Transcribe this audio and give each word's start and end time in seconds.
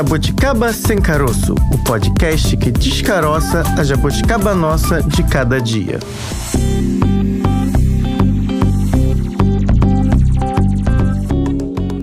Jabuticaba 0.00 0.74
Sem 0.74 1.00
Caroço, 1.00 1.54
o 1.72 1.78
podcast 1.82 2.54
que 2.58 2.70
descaroça 2.70 3.62
a 3.78 3.82
jabuticaba 3.82 4.54
nossa 4.54 5.02
de 5.02 5.22
cada 5.22 5.58
dia. 5.58 5.98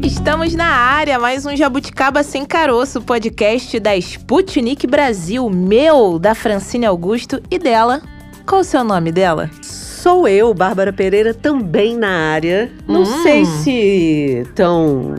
Estamos 0.04 0.56
na 0.56 0.66
área, 0.66 1.20
mais 1.20 1.46
um 1.46 1.56
Jabuticaba 1.56 2.24
Sem 2.24 2.46
Caroço, 2.46 3.00
podcast 3.00 3.80
da 3.80 3.96
Sputnik 3.96 4.88
Brasil, 4.88 5.48
meu, 5.48 6.18
da 6.18 6.34
Francine 6.34 6.88
Augusto 6.88 7.40
e 7.52 7.60
dela. 7.60 8.02
Qual 8.44 8.62
o 8.62 8.64
seu 8.64 8.84
nome 8.84 9.12
dela? 9.12 9.52
Sou 9.62 10.28
eu, 10.28 10.52
Bárbara 10.52 10.92
Pereira, 10.92 11.32
também 11.32 11.96
na 11.96 12.32
área. 12.32 12.72
Não 12.88 13.04
Hum. 13.04 13.24
sei 13.24 13.46
se 13.46 14.48
tão 14.56 15.16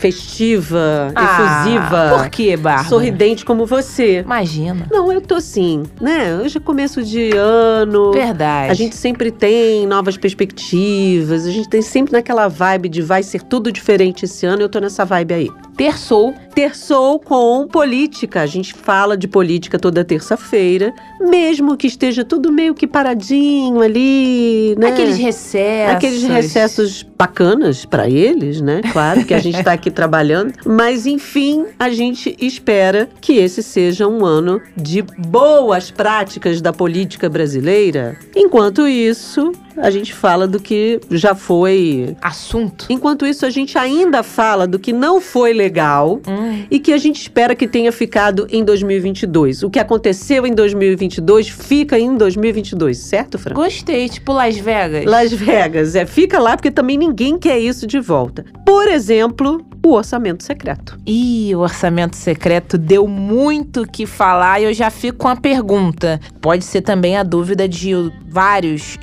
festiva, 0.00 1.12
Ah, 1.14 1.64
efusiva, 1.64 2.16
Por 2.18 2.30
que, 2.30 2.56
Bárbara? 2.56 2.88
sorridente 2.88 3.44
como 3.44 3.66
você. 3.66 4.20
Imagina. 4.20 4.86
Não, 4.90 5.12
eu 5.12 5.20
tô 5.20 5.40
sim, 5.40 5.84
né? 6.00 6.36
Hoje 6.42 6.56
é 6.56 6.60
começo 6.60 7.02
de 7.02 7.30
ano. 7.36 8.12
Verdade. 8.12 8.70
A 8.70 8.74
gente 8.74 8.96
sempre 8.96 9.30
tem 9.30 9.86
novas 9.86 10.16
perspectivas, 10.16 11.46
a 11.46 11.50
gente 11.50 11.68
tem 11.68 11.82
sempre 11.82 12.12
naquela 12.12 12.48
vibe 12.48 12.88
de 12.88 13.02
vai 13.02 13.22
ser 13.22 13.42
tudo 13.42 13.70
diferente 13.70 14.24
esse 14.24 14.46
ano, 14.46 14.62
eu 14.62 14.68
tô 14.68 14.80
nessa 14.80 15.04
vibe 15.04 15.34
aí. 15.34 15.50
Terçou. 15.76 16.34
Terçou 16.54 17.18
com 17.18 17.66
política. 17.66 18.42
A 18.42 18.46
gente 18.46 18.74
fala 18.74 19.16
de 19.16 19.28
política 19.28 19.78
toda 19.78 20.04
terça-feira, 20.04 20.92
mesmo 21.20 21.76
que 21.76 21.86
esteja 21.86 22.24
tudo 22.24 22.52
meio 22.52 22.74
que 22.74 22.86
paradinho 22.86 23.80
ali, 23.80 24.74
né? 24.78 24.88
Aqueles 24.88 25.16
recessos. 25.16 25.94
Aqueles 25.94 26.22
recessos 26.24 27.02
bacanas 27.02 27.84
para 27.84 28.08
eles, 28.08 28.60
né? 28.60 28.80
Claro 28.92 29.24
que 29.24 29.32
a 29.32 29.38
gente 29.38 29.58
está 29.58 29.72
aqui 29.72 29.90
trabalhando, 29.92 30.52
mas 30.66 31.06
enfim, 31.06 31.66
a 31.78 31.88
gente 31.90 32.36
espera 32.40 33.08
que 33.20 33.34
esse 33.34 33.62
seja 33.62 34.08
um 34.08 34.24
ano 34.24 34.60
de 34.76 35.02
boas 35.02 35.90
práticas 35.90 36.60
da 36.60 36.72
política 36.72 37.28
brasileira. 37.28 38.16
Enquanto 38.34 38.86
isso, 38.86 39.52
a 39.76 39.90
gente 39.90 40.14
fala 40.14 40.46
do 40.46 40.60
que 40.60 41.00
já 41.10 41.34
foi. 41.34 42.16
Assunto. 42.20 42.86
Enquanto 42.88 43.26
isso, 43.26 43.44
a 43.46 43.50
gente 43.50 43.76
ainda 43.78 44.22
fala 44.22 44.66
do 44.66 44.78
que 44.78 44.92
não 44.92 45.20
foi 45.20 45.52
legal 45.52 46.20
Hum. 46.26 46.64
e 46.70 46.78
que 46.78 46.92
a 46.92 46.98
gente 46.98 47.20
espera 47.20 47.54
que 47.54 47.66
tenha 47.66 47.92
ficado 47.92 48.46
em 48.50 48.64
2022. 48.64 49.62
O 49.62 49.70
que 49.70 49.78
aconteceu 49.78 50.46
em 50.46 50.54
2022 50.54 51.48
fica 51.48 51.98
em 51.98 52.16
2022, 52.16 52.98
certo, 52.98 53.38
Fran? 53.38 53.54
Gostei, 53.54 54.08
tipo 54.08 54.32
Las 54.32 54.56
Vegas. 54.56 55.04
Las 55.04 55.32
Vegas, 55.32 55.94
é, 55.94 56.06
fica 56.06 56.38
lá 56.38 56.56
porque 56.56 56.70
também 56.70 56.96
ninguém 56.98 57.38
quer 57.38 57.58
isso 57.58 57.86
de 57.86 57.98
volta. 58.00 58.44
Por 58.66 58.86
exemplo, 58.88 59.64
o 59.84 59.92
orçamento 59.94 60.42
secreto. 60.44 60.98
Ih, 61.06 61.54
o 61.54 61.60
orçamento 61.60 62.16
secreto 62.16 62.76
deu 62.76 63.06
muito 63.08 63.82
o 63.82 63.86
que 63.86 64.06
falar 64.06 64.60
e 64.60 64.64
eu 64.64 64.74
já 64.74 64.90
fico 64.90 65.18
com 65.18 65.28
a 65.28 65.36
pergunta. 65.36 66.20
Pode 66.40 66.64
ser 66.64 66.82
também 66.82 67.16
a 67.16 67.22
dúvida 67.22 67.68
de 67.68 67.92
vários 68.28 68.96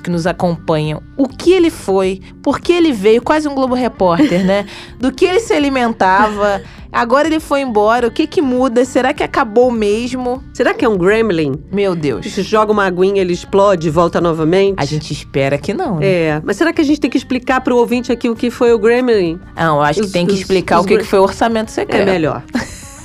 que 0.00 0.10
nos 0.10 0.26
acompanham. 0.26 1.02
O 1.16 1.26
que 1.28 1.52
ele 1.52 1.70
foi? 1.70 2.20
Por 2.42 2.60
que 2.60 2.72
ele 2.72 2.92
veio? 2.92 3.22
Quase 3.22 3.48
um 3.48 3.54
Globo 3.54 3.74
Repórter, 3.74 4.44
né? 4.44 4.66
Do 5.00 5.10
que 5.12 5.24
ele 5.24 5.40
se 5.40 5.52
alimentava? 5.52 6.60
Agora 6.92 7.26
ele 7.26 7.40
foi 7.40 7.62
embora. 7.62 8.06
O 8.06 8.10
que 8.10 8.26
que 8.26 8.42
muda? 8.42 8.84
Será 8.84 9.14
que 9.14 9.22
acabou 9.22 9.70
mesmo? 9.70 10.42
Será 10.52 10.74
que 10.74 10.84
é 10.84 10.88
um 10.88 10.98
gremlin? 10.98 11.54
Meu 11.72 11.94
Deus. 11.96 12.20
Que 12.22 12.30
se 12.30 12.42
joga 12.42 12.70
uma 12.70 12.84
aguinha, 12.84 13.20
ele 13.22 13.32
explode 13.32 13.86
e 13.88 13.90
volta 13.90 14.20
novamente? 14.20 14.74
A 14.78 14.84
gente 14.84 15.10
espera 15.12 15.56
que 15.56 15.72
não, 15.72 15.98
né? 15.98 16.06
É, 16.06 16.42
mas 16.44 16.56
será 16.58 16.70
que 16.72 16.82
a 16.82 16.84
gente 16.84 17.00
tem 17.00 17.10
que 17.10 17.16
explicar 17.16 17.62
pro 17.62 17.76
ouvinte 17.78 18.12
aqui 18.12 18.28
o 18.28 18.36
que 18.36 18.50
foi 18.50 18.72
o 18.74 18.78
gremlin? 18.78 19.40
Não, 19.56 19.76
eu 19.76 19.82
acho 19.82 20.00
que 20.00 20.06
Os- 20.06 20.12
tem 20.12 20.26
que 20.26 20.34
os- 20.34 20.40
explicar 20.40 20.80
os 20.80 20.84
o 20.84 20.88
que, 20.88 20.98
que 20.98 21.04
foi 21.04 21.18
o 21.18 21.22
orçamento 21.22 21.68
É 21.68 21.72
secreto. 21.72 22.04
melhor. 22.06 22.42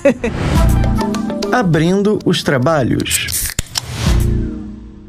Abrindo 1.52 2.20
os 2.26 2.44
trabalhos. 2.44 3.47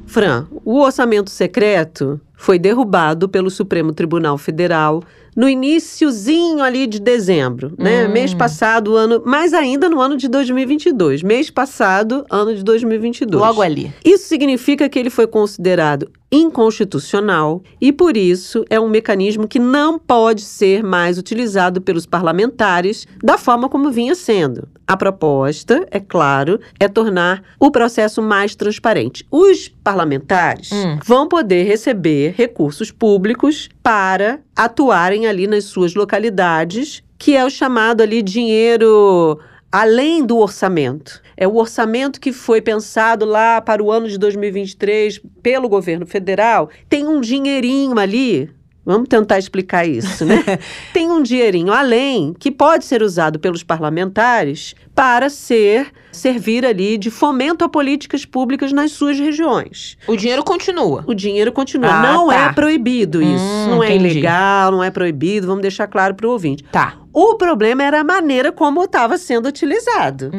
Fran, 0.08 0.46
o 0.64 0.80
orçamento 0.80 1.28
secreto 1.28 2.18
foi 2.34 2.58
derrubado 2.58 3.28
pelo 3.28 3.50
Supremo 3.50 3.92
Tribunal 3.92 4.38
Federal 4.38 5.02
no 5.36 5.48
iniciozinho 5.48 6.62
ali 6.62 6.86
de 6.86 6.98
dezembro, 6.98 7.72
né? 7.78 8.06
Hum. 8.06 8.10
Mês 8.10 8.32
passado, 8.32 8.96
ano, 8.96 9.22
mas 9.24 9.52
ainda 9.52 9.88
no 9.88 10.00
ano 10.00 10.16
de 10.16 10.26
2022. 10.26 11.22
Mês 11.22 11.50
passado, 11.50 12.24
ano 12.30 12.54
de 12.54 12.64
2022. 12.64 13.40
Logo 13.40 13.62
ali. 13.62 13.92
Isso 14.04 14.26
significa 14.26 14.88
que 14.88 14.98
ele 14.98 15.10
foi 15.10 15.26
considerado 15.26 16.10
inconstitucional 16.32 17.62
e, 17.80 17.92
por 17.92 18.16
isso, 18.16 18.64
é 18.68 18.80
um 18.80 18.88
mecanismo 18.88 19.46
que 19.46 19.58
não 19.58 19.98
pode 19.98 20.40
ser 20.40 20.82
mais 20.82 21.18
utilizado 21.18 21.80
pelos 21.80 22.06
parlamentares 22.06 23.06
da 23.22 23.38
forma 23.38 23.68
como 23.68 23.90
vinha 23.90 24.14
sendo. 24.14 24.66
A 24.88 24.96
proposta, 24.96 25.86
é 25.90 26.00
claro, 26.00 26.58
é 26.80 26.88
tornar 26.88 27.42
o 27.60 27.70
processo 27.70 28.22
mais 28.22 28.56
transparente. 28.56 29.22
Os 29.30 29.68
parlamentares 29.68 30.72
Hum. 30.72 30.98
vão 31.04 31.28
poder 31.28 31.64
receber 31.64 32.32
recursos 32.34 32.90
públicos 32.90 33.68
para 33.82 34.40
atuarem 34.56 35.26
ali 35.26 35.46
nas 35.46 35.64
suas 35.64 35.94
localidades, 35.94 37.02
que 37.18 37.36
é 37.36 37.44
o 37.44 37.50
chamado 37.50 38.00
ali 38.00 38.22
dinheiro 38.22 39.38
além 39.70 40.24
do 40.24 40.38
orçamento. 40.38 41.20
É 41.36 41.46
o 41.46 41.56
orçamento 41.56 42.18
que 42.18 42.32
foi 42.32 42.62
pensado 42.62 43.26
lá 43.26 43.60
para 43.60 43.82
o 43.82 43.92
ano 43.92 44.08
de 44.08 44.16
2023 44.16 45.20
pelo 45.42 45.68
governo 45.68 46.06
federal. 46.06 46.70
Tem 46.88 47.06
um 47.06 47.20
dinheirinho 47.20 47.98
ali. 47.98 48.50
Vamos 48.88 49.06
tentar 49.06 49.38
explicar 49.38 49.86
isso, 49.86 50.24
né? 50.24 50.42
Tem 50.94 51.10
um 51.10 51.22
dinheirinho 51.22 51.70
além 51.74 52.32
que 52.32 52.50
pode 52.50 52.86
ser 52.86 53.02
usado 53.02 53.38
pelos 53.38 53.62
parlamentares 53.62 54.74
para 54.94 55.28
ser 55.28 55.88
servir 56.10 56.64
ali 56.64 56.96
de 56.96 57.10
fomento 57.10 57.62
a 57.62 57.68
políticas 57.68 58.24
públicas 58.24 58.72
nas 58.72 58.92
suas 58.92 59.18
regiões. 59.18 59.98
O 60.06 60.16
dinheiro 60.16 60.42
continua. 60.42 61.04
O 61.06 61.12
dinheiro 61.12 61.52
continua. 61.52 61.90
Ah, 61.90 62.02
não 62.02 62.28
tá. 62.28 62.34
é 62.34 62.52
proibido 62.54 63.20
isso. 63.20 63.44
Hum, 63.44 63.66
não 63.72 63.84
é 63.84 63.94
entendi. 63.94 64.12
ilegal, 64.20 64.72
não 64.72 64.82
é 64.82 64.90
proibido. 64.90 65.46
Vamos 65.46 65.60
deixar 65.60 65.86
claro 65.86 66.14
para 66.14 66.26
o 66.26 66.30
ouvinte. 66.30 66.64
Tá. 66.72 66.94
O 67.12 67.34
problema 67.34 67.82
era 67.82 68.00
a 68.00 68.04
maneira 68.04 68.50
como 68.50 68.82
estava 68.84 69.18
sendo 69.18 69.48
utilizado. 69.48 70.30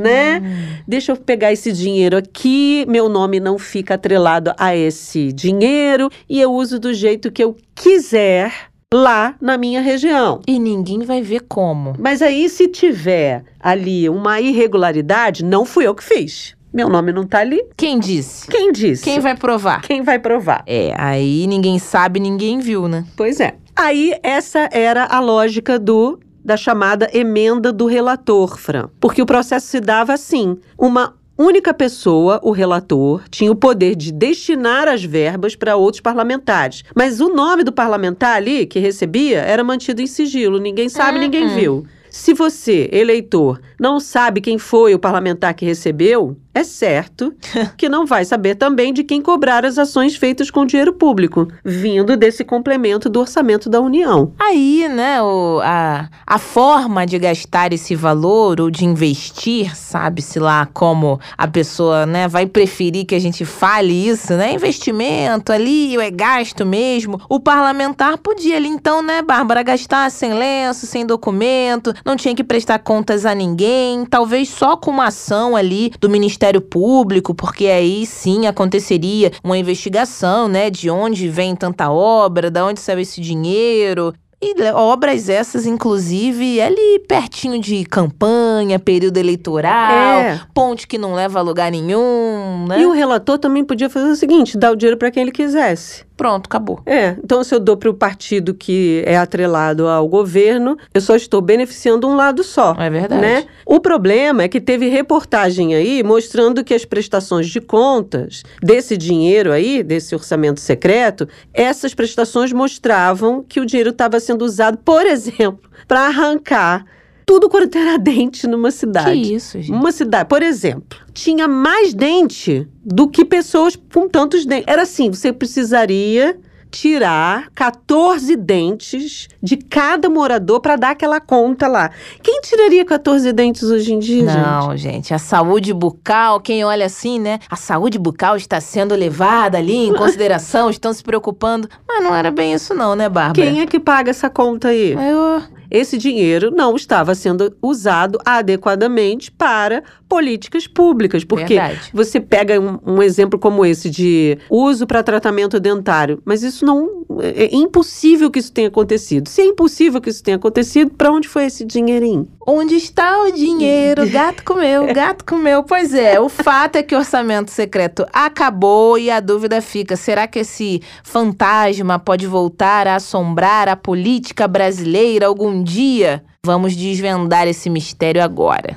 Né? 0.00 0.40
Deixa 0.86 1.12
eu 1.12 1.16
pegar 1.16 1.52
esse 1.52 1.72
dinheiro 1.72 2.16
aqui, 2.16 2.84
meu 2.88 3.08
nome 3.08 3.40
não 3.40 3.58
fica 3.58 3.94
atrelado 3.94 4.52
a 4.56 4.74
esse 4.74 5.32
dinheiro 5.32 6.08
e 6.28 6.40
eu 6.40 6.52
uso 6.52 6.78
do 6.78 6.94
jeito 6.94 7.32
que 7.32 7.42
eu 7.42 7.56
quiser 7.74 8.52
lá 8.92 9.34
na 9.40 9.58
minha 9.58 9.80
região. 9.80 10.40
E 10.46 10.58
ninguém 10.58 11.00
vai 11.00 11.20
ver 11.20 11.40
como. 11.48 11.94
Mas 11.98 12.22
aí, 12.22 12.48
se 12.48 12.68
tiver 12.68 13.44
ali 13.60 14.08
uma 14.08 14.40
irregularidade, 14.40 15.44
não 15.44 15.64
fui 15.64 15.86
eu 15.86 15.94
que 15.94 16.04
fiz. 16.04 16.56
Meu 16.72 16.88
nome 16.88 17.12
não 17.12 17.26
tá 17.26 17.40
ali. 17.40 17.62
Quem 17.76 17.98
disse? 17.98 18.46
Quem 18.46 18.72
disse? 18.72 19.02
Quem 19.02 19.20
vai 19.20 19.34
provar? 19.34 19.80
Quem 19.82 20.02
vai 20.02 20.18
provar? 20.18 20.62
É, 20.66 20.94
aí 20.98 21.46
ninguém 21.46 21.78
sabe, 21.78 22.20
ninguém 22.20 22.60
viu, 22.60 22.88
né? 22.88 23.04
Pois 23.16 23.40
é. 23.40 23.54
Aí, 23.74 24.12
essa 24.22 24.68
era 24.72 25.04
a 25.04 25.20
lógica 25.20 25.78
do 25.78 26.18
da 26.48 26.56
chamada 26.56 27.10
emenda 27.12 27.70
do 27.70 27.84
relator, 27.84 28.58
Fran. 28.58 28.88
Porque 28.98 29.20
o 29.20 29.26
processo 29.26 29.66
se 29.66 29.80
dava 29.80 30.14
assim: 30.14 30.56
uma 30.78 31.14
única 31.36 31.74
pessoa, 31.74 32.40
o 32.42 32.50
relator, 32.50 33.22
tinha 33.30 33.52
o 33.52 33.54
poder 33.54 33.94
de 33.94 34.10
destinar 34.10 34.88
as 34.88 35.04
verbas 35.04 35.54
para 35.54 35.76
outros 35.76 36.00
parlamentares. 36.00 36.82
Mas 36.96 37.20
o 37.20 37.28
nome 37.28 37.62
do 37.62 37.70
parlamentar 37.72 38.34
ali 38.36 38.64
que 38.66 38.78
recebia 38.78 39.40
era 39.42 39.62
mantido 39.62 40.00
em 40.00 40.06
sigilo, 40.06 40.58
ninguém 40.58 40.88
sabe, 40.88 41.18
ninguém 41.18 41.44
Uhum. 41.44 41.54
viu. 41.54 41.86
Se 42.10 42.32
você, 42.32 42.88
eleitor, 42.90 43.60
não 43.78 44.00
sabe 44.00 44.40
quem 44.40 44.56
foi 44.58 44.94
o 44.94 44.98
parlamentar 44.98 45.52
que 45.52 45.66
recebeu, 45.66 46.34
é 46.58 46.64
certo 46.64 47.34
que 47.76 47.88
não 47.88 48.04
vai 48.04 48.24
saber 48.24 48.56
também 48.56 48.92
de 48.92 49.04
quem 49.04 49.22
cobrar 49.22 49.64
as 49.64 49.78
ações 49.78 50.16
feitas 50.16 50.50
com 50.50 50.66
dinheiro 50.66 50.92
público, 50.92 51.48
vindo 51.64 52.16
desse 52.16 52.44
complemento 52.44 53.08
do 53.08 53.20
orçamento 53.20 53.70
da 53.70 53.80
União. 53.80 54.32
Aí, 54.38 54.88
né, 54.88 55.22
o, 55.22 55.60
a, 55.62 56.08
a 56.26 56.38
forma 56.38 57.06
de 57.06 57.18
gastar 57.18 57.72
esse 57.72 57.94
valor 57.94 58.60
ou 58.60 58.70
de 58.70 58.84
investir, 58.84 59.74
sabe-se 59.76 60.38
lá 60.38 60.66
como 60.72 61.20
a 61.36 61.46
pessoa, 61.46 62.04
né, 62.04 62.26
vai 62.26 62.46
preferir 62.46 63.06
que 63.06 63.14
a 63.14 63.20
gente 63.20 63.44
fale 63.44 64.08
isso, 64.08 64.34
né? 64.34 64.52
Investimento 64.52 65.52
ali, 65.52 65.96
é 65.96 66.10
gasto 66.10 66.66
mesmo. 66.66 67.20
O 67.28 67.38
parlamentar 67.38 68.18
podia 68.18 68.56
ali, 68.56 68.68
então, 68.68 69.00
né, 69.02 69.22
Bárbara, 69.22 69.62
gastar 69.62 70.10
sem 70.10 70.34
lenço, 70.34 70.86
sem 70.86 71.06
documento, 71.06 71.94
não 72.04 72.16
tinha 72.16 72.34
que 72.34 72.42
prestar 72.42 72.80
contas 72.80 73.24
a 73.24 73.34
ninguém, 73.34 74.04
talvez 74.04 74.48
só 74.48 74.76
com 74.76 74.90
uma 74.90 75.06
ação 75.06 75.54
ali 75.54 75.92
do 76.00 76.08
Ministério 76.08 76.47
Público, 76.60 77.34
porque 77.34 77.66
aí 77.66 78.06
sim 78.06 78.46
aconteceria 78.46 79.30
uma 79.44 79.58
investigação, 79.58 80.48
né, 80.48 80.70
de 80.70 80.88
onde 80.88 81.28
vem 81.28 81.54
tanta 81.54 81.90
obra, 81.90 82.50
da 82.50 82.64
onde 82.64 82.80
saiu 82.80 83.00
esse 83.00 83.20
dinheiro. 83.20 84.12
E 84.40 84.54
obras 84.70 85.28
essas, 85.28 85.66
inclusive, 85.66 86.60
ali 86.60 87.00
pertinho 87.08 87.60
de 87.60 87.84
campanha, 87.84 88.78
período 88.78 89.16
eleitoral, 89.16 90.20
É. 90.20 90.40
ponte 90.54 90.86
que 90.86 90.96
não 90.96 91.12
leva 91.12 91.40
a 91.40 91.42
lugar 91.42 91.72
nenhum, 91.72 92.64
né? 92.68 92.80
E 92.80 92.86
o 92.86 92.92
relator 92.92 93.36
também 93.36 93.64
podia 93.64 93.90
fazer 93.90 94.06
o 94.06 94.14
seguinte: 94.14 94.56
dar 94.56 94.70
o 94.70 94.76
dinheiro 94.76 94.96
para 94.96 95.10
quem 95.10 95.22
ele 95.24 95.32
quisesse. 95.32 96.04
Pronto, 96.18 96.46
acabou. 96.46 96.80
É, 96.84 97.16
então 97.22 97.44
se 97.44 97.54
eu 97.54 97.60
dou 97.60 97.76
para 97.76 97.88
o 97.88 97.94
partido 97.94 98.52
que 98.52 99.04
é 99.06 99.16
atrelado 99.16 99.86
ao 99.86 100.08
governo, 100.08 100.76
eu 100.92 101.00
só 101.00 101.14
estou 101.14 101.40
beneficiando 101.40 102.08
um 102.08 102.16
lado 102.16 102.42
só. 102.42 102.74
É 102.76 102.90
verdade. 102.90 103.22
Né? 103.22 103.46
O 103.64 103.78
problema 103.78 104.42
é 104.42 104.48
que 104.48 104.60
teve 104.60 104.88
reportagem 104.88 105.76
aí 105.76 106.02
mostrando 106.02 106.64
que 106.64 106.74
as 106.74 106.84
prestações 106.84 107.46
de 107.46 107.60
contas 107.60 108.42
desse 108.60 108.96
dinheiro 108.96 109.52
aí, 109.52 109.80
desse 109.84 110.12
orçamento 110.12 110.58
secreto, 110.58 111.28
essas 111.54 111.94
prestações 111.94 112.52
mostravam 112.52 113.44
que 113.48 113.60
o 113.60 113.64
dinheiro 113.64 113.90
estava 113.90 114.18
sendo 114.18 114.44
usado, 114.44 114.76
por 114.78 115.06
exemplo, 115.06 115.70
para 115.86 116.08
arrancar 116.08 116.84
tudo 117.28 117.50
quanto 117.50 117.76
era 117.76 117.98
dente 118.00 118.46
numa 118.46 118.70
cidade. 118.70 119.20
Que 119.20 119.34
isso, 119.34 119.60
gente. 119.60 119.70
Uma 119.70 119.92
cidade, 119.92 120.26
por 120.26 120.42
exemplo, 120.42 120.98
tinha 121.12 121.46
mais 121.46 121.92
dente 121.92 122.66
do 122.82 123.06
que 123.06 123.22
pessoas 123.22 123.76
com 123.76 124.08
tantos 124.08 124.46
dentes. 124.46 124.64
Era 124.66 124.82
assim, 124.82 125.10
você 125.10 125.30
precisaria 125.30 126.40
tirar 126.70 127.48
14 127.54 128.36
dentes 128.36 129.28
de 129.42 129.56
cada 129.56 130.08
morador 130.10 130.60
para 130.60 130.76
dar 130.76 130.90
aquela 130.90 131.18
conta 131.20 131.66
lá. 131.66 131.90
Quem 132.22 132.40
tiraria 132.42 132.84
14 132.84 133.32
dentes 133.32 133.62
hoje 133.64 133.94
em 133.94 133.98
dia, 133.98 134.24
Não, 134.24 134.76
gente? 134.76 134.92
gente, 134.94 135.14
a 135.14 135.18
saúde 135.18 135.72
bucal, 135.72 136.40
quem 136.40 136.64
olha 136.64 136.86
assim, 136.86 137.18
né? 137.18 137.38
A 137.50 137.56
saúde 137.56 137.98
bucal 137.98 138.36
está 138.36 138.60
sendo 138.60 138.94
levada 138.94 139.58
ali 139.58 139.76
em 139.76 139.92
consideração, 139.96 140.68
estão 140.70 140.92
se 140.92 141.02
preocupando. 141.02 141.68
Mas 141.86 142.02
não 142.02 142.14
era 142.14 142.30
bem 142.30 142.52
isso 142.52 142.74
não, 142.74 142.94
né, 142.94 143.08
Bárbara? 143.08 143.50
Quem 143.50 143.60
é 143.60 143.66
que 143.66 143.80
paga 143.80 144.10
essa 144.10 144.28
conta 144.28 144.68
aí? 144.68 144.92
Eu... 144.92 145.57
Esse 145.70 145.98
dinheiro 145.98 146.50
não 146.50 146.76
estava 146.76 147.14
sendo 147.14 147.54
usado 147.62 148.18
adequadamente 148.24 149.30
para 149.30 149.82
políticas 150.08 150.66
públicas. 150.66 151.24
Porque 151.24 151.54
Verdade. 151.54 151.90
você 151.92 152.18
pega 152.18 152.58
um, 152.58 152.78
um 152.84 153.02
exemplo 153.02 153.38
como 153.38 153.64
esse 153.64 153.90
de 153.90 154.38
uso 154.48 154.86
para 154.86 155.02
tratamento 155.02 155.60
dentário, 155.60 156.20
mas 156.24 156.42
isso 156.42 156.64
não. 156.64 156.98
É 157.20 157.54
impossível 157.54 158.30
que 158.30 158.38
isso 158.38 158.52
tenha 158.52 158.68
acontecido. 158.68 159.28
Se 159.28 159.40
é 159.40 159.44
impossível 159.44 160.00
que 160.00 160.10
isso 160.10 160.22
tenha 160.22 160.36
acontecido, 160.36 160.90
para 160.90 161.10
onde 161.10 161.26
foi 161.26 161.46
esse 161.46 161.64
dinheirinho? 161.64 162.28
Onde 162.46 162.76
está 162.76 163.22
o 163.22 163.32
dinheiro? 163.32 164.08
Gato 164.08 164.44
comeu, 164.44 164.86
gato 164.92 165.24
comeu. 165.24 165.62
Pois 165.62 165.92
é, 165.92 166.18
o 166.20 166.28
fato 166.28 166.76
é 166.76 166.82
que 166.82 166.94
o 166.94 166.98
orçamento 166.98 167.50
secreto 167.50 168.06
acabou 168.12 168.98
e 168.98 169.10
a 169.10 169.20
dúvida 169.20 169.60
fica: 169.60 169.96
será 169.96 170.26
que 170.26 170.38
esse 170.38 170.80
fantasma 171.02 171.98
pode 171.98 172.26
voltar 172.26 172.86
a 172.86 172.96
assombrar 172.96 173.68
a 173.68 173.76
política 173.76 174.48
brasileira 174.48 175.26
algum 175.26 175.57
dia? 175.62 176.22
Vamos 176.44 176.76
desvendar 176.76 177.46
esse 177.46 177.68
mistério 177.68 178.22
agora. 178.22 178.76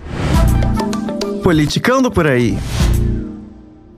Politicando 1.43 2.11
por 2.11 2.27
aí. 2.27 2.55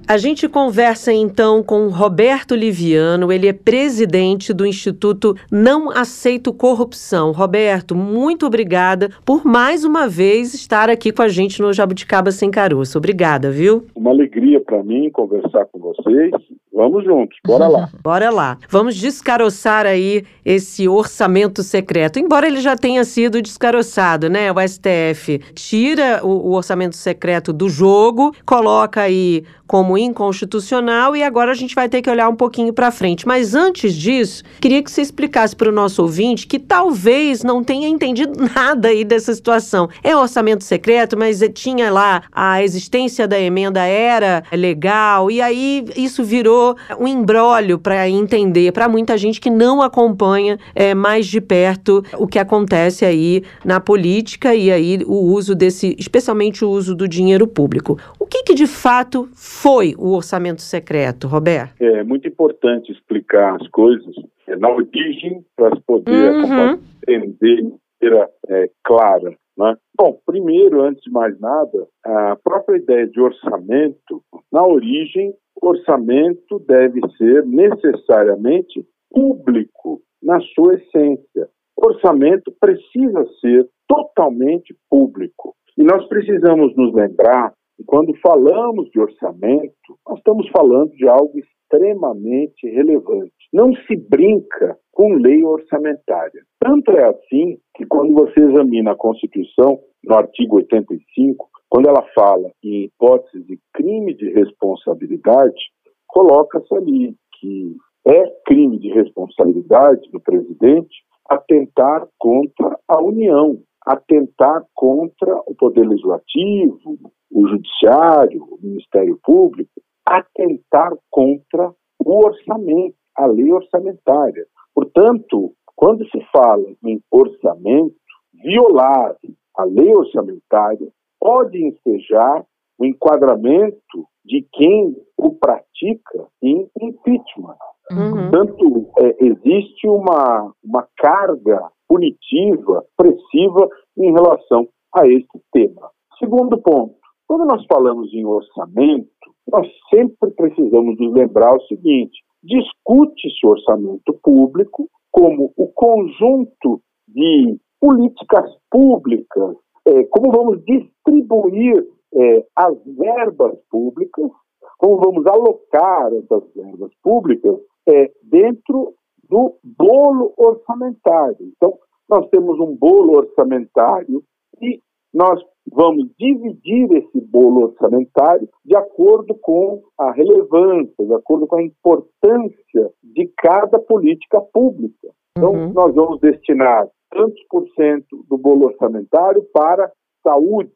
A 0.06 0.18
gente 0.18 0.50
conversa 0.50 1.14
então 1.14 1.64
com 1.64 1.88
Roberto 1.88 2.54
Liviano, 2.54 3.32
ele 3.32 3.48
é 3.48 3.54
presidente 3.54 4.54
do 4.54 4.66
Instituto 4.66 5.34
Não 5.50 5.90
Aceito 5.90 6.54
Corrupção. 6.54 7.32
Roberto, 7.32 7.96
muito 7.96 8.46
obrigada 8.46 9.10
por 9.26 9.46
mais 9.46 9.86
uma 9.86 10.08
vez 10.08 10.54
estar 10.54 10.90
aqui 10.90 11.14
com 11.14 11.22
a 11.22 11.30
gente 11.30 11.62
no 11.62 11.72
Jabuticaba 11.72 12.32
Sem 12.32 12.52
Caroço. 12.52 12.98
Obrigada, 12.98 13.50
viu? 13.50 13.86
Uma 13.96 14.12
alegria 14.12 14.60
para 14.60 14.84
mim 14.84 15.10
conversar 15.10 15.66
com 15.68 15.80
vocês. 15.80 16.32
Vamos 16.74 17.04
juntos, 17.04 17.38
bora 17.46 17.68
lá. 17.68 17.90
Bora 18.04 18.30
lá. 18.32 18.58
Vamos 18.68 18.96
descaroçar 18.96 19.86
aí 19.86 20.24
esse 20.44 20.88
orçamento 20.88 21.62
secreto. 21.62 22.20
Embora 22.20 22.48
ele 22.48 22.60
já 22.60 22.76
tenha 22.76 23.04
sido 23.04 23.42
descaroçado, 23.42 24.30
né? 24.30 24.52
O 24.52 24.56
STF 24.60 25.40
tira 25.54 26.22
o, 26.24 26.50
o 26.50 26.54
orçamento 26.54 26.96
secreto 26.96 27.54
do 27.54 27.70
jogo, 27.70 28.36
coloca 28.46 29.02
aí 29.02 29.44
como 29.68 29.98
inconstitucional 29.98 31.16
e 31.16 31.24
agora 31.24 31.52
a 31.52 31.56
gente 31.56 31.74
vai 31.74 31.88
ter 31.88 32.02
que 32.02 32.10
olhar 32.10 32.28
um 32.28 32.36
pouquinho 32.36 32.74
para 32.74 32.92
frente. 32.92 33.28
Mas 33.28 33.56
antes 33.56 33.94
disso, 33.94 34.44
queria 34.60 34.84
que 34.84 34.92
você 34.92 35.02
explicasse 35.02 35.56
para 35.56 35.70
o 35.70 35.72
nosso 35.72 36.02
ouvinte 36.02 36.46
que 36.48 36.60
talvez 36.60 37.44
não 37.44 37.64
tenha 37.64 37.88
entendido 37.88 38.34
nada 38.54 38.90
aí 38.90 39.04
dessa 39.04 39.34
situação. 39.34 39.90
É 40.04 40.16
orçamento 40.16 40.64
secreto, 40.64 41.18
mas 41.18 41.42
tinha 41.54 41.92
lá 41.92 42.24
a 42.32 42.64
existência 42.64 43.28
da 43.28 43.40
emenda 43.40 43.84
era 43.84 44.44
legal 44.52 45.32
e 45.32 45.42
aí 45.42 45.86
isso 45.96 46.24
virou 46.24 46.63
um 47.00 47.08
embrólio 47.08 47.78
para 47.78 48.10
entender 48.10 48.72
para 48.72 48.88
muita 48.90 49.18
gente 49.18 49.40
que 49.40 49.50
não 49.50 49.82
acompanha 49.82 50.58
é, 50.76 50.94
mais 50.94 51.26
de 51.28 51.40
perto 51.42 52.04
o 52.18 52.28
que 52.28 52.40
acontece 52.40 53.06
aí 53.06 53.44
na 53.66 53.80
política 53.80 54.54
e 54.56 54.72
aí 54.72 55.00
o 55.06 55.34
uso 55.34 55.56
desse, 55.56 55.96
especialmente 56.00 56.64
o 56.64 56.70
uso 56.70 56.96
do 56.96 57.08
dinheiro 57.08 57.48
público. 57.48 57.98
O 58.20 58.26
que, 58.26 58.44
que 58.44 58.54
de 58.54 58.68
fato 58.68 59.28
foi 59.34 59.96
o 59.98 60.14
orçamento 60.16 60.62
secreto, 60.62 61.28
Roberto? 61.28 61.74
É 61.82 62.04
muito 62.04 62.28
importante 62.28 62.92
explicar 62.92 63.56
as 63.60 63.68
coisas 63.70 64.16
é, 64.48 64.56
na 64.56 64.70
origem 64.70 65.44
para 65.56 65.76
poder 65.86 66.34
Uhum. 66.34 66.80
entender 67.08 67.56
de 67.62 67.74
maneira 68.02 68.30
é, 68.50 68.70
clara. 68.84 69.36
Né? 69.58 69.76
Bom, 69.96 70.18
primeiro, 70.26 70.82
antes 70.82 71.04
de 71.04 71.12
mais 71.12 71.40
nada, 71.40 71.88
a 72.04 72.36
própria 72.44 72.78
ideia 72.78 73.08
de 73.08 73.20
orçamento, 73.20 74.22
na 74.52 74.66
origem, 74.66 75.34
orçamento 75.68 76.60
deve 76.68 77.00
ser 77.18 77.46
necessariamente 77.46 78.86
público 79.10 80.02
na 80.22 80.40
sua 80.56 80.76
essência. 80.76 81.50
Orçamento 81.76 82.54
precisa 82.60 83.26
ser 83.42 83.68
totalmente 83.88 84.76
público. 84.90 85.56
E 85.78 85.84
nós 85.84 86.08
precisamos 86.08 86.76
nos 86.76 86.94
lembrar 86.94 87.54
que 87.76 87.84
quando 87.84 88.14
falamos 88.22 88.90
de 88.92 89.00
orçamento, 89.00 89.98
nós 90.08 90.18
estamos 90.18 90.48
falando 90.50 90.92
de 90.92 91.08
algo 91.08 91.34
extremamente 91.38 92.68
relevante. 92.68 93.43
Não 93.54 93.72
se 93.88 93.96
brinca 93.96 94.78
com 94.92 95.14
lei 95.14 95.44
orçamentária. 95.44 96.44
Tanto 96.60 96.92
é 96.92 97.06
assim 97.06 97.60
que 97.76 97.86
quando 97.86 98.14
você 98.14 98.40
examina 98.40 98.92
a 98.92 98.98
Constituição, 98.98 99.80
no 100.04 100.16
artigo 100.16 100.56
85, 100.58 101.50
quando 101.70 101.88
ela 101.88 102.04
fala 102.16 102.52
em 102.64 102.86
hipótese 102.86 103.44
de 103.44 103.60
crime 103.74 104.16
de 104.16 104.32
responsabilidade, 104.32 105.60
coloca-se 106.08 106.74
ali 106.76 107.16
que 107.40 107.76
é 108.06 108.24
crime 108.46 108.80
de 108.80 108.90
responsabilidade 108.90 110.10
do 110.12 110.20
presidente 110.20 111.04
atentar 111.30 112.08
contra 112.18 112.78
a 112.88 113.02
União, 113.02 113.60
atentar 113.86 114.64
contra 114.74 115.36
o 115.48 115.56
Poder 115.56 115.88
Legislativo, 115.88 116.98
o 117.32 117.48
Judiciário, 117.48 118.44
o 118.44 118.60
Ministério 118.62 119.20
Público, 119.24 119.72
atentar 120.06 120.92
contra 121.10 121.72
o 122.06 122.26
orçamento, 122.26 122.96
a 123.16 123.26
lei 123.26 123.52
orçamentária. 123.52 124.46
Portanto, 124.74 125.54
quando 125.76 126.06
se 126.10 126.20
fala 126.32 126.66
em 126.84 127.02
orçamento, 127.12 127.96
violar 128.34 129.16
a 129.56 129.64
lei 129.66 129.94
orçamentária 129.94 130.88
pode 131.20 131.64
ensejar 131.64 132.46
o 132.80 132.86
enquadramento 132.86 134.08
de 134.26 134.46
quem 134.54 134.96
o 135.18 135.36
pratica 135.36 136.28
em 136.42 136.68
impeachment. 136.82 137.58
Uhum. 137.92 138.30
Portanto, 138.32 138.90
é, 139.00 139.26
existe 139.26 139.88
uma, 139.88 140.54
uma 140.64 140.88
carga 140.98 141.70
punitiva, 141.88 142.86
pressiva 142.98 143.70
em 143.98 144.12
relação 144.12 144.68
a 144.96 145.08
esse 145.08 145.42
tema. 145.52 145.90
Segundo 146.18 146.58
ponto, 146.58 146.96
quando 147.28 147.46
nós 147.46 147.66
falamos 147.66 148.14
em 148.14 148.26
orçamento, 148.26 149.10
nós 149.52 149.68
sempre 149.94 150.32
precisamos 150.32 150.98
nos 150.98 151.14
lembrar 151.14 151.56
o 151.56 151.62
seguinte: 151.68 152.24
discute-se 152.44 153.48
orçamento 153.48 154.14
público 154.22 154.90
como 155.12 155.54
o 155.56 155.68
conjunto 155.68 156.82
de 157.08 157.58
políticas 157.80 158.50
públicas, 158.70 159.56
é, 159.86 160.04
como 160.06 160.32
vamos 160.32 160.64
distribuir 160.66 161.86
é, 162.16 162.46
as 162.56 162.76
verbas 162.86 163.58
públicas, 163.70 164.30
como 164.78 164.98
vamos 164.98 165.26
alocar 165.26 166.14
essas 166.14 166.44
verbas 166.56 166.92
públicas 167.02 167.56
é, 167.88 168.12
dentro 168.24 168.94
do 169.30 169.58
bolo 169.64 170.34
orçamentário. 170.38 171.38
Então, 171.56 171.78
nós 172.10 172.28
temos 172.30 172.60
um 172.60 172.76
bolo 172.76 173.18
orçamentário 173.18 174.24
e 174.62 174.80
nós 175.14 175.42
vamos 175.72 176.10
dividir 176.20 176.92
esse 176.94 177.22
bolo 177.22 177.68
orçamentário 177.68 178.48
de 178.66 178.76
acordo 178.76 179.36
com 179.36 179.82
a 179.98 180.12
relevância, 180.12 181.06
de 181.06 181.14
acordo 181.14 181.48
com 181.48 181.58
a 181.58 181.64
importância 181.64 182.92
de 183.04 183.32
cada 183.38 183.80
política 183.80 184.42
pública. 184.42 185.10
Então, 185.38 185.52
Uhum. 185.54 185.74
nós 185.74 185.94
vamos 185.96 186.20
destinar 186.20 186.88
tantos 187.10 187.42
por 187.50 187.68
cento 187.76 188.24
do 188.30 188.38
bolo 188.38 188.66
orçamentário 188.68 189.44
para 189.54 189.92
saúde, 190.24 190.72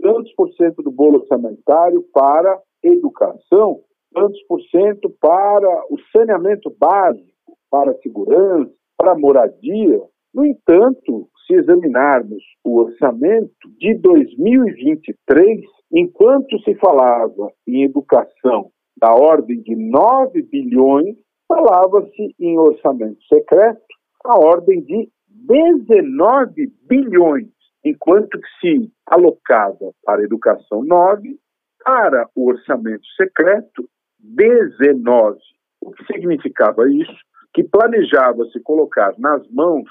tantos 0.00 0.32
por 0.34 0.50
cento 0.54 0.82
do 0.82 0.90
bolo 0.90 1.20
orçamentário 1.20 2.02
para 2.12 2.60
educação, 2.82 3.80
tantos 4.12 4.42
por 4.46 4.60
cento 4.70 5.08
para 5.20 5.84
o 5.90 5.96
saneamento 6.14 6.74
básico, 6.78 7.56
para 7.70 7.94
segurança, 7.98 8.70
para 8.96 9.16
moradia. 9.18 10.02
No 10.34 10.44
entanto, 10.44 11.28
se 11.46 11.54
examinarmos 11.54 12.42
o 12.64 12.80
orçamento 12.80 13.68
de 13.78 13.94
2023, 13.94 15.60
enquanto 15.92 16.58
se 16.60 16.74
falava 16.76 17.52
em 17.66 17.84
educação 17.84 18.70
da 18.96 19.12
ordem 19.12 19.60
de 19.62 19.74
9 19.74 20.42
bilhões, 20.42 21.16
falava-se 21.48 22.34
em 22.38 22.58
orçamento 22.58 23.22
secreto 23.24 23.82
a 24.24 24.38
ordem 24.38 24.80
de 24.82 25.08
19 25.28 26.72
bilhões, 26.88 27.48
enquanto 27.84 28.38
que 28.38 28.48
se 28.60 28.92
alocava 29.06 29.92
para 30.04 30.20
a 30.22 30.24
educação 30.24 30.84
9, 30.84 31.36
para 31.84 32.28
o 32.34 32.48
orçamento 32.48 33.04
secreto 33.16 33.88
19. 34.20 35.38
O 35.80 35.90
que 35.90 36.04
significava 36.06 36.88
isso? 36.88 37.12
Que 37.52 37.64
planejava-se 37.64 38.60
colocar 38.60 39.12
nas 39.18 39.46
mãos 39.50 39.90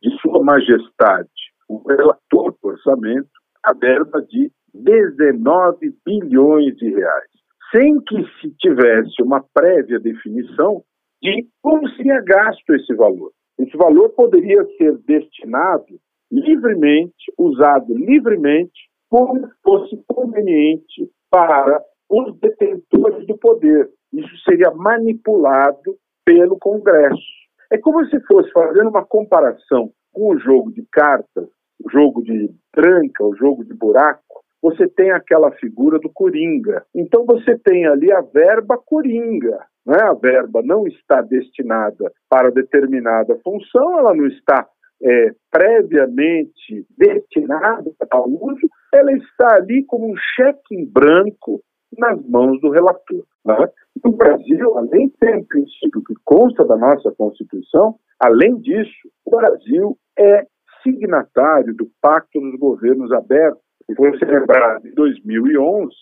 de 0.00 0.10
Sua 0.20 0.42
Majestade, 0.42 1.28
o 1.68 1.78
relator 1.88 2.54
do 2.62 2.68
orçamento, 2.68 3.28
a 3.64 3.74
verba 3.74 4.22
de 4.22 4.50
19 4.74 5.94
bilhões 6.04 6.76
de 6.76 6.90
reais, 6.90 7.30
sem 7.74 8.00
que 8.00 8.16
se 8.40 8.50
tivesse 8.58 9.22
uma 9.22 9.44
prévia 9.52 9.98
definição 9.98 10.82
de 11.22 11.46
como 11.62 11.88
seria 11.90 12.20
gasto 12.22 12.74
esse 12.74 12.94
valor. 12.94 13.32
Esse 13.58 13.76
valor 13.76 14.10
poderia 14.10 14.64
ser 14.76 14.96
destinado 14.98 15.98
livremente, 16.30 17.32
usado 17.36 17.92
livremente, 17.94 18.88
como 19.10 19.48
fosse 19.64 19.96
conveniente 20.06 21.10
para 21.30 21.82
os 22.08 22.38
detentores 22.38 23.26
do 23.26 23.36
poder. 23.38 23.88
Isso 24.12 24.36
seria 24.44 24.70
manipulado 24.70 25.96
pelo 26.24 26.58
Congresso. 26.58 27.37
É 27.70 27.78
como 27.78 28.04
se 28.06 28.18
fosse 28.20 28.50
fazendo 28.52 28.88
uma 28.88 29.04
comparação 29.04 29.90
com 30.12 30.34
o 30.34 30.38
jogo 30.38 30.72
de 30.72 30.84
cartas, 30.90 31.48
o 31.84 31.90
jogo 31.90 32.22
de 32.22 32.50
tranca, 32.72 33.24
o 33.24 33.36
jogo 33.36 33.64
de 33.64 33.74
buraco. 33.74 34.22
Você 34.60 34.88
tem 34.88 35.12
aquela 35.12 35.52
figura 35.52 35.98
do 35.98 36.10
coringa. 36.10 36.84
Então 36.94 37.24
você 37.24 37.56
tem 37.58 37.86
ali 37.86 38.10
a 38.10 38.20
verba 38.20 38.76
coringa. 38.78 39.58
Né? 39.86 39.98
A 40.02 40.14
verba 40.14 40.62
não 40.62 40.86
está 40.86 41.20
destinada 41.20 42.12
para 42.28 42.50
determinada 42.50 43.38
função, 43.44 43.98
ela 43.98 44.14
não 44.14 44.26
está 44.26 44.66
é, 45.02 45.32
previamente 45.50 46.86
destinada 46.96 47.90
ao 48.10 48.28
uso, 48.28 48.68
ela 48.92 49.12
está 49.12 49.54
ali 49.54 49.84
como 49.84 50.10
um 50.10 50.16
cheque 50.34 50.74
em 50.74 50.84
branco 50.84 51.62
nas 51.96 52.20
mãos 52.26 52.60
do 52.60 52.70
relator. 52.70 53.24
Né? 53.48 53.68
No 54.04 54.12
Brasil, 54.12 54.78
além 54.78 55.08
de 55.08 55.14
ter 55.18 55.36
um 55.36 55.44
princípio 55.44 56.04
que 56.04 56.14
consta 56.24 56.64
da 56.66 56.76
nossa 56.76 57.10
Constituição, 57.12 57.96
além 58.20 58.58
disso, 58.60 59.08
o 59.24 59.30
Brasil 59.30 59.96
é 60.18 60.46
signatário 60.82 61.74
do 61.74 61.90
Pacto 62.00 62.38
dos 62.38 62.58
Governos 62.58 63.10
Abertos, 63.12 63.62
que 63.86 63.94
foi 63.94 64.16
celebrado 64.18 64.86
em 64.86 64.94
2011. 64.94 65.94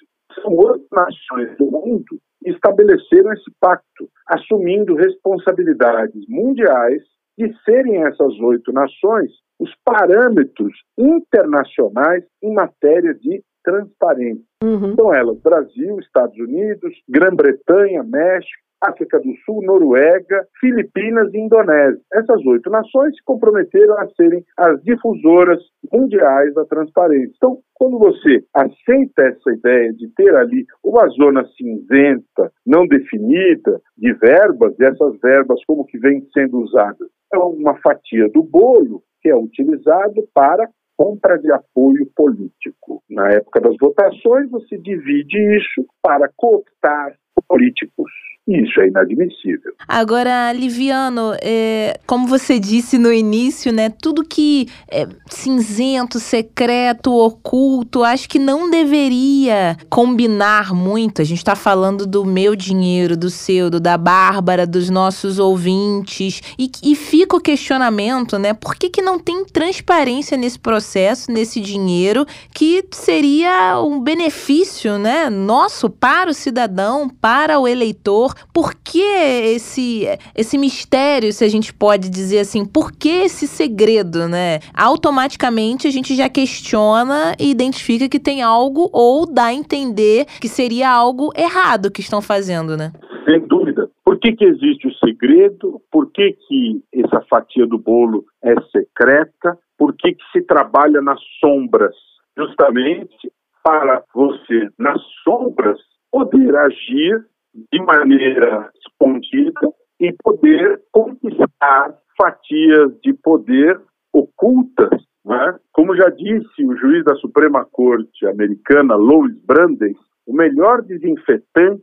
São 0.43 0.53
oito 0.55 0.87
nações 0.93 1.57
do 1.57 1.71
mundo 1.71 2.19
que 2.43 2.51
estabeleceram 2.51 3.33
esse 3.33 3.51
pacto, 3.61 4.09
assumindo 4.27 4.95
responsabilidades 4.95 6.27
mundiais 6.29 7.03
de 7.39 7.55
serem 7.65 8.05
essas 8.05 8.39
oito 8.41 8.73
nações 8.73 9.31
os 9.59 9.71
parâmetros 9.85 10.73
internacionais 10.99 12.25
em 12.43 12.53
matéria 12.53 13.15
de 13.15 13.43
transparência. 13.67 14.45
Uhum. 14.63 14.95
São 14.95 15.13
elas 15.13 15.41
Brasil, 15.41 15.99
Estados 15.99 16.39
Unidos, 16.39 16.95
Grã-Bretanha, 17.09 18.05
México, 18.05 18.65
África 18.81 19.19
do 19.19 19.35
Sul, 19.45 19.63
Noruega, 19.63 20.47
Filipinas 20.61 21.33
e 21.33 21.39
Indonésia. 21.39 22.01
Essas 22.13 22.45
oito 22.47 22.71
nações 22.71 23.17
se 23.17 23.25
comprometeram 23.25 23.99
a 23.99 24.07
serem 24.11 24.45
as 24.57 24.81
difusoras 24.83 25.61
mundiais 25.91 26.55
da 26.55 26.65
transparência. 26.67 27.33
Então, 27.37 27.59
quando 27.75 27.99
você 27.99 28.45
aceita 28.55 29.23
essa 29.23 29.51
ideia 29.51 29.93
de 29.95 30.09
ter 30.15 30.35
ali 30.37 30.65
uma 30.85 31.09
zona 31.09 31.45
cinzenta, 31.57 32.53
não 32.67 32.87
definida, 32.87 33.81
de 33.97 34.13
verbas, 34.13 34.75
e 34.79 34.85
essas 34.85 35.19
verbas 35.21 35.59
como 35.67 35.87
que 35.87 35.99
vêm 35.99 36.27
sendo 36.33 36.61
usadas, 36.61 37.09
é 37.33 37.39
uma 37.39 37.75
fatia 37.81 38.29
do 38.29 38.43
bolo 38.43 39.03
que 39.23 39.31
é 39.31 39.37
utilizado 39.37 40.23
para 40.35 40.69
compra 40.97 41.39
de 41.39 41.51
apoio 41.53 42.07
político. 42.15 43.03
Na 43.09 43.31
época 43.33 43.61
das 43.61 43.77
votações, 43.79 44.51
você 44.51 44.79
divide 44.79 45.57
isso 45.57 45.87
para 46.03 46.31
cooptar 46.37 47.17
políticos. 47.49 48.11
Isso 48.49 48.81
é 48.81 48.87
inadmissível. 48.87 49.73
Agora, 49.89 50.53
Liviano, 50.53 51.33
é, 51.43 51.99
como 52.07 52.29
você 52.29 52.61
disse 52.61 52.97
no 52.97 53.13
início, 53.13 53.73
né, 53.73 53.91
tudo 53.91 54.23
que 54.23 54.69
é 54.89 55.05
cinzento, 55.29 56.21
secreto, 56.21 57.13
oculto, 57.13 58.05
acho 58.05 58.29
que 58.29 58.39
não 58.39 58.71
deveria 58.71 59.77
combinar 59.91 60.73
muito. 60.73 61.21
A 61.21 61.25
gente 61.25 61.39
está 61.39 61.57
falando 61.57 62.07
do 62.07 62.25
meu 62.25 62.55
dinheiro, 62.55 63.17
do 63.17 63.31
seu, 63.31 63.69
do 63.69 63.81
da 63.81 63.99
Bárbara, 63.99 64.65
dos 64.65 64.91
nossos 64.91 65.41
ouvintes. 65.41 66.41
E, 66.57 66.71
e 66.85 66.95
fica 66.95 67.37
o 67.37 67.41
questionamento, 67.41 68.39
né? 68.39 68.55
Por 68.55 68.77
que, 68.77 68.89
que 68.89 69.03
não 69.03 69.19
tem 69.19 69.45
transparência 69.45 70.37
nesse 70.37 70.59
processo, 70.59 71.33
nesse 71.33 71.61
dinheiro, 71.61 72.25
que 72.55 72.85
seria 72.93 73.81
um 73.83 74.01
benefício, 74.01 74.99
né, 74.99 75.29
nosso 75.29 75.91
para 75.91 76.31
o 76.31 76.35
cidadão, 76.35 77.09
para 77.09 77.59
o 77.59 77.67
eleitor? 77.67 78.36
Por 78.53 78.75
que 78.75 79.01
esse, 79.01 80.07
esse 80.35 80.59
mistério, 80.59 81.33
se 81.33 81.45
a 81.45 81.49
gente 81.49 81.73
pode 81.73 82.09
dizer 82.09 82.41
assim, 82.41 82.65
por 82.65 82.93
que 82.93 83.09
esse 83.09 83.47
segredo, 83.47 84.29
né? 84.29 84.61
Automaticamente 84.75 85.87
a 85.87 85.91
gente 85.91 86.15
já 86.15 86.29
questiona 86.29 87.35
e 87.39 87.51
identifica 87.51 88.09
que 88.09 88.19
tem 88.19 88.43
algo 88.43 88.89
ou 88.93 89.27
dá 89.27 89.47
a 89.47 89.55
entender 89.55 90.27
que 90.41 90.49
seria 90.49 90.91
algo 90.91 91.33
errado 91.37 91.91
que 91.91 92.01
estão 92.01 92.21
fazendo, 92.21 92.77
né? 92.77 92.93
Sem 93.25 93.41
dúvida. 93.47 93.91
Por 94.05 94.19
que, 94.19 94.33
que 94.33 94.45
existe 94.45 94.87
o 94.87 94.95
segredo? 95.05 95.81
Por 95.91 96.11
que, 96.13 96.33
que 96.47 96.83
essa 96.95 97.21
fatia 97.29 97.67
do 97.67 97.79
bolo 97.79 98.25
é 98.43 98.55
secreta? 98.71 99.59
Por 99.77 99.95
que, 99.97 100.13
que 100.13 100.25
se 100.33 100.43
trabalha 100.43 101.03
nas 101.03 101.21
sombras? 101.41 101.95
Justamente 102.39 103.31
para 103.65 104.05
você, 104.15 104.69
nas 104.79 105.03
sombras, 105.25 105.77
poder 106.11 106.55
agir 106.57 107.27
de 107.73 107.83
maneira 107.83 108.71
escondida 108.87 109.73
e 110.01 110.13
poder 110.23 110.81
conquistar 110.93 111.95
fatias 112.17 112.93
de 113.03 113.15
poder 113.15 113.81
ocultas. 114.13 114.91
Né? 115.25 115.59
Como 115.73 115.97
já 115.97 116.09
disse 116.11 116.65
o 116.65 116.77
juiz 116.77 117.05
da 117.05 117.15
Suprema 117.17 117.67
Corte 117.71 118.27
americana, 118.27 118.95
Louis 118.95 119.35
Brandeis, 119.45 119.97
o 120.27 120.35
melhor 120.35 120.83
desinfetante 120.83 121.83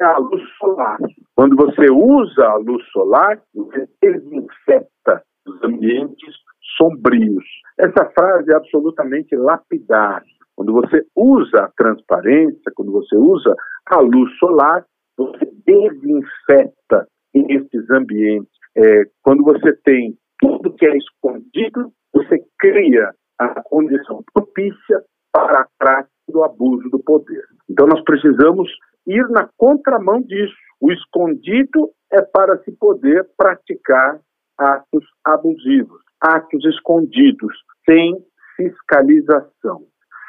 é 0.00 0.04
a 0.04 0.18
luz 0.18 0.42
solar. 0.58 0.98
Quando 1.34 1.56
você 1.56 1.90
usa 1.90 2.44
a 2.46 2.56
luz 2.56 2.84
solar, 2.90 3.40
você 3.54 3.88
desinfeta 4.02 5.22
os 5.46 5.62
ambientes 5.62 6.34
sombrios. 6.76 7.44
Essa 7.78 8.10
frase 8.10 8.50
é 8.50 8.56
absolutamente 8.56 9.36
lapidar. 9.36 10.22
Quando 10.56 10.72
você 10.72 11.04
usa 11.16 11.64
a 11.64 11.70
transparência, 11.76 12.72
quando 12.74 12.92
você 12.92 13.16
usa 13.16 13.54
a 13.86 14.00
luz 14.00 14.30
solar, 14.38 14.84
você 15.20 15.44
desinfeta 15.66 17.06
esses 17.34 17.90
ambientes. 17.90 18.50
É, 18.76 19.02
quando 19.22 19.44
você 19.44 19.76
tem 19.84 20.16
tudo 20.38 20.74
que 20.74 20.86
é 20.86 20.96
escondido, 20.96 21.92
você 22.14 22.42
cria 22.58 23.12
a 23.38 23.62
condição 23.62 24.24
propícia 24.32 25.02
para 25.30 25.60
a 25.60 25.66
prática 25.78 26.10
do 26.28 26.42
abuso 26.42 26.88
do 26.90 26.98
poder. 27.00 27.44
Então 27.68 27.86
nós 27.86 28.02
precisamos 28.04 28.70
ir 29.06 29.28
na 29.28 29.48
contramão 29.58 30.22
disso. 30.22 30.54
O 30.80 30.90
escondido 30.90 31.90
é 32.10 32.22
para 32.22 32.58
se 32.62 32.72
poder 32.72 33.28
praticar 33.36 34.18
atos 34.58 35.04
abusivos, 35.24 36.00
atos 36.20 36.64
escondidos, 36.64 37.54
sem 37.84 38.16
fiscalização, 38.56 39.82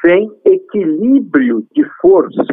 sem 0.04 0.30
equilíbrio 0.44 1.66
de 1.72 1.84
forças. 2.00 2.46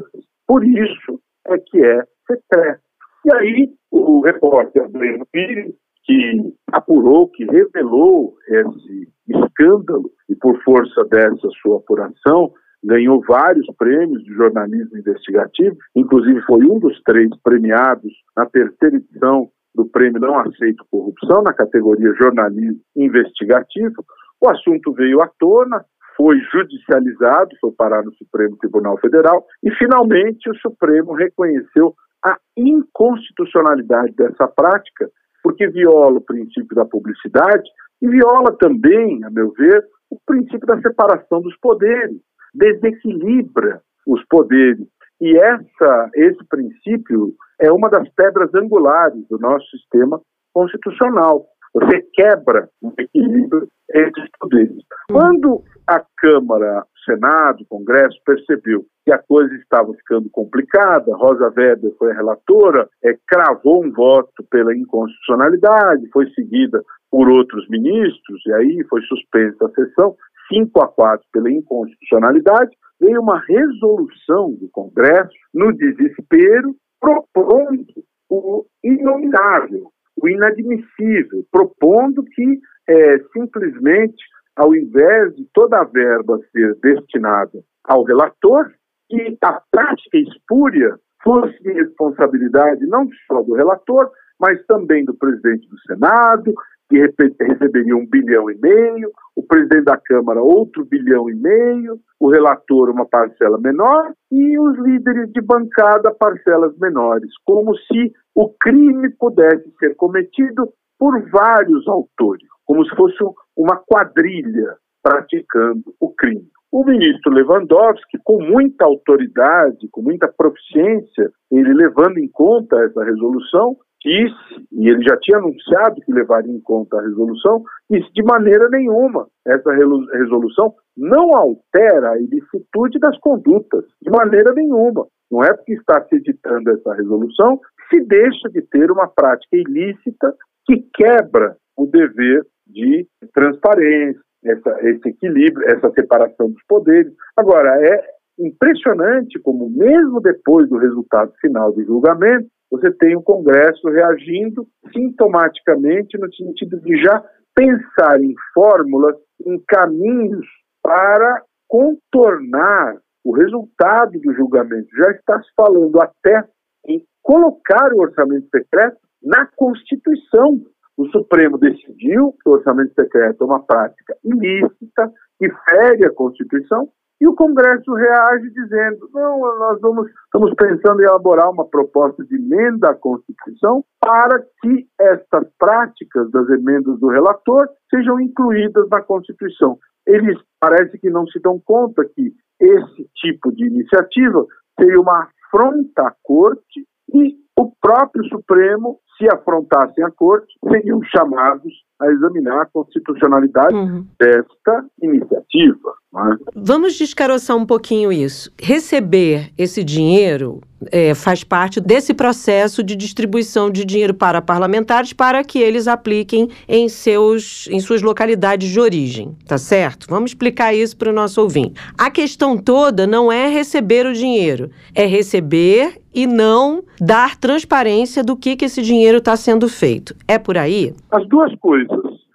Por 0.48 0.66
isso 0.66 1.20
é 1.48 1.58
que 1.58 1.84
é 1.84 2.04
secreto. 2.30 2.82
E 3.26 3.34
aí 3.36 3.70
o 3.92 4.22
repórter 4.22 4.90
Breno 4.90 5.26
Pires, 5.32 5.74
que 6.06 6.54
apurou, 6.72 7.30
que 7.30 7.46
revelou 7.46 8.36
esse 8.48 9.08
escândalo 9.28 10.10
e 10.30 10.36
por 10.36 10.62
força 10.64 11.04
dessa 11.06 11.50
sua 11.62 11.78
apuração 11.78 12.52
ganhou 12.84 13.22
vários 13.28 13.68
prêmios 13.78 14.24
de 14.24 14.34
jornalismo 14.34 14.98
investigativo, 14.98 15.76
inclusive 15.96 16.42
foi 16.44 16.66
um 16.66 16.80
dos 16.80 17.00
três 17.04 17.30
premiados 17.44 18.14
na 18.36 18.46
terceira 18.46 18.96
edição 18.96 19.50
do 19.76 19.86
Prêmio 19.86 20.22
Não 20.22 20.40
Aceito 20.40 20.86
Corrupção, 20.90 21.42
na 21.44 21.54
categoria 21.54 22.14
Jornalismo 22.14 22.80
Investigativo. 22.96 24.04
O 24.42 24.50
assunto 24.50 24.94
veio 24.94 25.22
à 25.22 25.30
tona, 25.40 25.84
foi 26.16 26.38
judicializado, 26.52 27.50
foi 27.62 27.72
parar 27.74 28.04
no 28.04 28.14
Supremo 28.16 28.58
Tribunal 28.58 28.98
Federal 29.00 29.46
e 29.64 29.72
finalmente 29.76 30.50
o 30.50 30.56
Supremo 30.56 31.14
reconheceu 31.14 31.94
a 32.26 32.38
inconstitucionalidade 32.58 34.14
dessa 34.16 34.48
prática, 34.48 35.10
porque 35.44 35.68
viola 35.68 36.18
o 36.18 36.26
princípio 36.26 36.76
da 36.76 36.86
publicidade 36.86 37.70
e 38.02 38.08
viola 38.08 38.56
também, 38.58 39.24
a 39.24 39.30
meu 39.30 39.52
ver, 39.52 39.86
o 40.10 40.18
princípio 40.26 40.68
da 40.68 40.82
separação 40.82 41.42
dos 41.42 41.56
poderes, 41.58 42.20
desequilibra 42.54 43.82
os 44.08 44.24
poderes. 44.28 44.88
E 45.22 45.38
essa, 45.38 46.10
esse 46.16 46.44
princípio 46.50 47.34
é 47.60 47.72
uma 47.72 47.90
das 47.90 48.08
pedras 48.10 48.54
angulares 48.56 49.28
do 49.30 49.38
nosso 49.38 49.66
sistema 49.70 50.20
constitucional. 50.54 51.46
Você 51.74 52.02
quebra 52.14 52.70
o 52.82 52.92
equilíbrio 52.98 53.68
entre 53.94 54.24
os 54.24 54.30
poderes. 54.40 54.78
Hum. 54.78 55.14
Quando 55.14 55.64
a 55.88 56.04
Câmara, 56.18 56.82
o 56.84 57.00
Senado, 57.06 57.64
o 57.64 57.66
Congresso 57.68 58.18
percebeu 58.26 58.86
que 59.10 59.14
a 59.14 59.18
coisa 59.18 59.52
estava 59.56 59.92
ficando 59.96 60.30
complicada, 60.30 61.16
Rosa 61.16 61.52
Weber 61.58 61.96
foi 61.98 62.12
a 62.12 62.16
relatora, 62.16 62.88
é, 63.04 63.18
cravou 63.28 63.84
um 63.84 63.92
voto 63.92 64.44
pela 64.52 64.76
inconstitucionalidade, 64.76 66.08
foi 66.14 66.30
seguida 66.34 66.80
por 67.10 67.28
outros 67.28 67.68
ministros, 67.70 68.40
e 68.46 68.54
aí 68.54 68.86
foi 68.88 69.02
suspensa 69.02 69.66
a 69.66 69.70
sessão, 69.72 70.16
5 70.54 70.80
a 70.80 70.88
4 70.88 71.26
pela 71.34 71.52
inconstitucionalidade, 71.52 72.70
veio 73.02 73.20
uma 73.20 73.40
resolução 73.40 74.52
do 74.52 74.70
Congresso, 74.72 75.34
no 75.56 75.74
desespero, 75.74 76.76
propondo 77.02 77.88
o 78.30 78.64
inominável, 78.84 79.90
o 80.22 80.30
inadmissível, 80.30 81.44
propondo 81.52 82.24
que 82.26 82.60
é, 82.88 83.18
simplesmente, 83.34 84.24
ao 84.56 84.76
invés 84.76 85.36
de 85.36 85.48
toda 85.52 85.80
a 85.80 85.84
verba 85.84 86.38
ser 86.52 86.76
destinada 86.76 87.64
ao 87.84 88.04
relator, 88.04 88.72
que 89.10 89.38
a 89.42 89.62
prática 89.72 90.18
espúria 90.18 90.96
fosse 91.24 91.58
de 91.62 91.74
responsabilidade 91.74 92.86
não 92.88 93.08
só 93.28 93.42
do 93.42 93.56
relator, 93.56 94.10
mas 94.40 94.64
também 94.68 95.04
do 95.04 95.14
presidente 95.14 95.68
do 95.68 95.80
Senado, 95.82 96.54
que 96.90 96.98
receberia 96.98 97.96
um 97.96 98.08
bilhão 98.08 98.50
e 98.50 98.58
meio, 98.58 99.12
o 99.36 99.44
presidente 99.44 99.84
da 99.84 99.98
Câmara 99.98 100.42
outro 100.42 100.86
bilhão 100.86 101.30
e 101.30 101.36
meio, 101.36 102.00
o 102.20 102.30
relator 102.30 102.90
uma 102.90 103.06
parcela 103.06 103.60
menor 103.60 104.12
e 104.32 104.58
os 104.58 104.78
líderes 104.80 105.32
de 105.32 105.42
bancada 105.42 106.14
parcelas 106.16 106.76
menores, 106.80 107.30
como 107.46 107.76
se 107.76 108.12
o 108.34 108.50
crime 108.60 109.10
pudesse 109.20 109.72
ser 109.80 109.96
cometido 109.96 110.70
por 110.98 111.22
vários 111.30 111.88
autores, 111.88 112.48
como 112.66 112.84
se 112.86 112.96
fosse 112.96 113.18
uma 113.56 113.78
quadrilha 113.78 114.76
praticando 115.04 115.94
o 116.00 116.12
crime. 116.14 116.50
O 116.72 116.86
ministro 116.86 117.34
Lewandowski, 117.34 118.20
com 118.24 118.42
muita 118.44 118.86
autoridade, 118.86 119.88
com 119.92 120.02
muita 120.02 120.28
proficiência, 120.28 121.32
ele 121.52 121.74
levando 121.74 122.20
em 122.20 122.28
conta 122.28 122.80
essa 122.84 123.04
resolução, 123.04 123.76
disse, 124.04 124.68
e 124.72 124.88
ele 124.88 125.04
já 125.04 125.18
tinha 125.18 125.40
anunciado 125.40 126.00
que 126.02 126.14
levaria 126.14 126.54
em 126.54 126.62
conta 126.62 126.98
a 126.98 127.02
resolução, 127.02 127.64
disse 127.90 128.10
de 128.14 128.24
maneira 128.24 128.70
nenhuma 128.70 129.28
essa 129.46 129.72
resolução 129.74 130.74
não 130.96 131.36
altera 131.36 132.12
a 132.12 132.20
ilicitude 132.20 133.00
das 133.00 133.18
condutas, 133.20 133.84
de 134.02 134.12
maneira 134.12 134.54
nenhuma. 134.54 135.08
Não 135.32 135.44
é 135.44 135.54
porque 135.54 135.74
está 135.74 136.04
se 136.06 136.16
editando 136.16 136.70
essa 136.72 136.94
resolução 136.94 137.60
se 137.90 138.00
deixa 138.02 138.50
de 138.50 138.62
ter 138.62 138.92
uma 138.92 139.08
prática 139.08 139.58
ilícita 139.58 140.34
que 140.66 140.86
quebra 140.94 141.58
o 141.76 141.88
dever 141.88 142.46
de 142.68 143.08
transparência, 143.34 144.22
essa, 144.44 144.78
esse 144.82 145.10
equilíbrio, 145.10 145.68
essa 145.70 145.92
separação 145.92 146.50
dos 146.50 146.64
poderes. 146.68 147.14
Agora, 147.36 147.70
é 147.82 148.02
impressionante 148.40 149.40
como, 149.40 149.70
mesmo 149.70 150.22
depois 150.22 150.70
do 150.70 150.78
resultado 150.78 151.34
final 151.42 151.72
do 151.72 151.84
julgamento, 151.84 152.48
você 152.72 152.92
tem 152.92 153.16
o 153.16 153.22
Congresso 153.22 153.90
reagindo 153.90 154.68
sintomaticamente 154.94 156.18
no 156.18 156.32
sentido 156.34 156.80
de 156.82 157.02
já 157.04 157.24
pensar 157.56 158.22
em 158.22 158.34
fórmulas, 158.54 159.16
em 159.46 159.60
caminhos 159.68 160.46
para 160.82 161.44
contornar 161.68 162.96
o 163.24 163.34
resultado 163.34 164.20
do 164.20 164.34
julgamento. 164.34 164.88
Já 164.96 165.12
está 165.12 165.42
se 165.42 165.50
falando 165.56 166.02
até 166.02 166.44
em 166.88 167.04
colocar 167.22 167.92
o 167.94 168.02
orçamento 168.02 168.48
secreto 168.50 168.98
na 169.22 169.48
Constituição. 169.56 170.62
O 171.00 171.08
Supremo 171.12 171.58
decidiu 171.58 172.36
que 172.44 172.50
o 172.50 172.56
orçamento 172.56 172.94
secreto 172.94 173.42
é 173.42 173.46
uma 173.46 173.64
prática 173.64 174.18
ilícita, 174.22 175.10
que 175.38 175.50
fere 175.50 176.06
a 176.06 176.14
Constituição, 176.14 176.90
e 177.22 177.26
o 177.26 177.34
Congresso 177.36 177.94
reage 177.94 178.50
dizendo: 178.50 179.10
não, 179.14 179.40
nós 179.60 179.80
vamos, 179.80 180.10
estamos 180.26 180.54
pensando 180.56 181.02
em 181.02 181.06
elaborar 181.06 181.50
uma 181.50 181.66
proposta 181.66 182.22
de 182.26 182.36
emenda 182.36 182.90
à 182.90 182.96
Constituição 182.96 183.82
para 184.02 184.44
que 184.62 184.88
estas 185.00 185.48
práticas 185.58 186.30
das 186.32 186.50
emendas 186.50 187.00
do 187.00 187.08
relator 187.08 187.70
sejam 187.90 188.20
incluídas 188.20 188.90
na 188.90 189.02
Constituição. 189.02 189.78
Eles 190.06 190.38
parece 190.60 191.00
que 191.00 191.10
não 191.10 191.26
se 191.28 191.40
dão 191.40 191.62
conta 191.64 192.04
que 192.14 192.34
esse 192.60 193.10
tipo 193.16 193.54
de 193.54 193.68
iniciativa 193.68 194.46
seria 194.78 195.00
uma 195.00 195.30
afronta 195.48 196.10
à 196.10 196.14
Corte 196.22 196.86
e 197.14 197.38
o 197.58 197.72
próprio 197.82 198.26
Supremo, 198.26 199.00
se 199.20 199.28
afrontassem 199.32 200.04
a 200.04 200.10
Corte, 200.10 200.48
seriam 200.64 201.04
chamados 201.04 201.74
a 202.00 202.12
examinar 202.12 202.62
a 202.62 202.66
constitucionalidade 202.66 203.76
uhum. 203.76 204.06
desta 204.20 204.86
iniciativa. 205.02 205.94
É? 206.16 206.52
Vamos 206.56 206.96
descaroçar 206.96 207.56
um 207.56 207.66
pouquinho 207.66 208.12
isso. 208.12 208.52
Receber 208.60 209.52
esse 209.58 209.84
dinheiro 209.84 210.60
é, 210.92 211.14
faz 211.14 211.44
parte 211.44 211.80
desse 211.80 212.14
processo 212.14 212.82
de 212.82 212.96
distribuição 212.96 213.70
de 213.70 213.86
dinheiro 213.86 214.14
para 214.14 214.42
parlamentares 214.42 215.14
para 215.14 215.44
que 215.44 215.60
eles 215.60 215.88
apliquem 215.88 216.50
em, 216.68 216.90
seus, 216.90 217.68
em 217.70 217.80
suas 217.80 218.02
localidades 218.02 218.70
de 218.70 218.80
origem, 218.80 219.36
tá 219.46 219.58
certo? 219.58 220.08
Vamos 220.10 220.32
explicar 220.32 220.74
isso 220.74 220.98
para 220.98 221.12
o 221.12 221.14
nosso 221.14 221.42
ouvinte. 221.42 221.80
A 221.98 222.10
questão 222.10 222.58
toda 222.58 223.06
não 223.06 223.32
é 223.32 223.48
receber 223.48 224.06
o 224.06 224.14
dinheiro, 224.14 224.72
é 224.96 225.06
receber 225.06 226.02
e 226.14 226.26
não 226.26 226.84
dar 227.00 227.38
transparência 227.38 228.24
do 228.24 228.36
que, 228.36 228.56
que 228.56 228.66
esse 228.66 228.82
dinheiro 228.82 229.20
está 229.20 229.36
sendo 229.36 229.70
feito. 229.70 230.16
É 230.28 230.40
por 230.40 230.58
aí? 230.58 230.94
As 231.12 231.28
duas 231.28 231.54
coisas. 231.60 231.89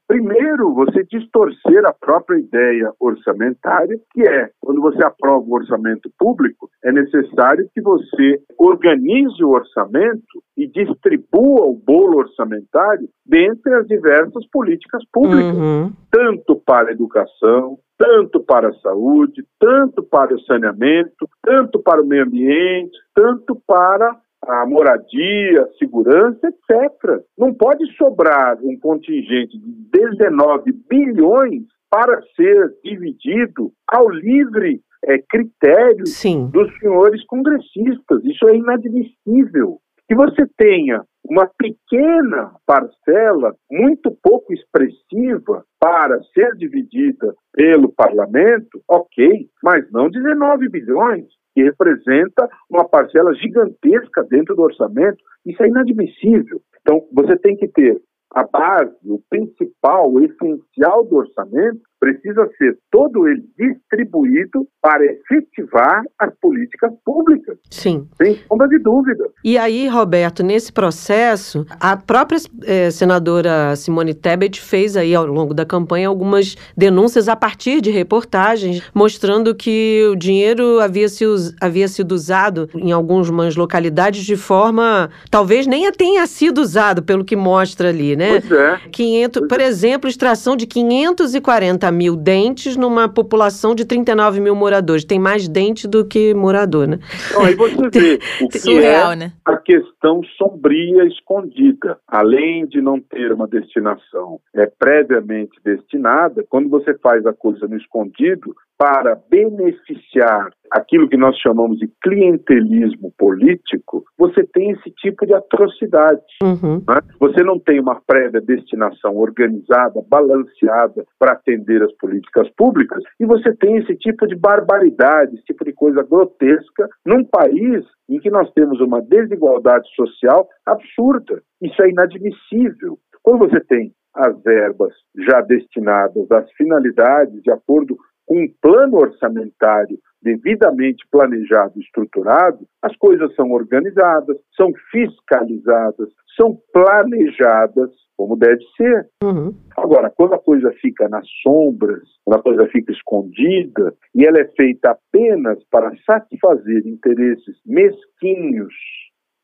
Primeiro, 0.06 0.74
você 0.74 1.02
distorcer 1.04 1.84
a 1.86 1.92
própria 1.92 2.38
ideia 2.38 2.92
orçamentária, 3.00 3.98
que 4.12 4.22
é, 4.22 4.50
quando 4.60 4.80
você 4.82 5.02
aprova 5.02 5.44
o 5.44 5.54
orçamento 5.54 6.10
público, 6.18 6.68
é 6.84 6.92
necessário 6.92 7.68
que 7.74 7.80
você 7.80 8.40
organize 8.58 9.42
o 9.42 9.50
orçamento 9.50 10.42
e 10.56 10.66
distribua 10.66 11.66
o 11.66 11.74
bolo 11.74 12.18
orçamentário 12.18 13.08
dentre 13.24 13.74
as 13.74 13.86
diversas 13.86 14.46
políticas 14.50 15.02
públicas, 15.10 15.56
uhum. 15.56 15.92
tanto 16.10 16.56
para 16.56 16.90
a 16.90 16.92
educação, 16.92 17.78
tanto 17.98 18.40
para 18.40 18.68
a 18.68 18.74
saúde, 18.80 19.42
tanto 19.58 20.02
para 20.02 20.34
o 20.34 20.40
saneamento, 20.40 21.28
tanto 21.42 21.80
para 21.80 22.02
o 22.02 22.06
meio 22.06 22.24
ambiente, 22.24 22.96
tanto 23.14 23.56
para 23.66 24.16
a 24.48 24.66
moradia, 24.66 25.66
segurança, 25.78 26.48
etc. 26.48 27.22
Não 27.36 27.52
pode 27.54 27.86
sobrar 27.96 28.58
um 28.62 28.78
contingente 28.78 29.58
de 29.58 29.72
19 29.92 30.72
bilhões 30.88 31.62
para 31.90 32.20
ser 32.34 32.74
dividido 32.82 33.72
ao 33.86 34.08
livre 34.08 34.80
é, 35.04 35.18
critério 35.18 36.06
Sim. 36.06 36.48
dos 36.48 36.72
senhores 36.78 37.24
congressistas. 37.26 38.24
Isso 38.24 38.48
é 38.48 38.56
inadmissível. 38.56 39.78
Que 40.08 40.14
você 40.14 40.46
tenha 40.58 41.02
uma 41.24 41.48
pequena 41.58 42.52
parcela, 42.66 43.54
muito 43.70 44.14
pouco 44.22 44.52
expressiva, 44.52 45.64
para 45.80 46.20
ser 46.34 46.54
dividida 46.56 47.34
pelo 47.52 47.90
parlamento, 47.92 48.82
ok, 48.88 49.48
mas 49.62 49.90
não 49.90 50.10
19 50.10 50.68
bilhões 50.68 51.26
que 51.54 51.62
representa 51.62 52.48
uma 52.68 52.84
parcela 52.84 53.32
gigantesca 53.34 54.24
dentro 54.24 54.54
do 54.54 54.62
orçamento. 54.62 55.22
Isso 55.46 55.62
é 55.62 55.68
inadmissível. 55.68 56.60
Então, 56.80 57.06
você 57.12 57.36
tem 57.36 57.56
que 57.56 57.68
ter 57.68 58.00
a 58.34 58.44
base, 58.44 58.92
o 59.04 59.20
principal, 59.30 60.10
o 60.10 60.20
essencial 60.20 61.04
do 61.04 61.16
orçamento, 61.16 61.80
precisa 62.04 62.46
ser 62.58 62.76
todo 62.90 63.26
ele 63.26 63.42
distribuído 63.58 64.68
para 64.82 65.02
efetivar 65.06 66.02
as 66.18 66.30
políticas 66.38 66.92
públicas. 67.02 67.56
Sim. 67.70 68.06
Sem 68.20 68.38
sombra 68.46 68.68
de 68.68 68.78
dúvida. 68.78 69.24
E 69.42 69.56
aí, 69.56 69.88
Roberto, 69.88 70.42
nesse 70.42 70.70
processo, 70.70 71.64
a 71.80 71.96
própria 71.96 72.38
eh, 72.66 72.90
senadora 72.90 73.74
Simone 73.74 74.12
Tebet 74.12 74.60
fez 74.60 74.98
aí 74.98 75.14
ao 75.14 75.24
longo 75.24 75.54
da 75.54 75.64
campanha 75.64 76.08
algumas 76.08 76.56
denúncias 76.76 77.26
a 77.26 77.34
partir 77.34 77.80
de 77.80 77.90
reportagens 77.90 78.82
mostrando 78.94 79.54
que 79.54 80.06
o 80.12 80.14
dinheiro 80.14 80.80
havia, 80.80 81.08
se, 81.08 81.24
havia 81.58 81.88
sido 81.88 82.12
usado 82.12 82.68
em 82.74 82.92
algumas 82.92 83.56
localidades 83.56 84.24
de 84.24 84.36
forma 84.36 85.08
talvez 85.30 85.66
nem 85.66 85.90
tenha 85.92 86.26
sido 86.26 86.60
usado 86.60 87.02
pelo 87.02 87.24
que 87.24 87.36
mostra 87.36 87.88
ali, 87.88 88.14
né? 88.14 88.40
Pois 88.40 88.52
é. 88.52 88.80
500, 88.90 89.48
por 89.48 89.60
exemplo, 89.60 90.10
extração 90.10 90.54
de 90.54 90.66
540 90.66 91.93
mil 91.94 92.16
dentes 92.16 92.76
numa 92.76 93.08
população 93.08 93.74
de 93.74 93.84
39 93.84 94.40
mil 94.40 94.54
moradores. 94.54 95.04
Tem 95.04 95.18
mais 95.18 95.48
dente 95.48 95.88
do 95.88 96.04
que 96.04 96.34
morador, 96.34 96.86
né? 96.86 96.98
Então, 97.30 97.44
aí 97.44 97.54
você 97.54 97.88
vê 97.90 98.18
o 98.42 98.48
que 98.48 98.58
Surreal, 98.58 99.12
é 99.12 99.16
né? 99.16 99.32
a 99.44 99.56
questão 99.56 100.20
sombria 100.36 101.04
escondida. 101.06 101.98
Além 102.06 102.66
de 102.66 102.80
não 102.80 103.00
ter 103.00 103.32
uma 103.32 103.46
destinação 103.46 104.40
é, 104.54 104.66
previamente 104.66 105.58
destinada, 105.64 106.44
quando 106.48 106.68
você 106.68 106.94
faz 106.98 107.24
a 107.24 107.32
coisa 107.32 107.66
no 107.66 107.76
escondido, 107.76 108.54
para 108.76 109.18
beneficiar 109.30 110.50
aquilo 110.70 111.08
que 111.08 111.16
nós 111.16 111.36
chamamos 111.38 111.78
de 111.78 111.88
clientelismo 112.02 113.12
político, 113.16 114.04
você 114.18 114.44
tem 114.44 114.72
esse 114.72 114.90
tipo 114.90 115.24
de 115.24 115.32
atrocidade. 115.32 116.20
Uhum. 116.42 116.82
Né? 116.88 117.00
Você 117.20 117.42
não 117.42 117.58
tem 117.58 117.78
uma 117.78 118.00
prévia 118.04 118.40
destinação 118.40 119.16
organizada, 119.16 120.02
balanceada 120.08 121.04
para 121.18 121.32
atender 121.32 121.73
as 121.82 121.92
políticas 121.96 122.48
públicas, 122.56 123.02
e 123.18 123.26
você 123.26 123.54
tem 123.56 123.76
esse 123.76 123.96
tipo 123.96 124.26
de 124.26 124.36
barbaridade, 124.36 125.34
esse 125.34 125.44
tipo 125.44 125.64
de 125.64 125.72
coisa 125.72 126.02
grotesca, 126.02 126.88
num 127.04 127.24
país 127.24 127.84
em 128.08 128.18
que 128.18 128.30
nós 128.30 128.50
temos 128.52 128.80
uma 128.80 129.00
desigualdade 129.00 129.88
social 129.94 130.48
absurda. 130.66 131.42
Isso 131.62 131.82
é 131.82 131.90
inadmissível. 131.90 132.98
Quando 133.22 133.48
você 133.48 133.60
tem 133.60 133.92
as 134.14 134.40
verbas 134.42 134.92
já 135.26 135.40
destinadas 135.40 136.30
às 136.30 136.50
finalidades 136.52 137.42
de 137.42 137.50
acordo 137.50 137.96
com 138.26 138.38
um 138.38 138.48
plano 138.60 138.96
orçamentário 138.98 139.98
devidamente 140.22 141.06
planejado 141.10 141.72
e 141.76 141.80
estruturado, 141.80 142.66
as 142.80 142.96
coisas 142.96 143.34
são 143.34 143.50
organizadas, 143.50 144.36
são 144.56 144.72
fiscalizadas, 144.90 146.08
são 146.36 146.58
planejadas 146.72 147.90
como 148.16 148.36
deve 148.36 148.62
ser. 148.76 149.08
Uhum. 149.22 149.54
Agora, 149.84 150.08
quando 150.08 150.32
a 150.32 150.38
coisa 150.38 150.72
fica 150.80 151.10
nas 151.10 151.28
sombras, 151.42 152.08
quando 152.24 152.40
a 152.40 152.42
coisa 152.42 152.66
fica 152.68 152.90
escondida 152.90 153.94
e 154.14 154.24
ela 154.24 154.38
é 154.38 154.48
feita 154.56 154.92
apenas 154.92 155.62
para 155.64 155.94
satisfazer 156.06 156.86
interesses 156.86 157.54
mesquinhos, 157.66 158.72